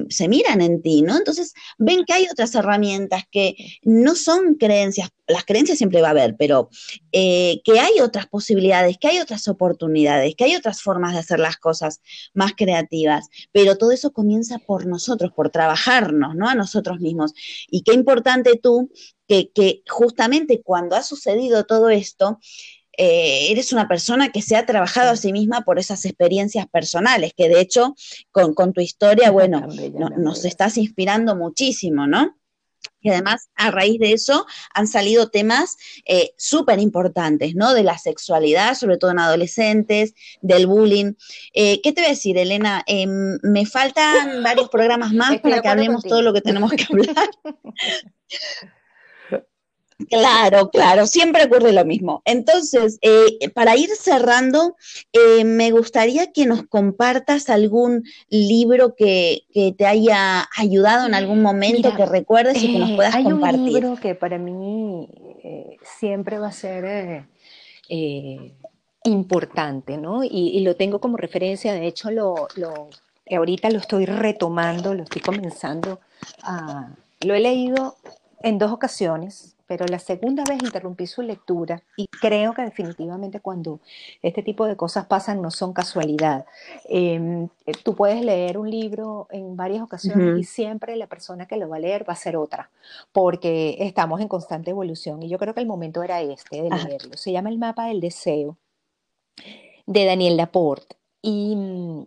se, 0.08 0.28
miran 0.28 0.60
en 0.62 0.80
ti, 0.80 1.02
¿no? 1.02 1.16
Entonces 1.16 1.52
ven 1.76 2.04
que 2.06 2.14
hay 2.14 2.26
otras 2.30 2.54
herramientas 2.54 3.24
que 3.30 3.54
no 3.82 4.14
son 4.14 4.54
creencias, 4.54 5.10
las 5.26 5.44
creencias 5.44 5.78
siempre 5.78 6.00
va 6.00 6.08
a 6.08 6.12
haber, 6.12 6.36
pero 6.36 6.70
eh, 7.12 7.60
que 7.62 7.78
hay 7.78 8.00
otras 8.00 8.26
posibilidades, 8.26 8.96
que 8.98 9.08
hay 9.08 9.18
otras 9.18 9.46
oportunidades, 9.48 10.34
que 10.34 10.44
hay 10.44 10.56
otras 10.56 10.82
formas 10.82 11.12
de 11.12 11.18
hacer 11.18 11.40
las 11.40 11.58
cosas 11.58 12.00
más 12.32 12.52
creativas, 12.56 13.28
pero 13.52 13.76
todo 13.76 13.92
eso 13.92 14.12
comienza 14.12 14.58
por 14.58 14.86
nosotros, 14.86 15.32
por 15.32 15.50
trabajarnos, 15.50 16.34
¿no? 16.34 16.48
A 16.48 16.54
nosotros 16.54 17.00
mismos. 17.00 17.34
Y 17.68 17.82
qué 17.82 17.92
importante 17.92 18.58
tú 18.62 18.90
que, 19.28 19.50
que 19.52 19.82
justamente 19.88 20.62
cuando 20.62 20.96
ha 20.96 21.02
sucedido 21.02 21.64
todo 21.64 21.90
esto, 21.90 22.38
eh, 23.02 23.50
eres 23.50 23.72
una 23.72 23.88
persona 23.88 24.30
que 24.30 24.42
se 24.42 24.56
ha 24.56 24.66
trabajado 24.66 25.12
a 25.12 25.16
sí 25.16 25.32
misma 25.32 25.62
por 25.62 25.78
esas 25.78 26.04
experiencias 26.04 26.66
personales, 26.66 27.32
que 27.34 27.48
de 27.48 27.58
hecho 27.58 27.94
con, 28.30 28.74
tu 28.74 28.82
historia, 28.82 29.30
bueno, 29.30 29.66
nos 30.18 30.44
estás 30.44 30.76
inspirando 30.76 31.34
muchísimo, 31.34 32.06
¿no? 32.06 32.36
Y 33.00 33.08
además, 33.08 33.48
a 33.54 33.70
raíz 33.70 33.98
de 34.00 34.12
eso, 34.12 34.44
han 34.74 34.86
salido 34.86 35.30
temas 35.30 35.78
eh, 36.04 36.34
súper 36.36 36.78
importantes, 36.78 37.54
¿no? 37.54 37.72
De 37.72 37.84
la 37.84 37.96
sexualidad, 37.96 38.74
sobre 38.74 38.98
todo 38.98 39.12
en 39.12 39.18
adolescentes, 39.18 40.12
del 40.42 40.66
bullying. 40.66 41.14
Eh, 41.54 41.80
¿Qué 41.80 41.92
te 41.92 42.02
voy 42.02 42.08
a 42.08 42.10
decir, 42.10 42.36
Elena? 42.36 42.82
Em, 42.86 43.38
me 43.42 43.64
faltan 43.64 44.42
varios 44.42 44.68
programas 44.68 45.14
más 45.14 45.40
para 45.40 45.62
que 45.62 45.68
hablemos 45.68 46.02
todo 46.02 46.20
lo 46.20 46.34
que 46.34 46.42
tenemos 46.42 46.70
que 46.72 46.84
hablar. 46.84 47.30
Claro, 50.08 50.70
claro, 50.70 51.06
siempre 51.06 51.44
ocurre 51.44 51.72
lo 51.72 51.84
mismo. 51.84 52.22
Entonces, 52.24 52.98
eh, 53.02 53.50
para 53.54 53.76
ir 53.76 53.90
cerrando, 53.90 54.76
eh, 55.12 55.44
me 55.44 55.70
gustaría 55.70 56.32
que 56.32 56.46
nos 56.46 56.62
compartas 56.64 57.50
algún 57.50 58.04
libro 58.28 58.94
que, 58.94 59.42
te 59.76 59.86
haya 59.86 60.48
ayudado 60.56 61.06
en 61.06 61.14
algún 61.14 61.42
momento, 61.42 61.94
que 61.94 62.06
recuerdes 62.06 62.62
y 62.62 62.72
que 62.72 62.78
nos 62.78 62.90
eh, 62.90 62.96
puedas 62.96 63.14
compartir. 63.16 63.60
Hay 63.60 63.60
un 63.60 63.72
libro 63.72 63.96
que 63.96 64.14
para 64.14 64.38
mí 64.38 65.08
siempre 65.98 66.38
va 66.38 66.48
a 66.48 66.52
ser 66.52 67.26
importante, 69.04 69.96
¿no? 69.96 70.22
Y, 70.24 70.60
lo 70.60 70.76
tengo 70.76 71.00
como 71.00 71.16
referencia, 71.16 71.72
de 71.72 71.86
hecho, 71.86 72.10
lo, 72.10 72.48
ahorita 73.30 73.70
lo 73.70 73.78
estoy 73.78 74.06
retomando, 74.06 74.94
lo 74.94 75.02
estoy 75.02 75.22
comenzando 75.22 76.00
a... 76.42 76.90
Lo 77.22 77.34
he 77.34 77.40
leído 77.40 77.96
en 78.42 78.58
dos 78.58 78.72
ocasiones, 78.72 79.54
pero 79.70 79.86
la 79.86 80.00
segunda 80.00 80.42
vez 80.48 80.60
interrumpí 80.64 81.06
su 81.06 81.22
lectura 81.22 81.80
y 81.96 82.08
creo 82.08 82.54
que 82.54 82.62
definitivamente 82.62 83.38
cuando 83.38 83.78
este 84.20 84.42
tipo 84.42 84.66
de 84.66 84.76
cosas 84.76 85.06
pasan 85.06 85.40
no 85.40 85.52
son 85.52 85.72
casualidad. 85.72 86.44
Em, 86.88 87.44
eh, 87.66 87.72
tú 87.84 87.94
puedes 87.94 88.20
leer 88.24 88.58
un 88.58 88.68
libro 88.68 89.28
en 89.30 89.56
varias 89.56 89.82
ocasiones 89.82 90.40
y 90.40 90.42
siempre 90.42 90.96
la 90.96 91.06
persona 91.06 91.46
que 91.46 91.56
lo 91.56 91.68
va 91.68 91.76
a 91.76 91.78
leer 91.78 92.02
va 92.02 92.14
a 92.14 92.16
ser 92.16 92.36
otra, 92.36 92.68
porque 93.12 93.76
estamos 93.78 94.20
en 94.20 94.26
constante 94.26 94.70
evolución 94.70 95.22
y 95.22 95.28
yo 95.28 95.38
creo 95.38 95.54
que 95.54 95.60
el 95.60 95.68
momento 95.68 96.02
era 96.02 96.20
este 96.20 96.62
de 96.62 96.70
leerlo. 96.70 97.16
Se 97.16 97.30
llama 97.30 97.50
El 97.50 97.58
mapa 97.58 97.86
del 97.86 98.00
deseo 98.00 98.56
de 99.86 100.04
Daniel 100.04 100.36
Laporte 100.36 100.96
y 101.22 101.54
mm, 101.54 102.06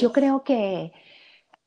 yo 0.00 0.10
creo 0.10 0.42
que 0.42 0.92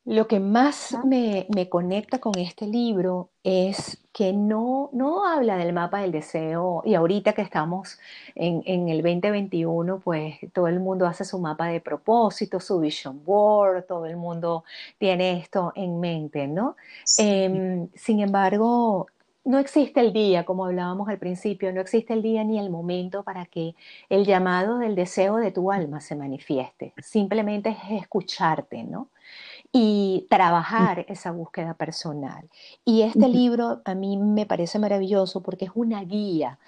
lo 0.05 0.27
que 0.27 0.39
más 0.39 0.97
me, 1.05 1.47
conecta 1.69 2.19
con 2.19 2.37
este 2.37 2.67
libro 2.67 3.29
es 3.41 4.03
que 4.11 4.33
no, 4.33 4.89
no 4.91 5.25
habla 5.25 5.55
del 5.55 5.71
mapa 5.71 6.01
del 6.01 6.11
deseo 6.11 6.81
y 6.85 6.93
ahorita 6.95 7.31
que 7.33 7.41
estamos 7.41 7.99
en, 8.35 8.89
el 8.89 9.01
2021, 9.01 10.01
pues 10.01 10.39
todo 10.51 10.67
el 10.67 10.81
mundo 10.81 11.07
hace 11.07 11.23
su 11.23 11.39
mapa 11.39 11.67
de 11.67 11.79
propósito, 11.79 12.59
su 12.59 12.79
vision 12.79 13.23
board, 13.23 13.85
todo 13.85 14.05
el 14.05 14.17
mundo 14.17 14.65
tiene 14.97 15.39
esto 15.39 15.71
en 15.75 15.99
mente, 16.01 16.47
¿no? 16.47 16.75
Em, 17.17 17.87
sin 17.95 18.19
embargo, 18.19 19.07
no 19.45 19.59
existe 19.59 19.99
el 19.99 20.13
día, 20.13 20.45
como 20.45 20.65
hablábamos 20.65 21.09
al 21.09 21.17
principio, 21.17 21.71
no 21.73 21.81
existe 21.81 22.13
el 22.13 22.21
día 22.21 22.43
ni 22.43 22.59
el 22.59 22.69
momento 22.69 23.23
para 23.23 23.45
que 23.45 23.75
el 24.09 24.25
llamado 24.25 24.79
del 24.79 24.95
deseo 24.95 25.37
de 25.37 25.51
tu 25.51 25.71
alma 25.71 26.01
se 26.01 26.15
manifieste. 26.15 26.93
Simplemente 27.01 27.69
es 27.69 28.01
escucharte, 28.01 28.83
¿no? 28.83 29.09
Y 29.75 30.27
trabajar 30.29 31.03
esa 31.09 31.31
búsqueda 31.31 31.73
personal. 31.73 32.47
Y 32.85 33.01
este 33.01 33.27
libro 33.27 33.81
a 33.85 33.95
mí 33.95 34.17
me 34.17 34.45
parece 34.45 34.77
maravilloso 34.77 35.41
porque 35.41 35.65
es 35.65 35.71
una 35.73 36.03
guía 36.03 36.59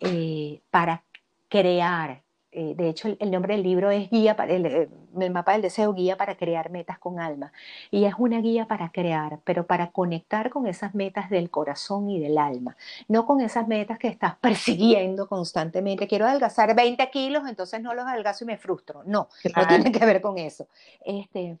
eh, 0.00 0.62
para 0.70 1.04
crear. 1.50 2.22
Eh, 2.52 2.74
de 2.74 2.88
hecho, 2.88 3.14
el, 3.18 3.30
nombre 3.30 3.54
del 3.54 3.64
libro 3.64 3.90
es 3.90 4.08
guía 4.08 4.34
para, 4.34 4.54
eh, 4.54 4.88
el, 5.20 5.30
mapa 5.30 5.52
del 5.52 5.60
deseo, 5.60 5.92
guía 5.92 6.16
para 6.16 6.38
crear 6.38 6.70
metas 6.70 6.98
con 6.98 7.20
alma. 7.20 7.52
Y 7.90 8.06
es 8.06 8.14
una 8.16 8.40
guía 8.40 8.66
para 8.66 8.90
crear, 8.90 9.40
pero 9.44 9.66
para 9.66 9.90
conectar 9.90 10.48
con 10.48 10.66
esas 10.66 10.94
metas 10.94 11.28
del 11.28 11.50
corazón 11.50 12.08
y 12.08 12.18
del 12.18 12.38
alma, 12.38 12.78
no 13.08 13.26
con 13.26 13.42
esas 13.42 13.68
metas 13.68 13.98
que 13.98 14.08
estás 14.08 14.36
persiguiendo 14.40 15.28
constantemente. 15.28 16.08
Quiero 16.08 16.26
adelgazar 16.26 16.74
20 16.74 17.10
kilos, 17.10 17.46
entonces 17.46 17.82
no 17.82 17.92
los 17.92 18.06
adelgazo 18.06 18.44
y 18.44 18.46
me 18.46 18.56
frustro. 18.56 19.02
No, 19.04 19.28
no 19.54 19.66
tiene 19.66 19.92
que 19.92 20.06
ver 20.06 20.22
con 20.22 20.38
eso. 20.38 20.66
Este, 21.04 21.58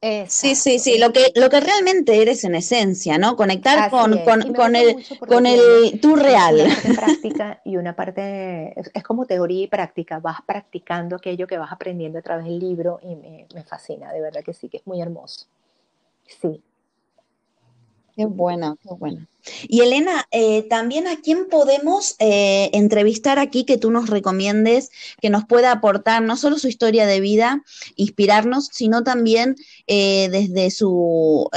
Sí, 0.00 0.54
sí, 0.54 0.78
sí, 0.78 0.98
lo 0.98 1.12
que, 1.12 1.32
lo 1.34 1.50
que 1.50 1.58
realmente 1.58 2.22
eres 2.22 2.44
en 2.44 2.54
esencia, 2.54 3.18
¿no? 3.18 3.34
Conectar 3.34 3.90
con, 3.90 4.18
con, 4.18 4.54
con, 4.54 4.76
el, 4.76 5.04
con 5.18 5.44
el 5.44 5.98
tú 6.00 6.14
real. 6.14 6.54
Una 6.54 6.74
parte 6.74 6.94
práctica 6.96 7.60
y 7.64 7.76
una 7.76 7.96
parte, 7.96 8.78
es, 8.78 9.02
como 9.02 9.26
teoría 9.26 9.64
y 9.64 9.66
práctica, 9.66 10.20
vas 10.20 10.40
practicando 10.46 11.16
aquello 11.16 11.48
que 11.48 11.58
vas 11.58 11.72
aprendiendo 11.72 12.20
a 12.20 12.22
través 12.22 12.44
del 12.44 12.60
libro 12.60 13.00
y 13.02 13.16
me, 13.16 13.46
me 13.52 13.64
fascina, 13.64 14.12
de 14.12 14.20
verdad 14.20 14.44
que 14.44 14.54
sí, 14.54 14.68
que 14.68 14.76
es 14.76 14.86
muy 14.86 15.00
hermoso. 15.00 15.46
Sí. 16.26 16.62
Qué 18.18 18.26
bueno, 18.26 18.76
qué 18.82 18.88
bueno. 18.98 19.28
Y 19.68 19.82
Elena, 19.82 20.26
eh, 20.32 20.64
también 20.68 21.06
a 21.06 21.20
quién 21.20 21.46
podemos 21.48 22.16
eh, 22.18 22.68
entrevistar 22.72 23.38
aquí 23.38 23.64
que 23.64 23.78
tú 23.78 23.92
nos 23.92 24.10
recomiendes, 24.10 24.90
que 25.20 25.30
nos 25.30 25.44
pueda 25.44 25.70
aportar 25.70 26.20
no 26.24 26.36
solo 26.36 26.58
su 26.58 26.66
historia 26.66 27.06
de 27.06 27.20
vida, 27.20 27.62
inspirarnos, 27.94 28.70
sino 28.72 29.04
también 29.04 29.54
eh, 29.86 30.28
desde 30.30 30.72
su 30.72 31.48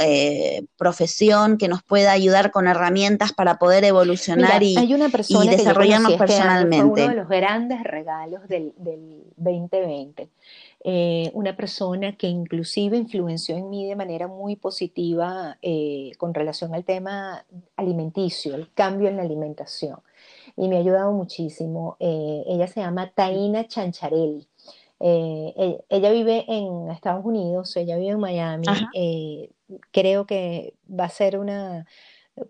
profesión, 0.76 1.58
que 1.58 1.66
nos 1.66 1.82
pueda 1.82 2.12
ayudar 2.12 2.52
con 2.52 2.68
herramientas 2.68 3.32
para 3.32 3.58
poder 3.58 3.82
evolucionar 3.82 4.62
y, 4.62 4.76
desarrollarnos 4.76 6.12
personalmente. 6.12 7.02
uno 7.02 7.08
de 7.08 7.16
los 7.16 7.28
grandes 7.28 7.82
regalos 7.82 8.46
del, 8.46 8.72
del 8.78 9.24
2020 9.36 10.28
eh, 10.84 11.30
una 11.34 11.54
persona 11.54 12.16
que 12.16 12.26
inclusive 12.26 12.96
influenció 12.96 13.56
en 13.56 13.70
mí 13.70 13.86
de 13.86 13.94
manera 13.94 14.26
muy 14.26 14.56
positiva 14.56 15.56
eh, 15.62 16.10
con 16.18 16.34
relación 16.34 16.74
al 16.74 16.84
tema 16.84 17.46
alimenticio, 17.76 18.56
el 18.56 18.72
cambio 18.72 19.08
en 19.08 19.16
la 19.16 19.22
alimentación. 19.22 20.00
Y 20.56 20.68
me 20.68 20.76
ha 20.76 20.80
ayudado 20.80 21.12
muchísimo. 21.12 21.96
Eh, 22.00 22.42
ella 22.48 22.66
se 22.66 22.80
llama 22.80 23.12
Taina 23.14 23.68
Chancharelli. 23.68 24.48
E, 24.98 25.84
ella 25.88 26.10
vive 26.10 26.44
en 26.48 26.90
Estados 26.90 27.24
Unidos, 27.24 27.76
ella 27.76 27.96
vive 27.96 28.10
en 28.10 28.20
Miami. 28.20 28.66
creo 29.92 30.26
que 30.26 30.74
va 30.88 31.04
a 31.04 31.08
ser 31.10 31.38
una 31.38 31.86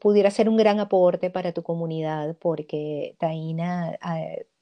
pudiera 0.01 0.31
ser 0.31 0.49
un 0.49 0.57
gran 0.57 0.81
aporte 0.81 1.31
para 1.31 1.53
tu 1.53 1.63
comunidad, 1.63 2.37
porque 2.39 3.17
Taina, 3.19 3.99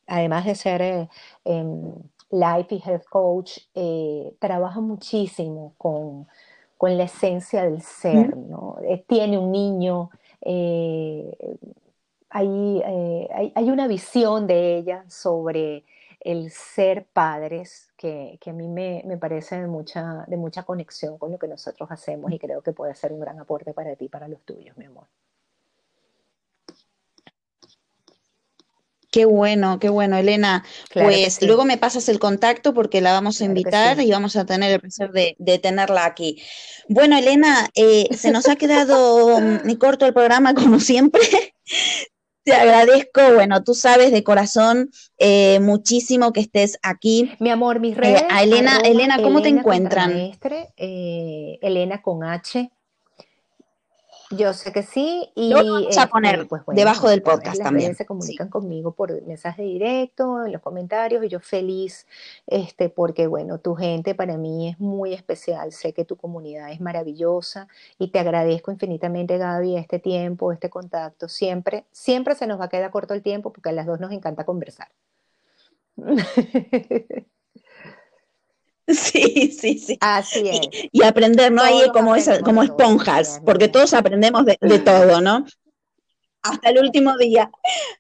además 0.07 0.45
de 0.47 0.55
ser 0.55 1.09
em, 1.45 1.93
life 2.31 2.75
y 2.75 2.83
health 2.85 3.05
coach, 3.09 3.59
eh, 3.75 4.35
trabaja 4.39 4.81
muchísimo 4.81 5.75
con, 5.79 6.27
la 6.81 7.05
esencia 7.05 7.65
del 7.65 7.83
ser, 7.83 8.37
¿no? 8.37 8.79
Eh, 8.83 9.05
tiene 9.07 9.37
un 9.39 9.53
niño, 9.53 10.11
hay, 12.31 12.83
hay, 13.55 13.71
una 13.71 13.87
visión 13.87 14.47
de 14.47 14.79
ella 14.79 15.05
sobre 15.09 15.85
el 16.21 16.51
ser 16.51 17.07
padres 17.07 17.93
que, 17.97 18.39
a 18.47 18.53
mí 18.53 18.69
me, 18.69 19.17
parece 19.19 19.61
de 19.61 19.67
mucha, 19.67 20.25
de 20.27 20.37
mucha 20.37 20.63
conexión 20.63 21.19
con 21.19 21.33
lo 21.33 21.39
que 21.39 21.49
nosotros 21.49 21.91
hacemos 21.91 22.31
y 22.33 22.39
creo 22.39 22.63
que 22.63 22.73
puede 22.73 22.95
ser 22.95 23.13
un 23.13 23.21
gran 23.21 23.39
aporte 23.39 23.73
para 23.73 23.97
ti 23.97 24.07
y 24.07 24.09
para 24.09 24.29
los 24.29 24.43
tuyos, 24.43 24.77
mi 24.77 24.85
amor. 24.85 25.07
Qué 29.11 29.25
bueno, 29.25 29.81
qué 29.81 29.89
bueno, 29.89 30.17
Elena. 30.17 30.65
pues 30.95 31.43
luego 31.43 31.65
me 31.65 31.79
pasas 31.79 32.09
el 32.09 32.21
contacto 32.21 32.73
porque 32.73 33.01
la 33.01 33.13
vamos 33.13 33.41
a 33.41 33.45
invitar 33.45 34.01
y 34.01 34.11
vamos 34.11 34.37
a 34.37 34.47
tener 34.47 34.73
el 34.73 34.81
placer 34.81 35.11
de, 35.11 35.59
tenerla 35.59 36.05
aquí. 36.05 36.41
Bueno, 36.89 37.19
Elena, 37.19 37.69
eh, 37.75 38.07
se 38.17 38.31
nos 38.31 38.49
ha 38.49 38.55
quedado 38.55 39.41
mm, 39.41 39.73
corto 39.81 40.07
el 40.07 40.15
programa 40.15 40.55
como 40.55 40.79
siempre. 40.79 41.23
Te 42.45 42.55
agradezco, 42.55 43.21
bueno, 43.35 43.63
tú 43.63 43.75
sabes 43.75 44.13
de 44.13 44.25
corazón 44.25 44.91
eh, 45.19 45.61
muchísimo 45.61 46.33
que 46.33 46.41
estés 46.41 46.79
aquí. 46.83 47.31
Mi 47.39 47.51
amor, 47.51 47.81
mis 47.81 47.97
eh, 47.97 48.01
redes. 48.01 48.23
a 48.31 48.43
Elena, 48.43 48.79
Elena, 48.79 49.19
¿cómo 49.21 49.43
te 49.43 49.51
encuentran? 49.51 50.33
Elena 50.77 52.01
con 52.01 52.25
H 52.25 52.71
yo 54.31 54.53
sé 54.53 54.73
que 54.73 54.83
sí. 54.83 55.31
Y 55.35 55.51
Lo 55.51 55.57
vamos 55.57 55.99
a 55.99 56.07
poner 56.07 56.47
pues, 56.47 56.63
debajo 56.69 57.09
del 57.09 57.23
podcast 57.23 57.63
también. 57.63 57.95
Se 57.95 58.07
comunican 58.07 58.49
conmigo 58.49 58.93
por 58.93 59.23
mensaje 59.27 59.63
directo, 59.63 60.45
en 60.45 60.53
los 60.53 60.63
comentarios, 60.63 61.25
y 61.25 61.29
yo 61.29 61.41
feliz, 61.41 62.07
este, 62.47 62.89
porque 62.89 63.27
bueno, 63.27 63.59
tu 63.59 63.75
gente 63.75 64.15
para 64.15 64.37
mí 64.37 64.69
es 64.69 64.79
muy 64.79 65.13
especial. 65.15 65.73
Sé 65.73 65.93
que 65.93 66.05
tu 66.05 66.17
comunidad 66.17 66.71
es 66.71 66.81
maravillosa 66.81 67.69
y 67.99 68.09
te 68.09 68.19
agradezco 68.19 68.71
infinitamente, 68.71 69.39
Gaby, 69.39 69.77
este 69.77 69.99
tiempo, 69.99 70.53
este 70.53 70.71
contacto. 70.71 71.29
Siempre, 71.29 71.85
siempre 71.91 72.35
se 72.35 72.47
nos 72.47 72.61
va 72.61 72.67
a 72.67 72.69
quedar 72.69 72.91
corto 72.91 73.15
el 73.15 73.23
tiempo 73.23 73.53
porque 73.53 73.71
a 73.71 73.73
las 73.73 73.87
dos 73.87 74.01
nos 74.01 74.13
encanta 74.13 74.45
conversar. 74.45 74.89
Sí, 78.95 79.57
sí, 79.59 79.79
sí. 79.79 79.99
Así 80.01 80.49
es. 80.49 80.61
Y, 80.93 81.03
aprender, 81.03 81.53
¿no? 81.53 81.63
Ahí 81.63 81.83
como, 81.93 82.15
como 82.45 82.63
esponjas, 82.63 83.41
porque 83.45 83.69
todos 83.69 83.95
aprendemos 83.95 84.45
de, 84.45 84.57
todo, 84.79 85.21
¿no? 85.21 85.45
Hasta 86.43 86.71
el 86.71 86.79
último 86.79 87.19
día. 87.19 87.51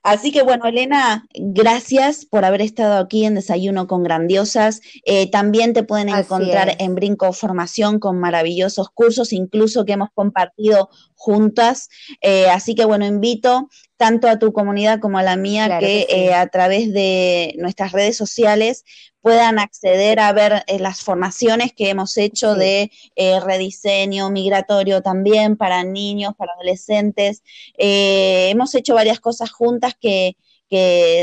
Así 0.02 0.32
que 0.32 0.42
bueno, 0.42 0.64
Elena, 0.64 1.26
gracias 1.34 2.24
por 2.24 2.46
haber 2.46 2.62
estado 2.62 2.98
aquí 2.98 3.26
en 3.26 3.34
Desayuno 3.34 3.86
con 3.86 4.02
Grandiosas. 4.02 4.80
Eh, 5.04 5.30
también 5.30 5.74
te 5.74 5.82
pueden 5.82 6.08
encontrar 6.08 6.74
en 6.78 6.94
Brinco 6.94 7.34
Formación 7.34 7.98
con 7.98 8.18
maravillosos 8.18 8.88
cursos, 8.88 9.34
incluso 9.34 9.84
que 9.84 9.92
hemos 9.92 10.08
compartido 10.14 10.88
juntas. 11.14 11.90
Eh, 12.22 12.48
así 12.48 12.74
que 12.74 12.86
bueno, 12.86 13.04
invito 13.04 13.68
tanto 13.98 14.26
a 14.26 14.38
tu 14.38 14.54
comunidad 14.54 15.00
como 15.00 15.18
a 15.18 15.22
la 15.22 15.36
mía 15.36 15.78
que, 15.78 16.06
eh, 16.08 16.32
a 16.32 16.46
través 16.46 16.90
de 16.94 17.54
nuestras 17.58 17.92
redes 17.92 18.16
sociales 18.16 18.84
puedan 19.20 19.58
acceder 19.58 20.20
a 20.20 20.32
ver 20.32 20.64
eh, 20.66 20.78
las 20.78 21.02
formaciones 21.02 21.72
que 21.72 21.90
hemos 21.90 22.16
hecho 22.16 22.54
de 22.54 22.90
eh, 23.16 23.40
rediseño 23.40 24.30
migratorio 24.30 25.02
también 25.02 25.56
para 25.56 25.84
niños, 25.84 26.34
para 26.36 26.52
adolescentes. 26.52 27.42
Eh, 27.78 28.48
hemos 28.50 28.74
hecho 28.74 28.94
varias 28.94 29.20
cosas 29.20 29.50
juntas 29.50 29.94
que, 30.00 30.36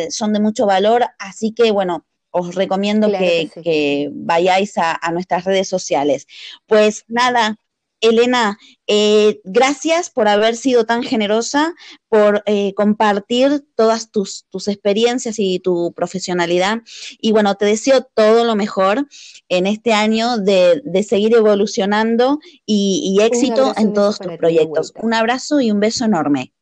son 0.09 0.33
de 0.33 0.41
mucho 0.41 0.65
valor, 0.65 1.05
así 1.19 1.53
que 1.53 1.71
bueno, 1.71 2.05
os 2.31 2.53
recomiendo 2.53 3.09
que, 3.09 4.09
vayáis 4.11 4.77
a, 4.77 4.93
a 5.01 5.11
nuestras 5.11 5.45
redes 5.45 5.69
sociales. 5.69 6.27
Pues 6.65 7.05
nada, 7.07 7.57
Elena, 8.01 8.57
eh, 8.85 9.41
gracias 9.43 10.09
por 10.09 10.27
haber 10.27 10.55
sido 10.55 10.85
tan 10.85 11.03
generosa, 11.03 11.73
por 12.09 12.43
eh, 12.45 12.73
compartir 12.75 13.65
todas 13.75 14.11
tus, 14.11 14.45
experiencias 14.67 15.35
y 15.39 15.59
tu 15.59 15.93
profesionalidad. 15.93 16.81
Y 17.19 17.31
bueno, 17.31 17.55
te 17.55 17.65
deseo 17.65 18.07
todo 18.13 18.45
lo 18.45 18.55
mejor 18.55 19.07
en 19.49 19.67
este 19.67 19.93
año 19.93 20.37
de, 20.37 20.81
seguir 21.07 21.35
evolucionando 21.35 22.39
y, 22.65 23.17
éxito 23.21 23.73
en 23.77 23.93
todos 23.93 24.19
tus 24.19 24.37
proyectos. 24.37 24.93
Un 25.01 25.13
abrazo 25.13 25.59
y 25.59 25.71
un 25.71 25.79
beso 25.79 26.05
enorme. 26.05 26.53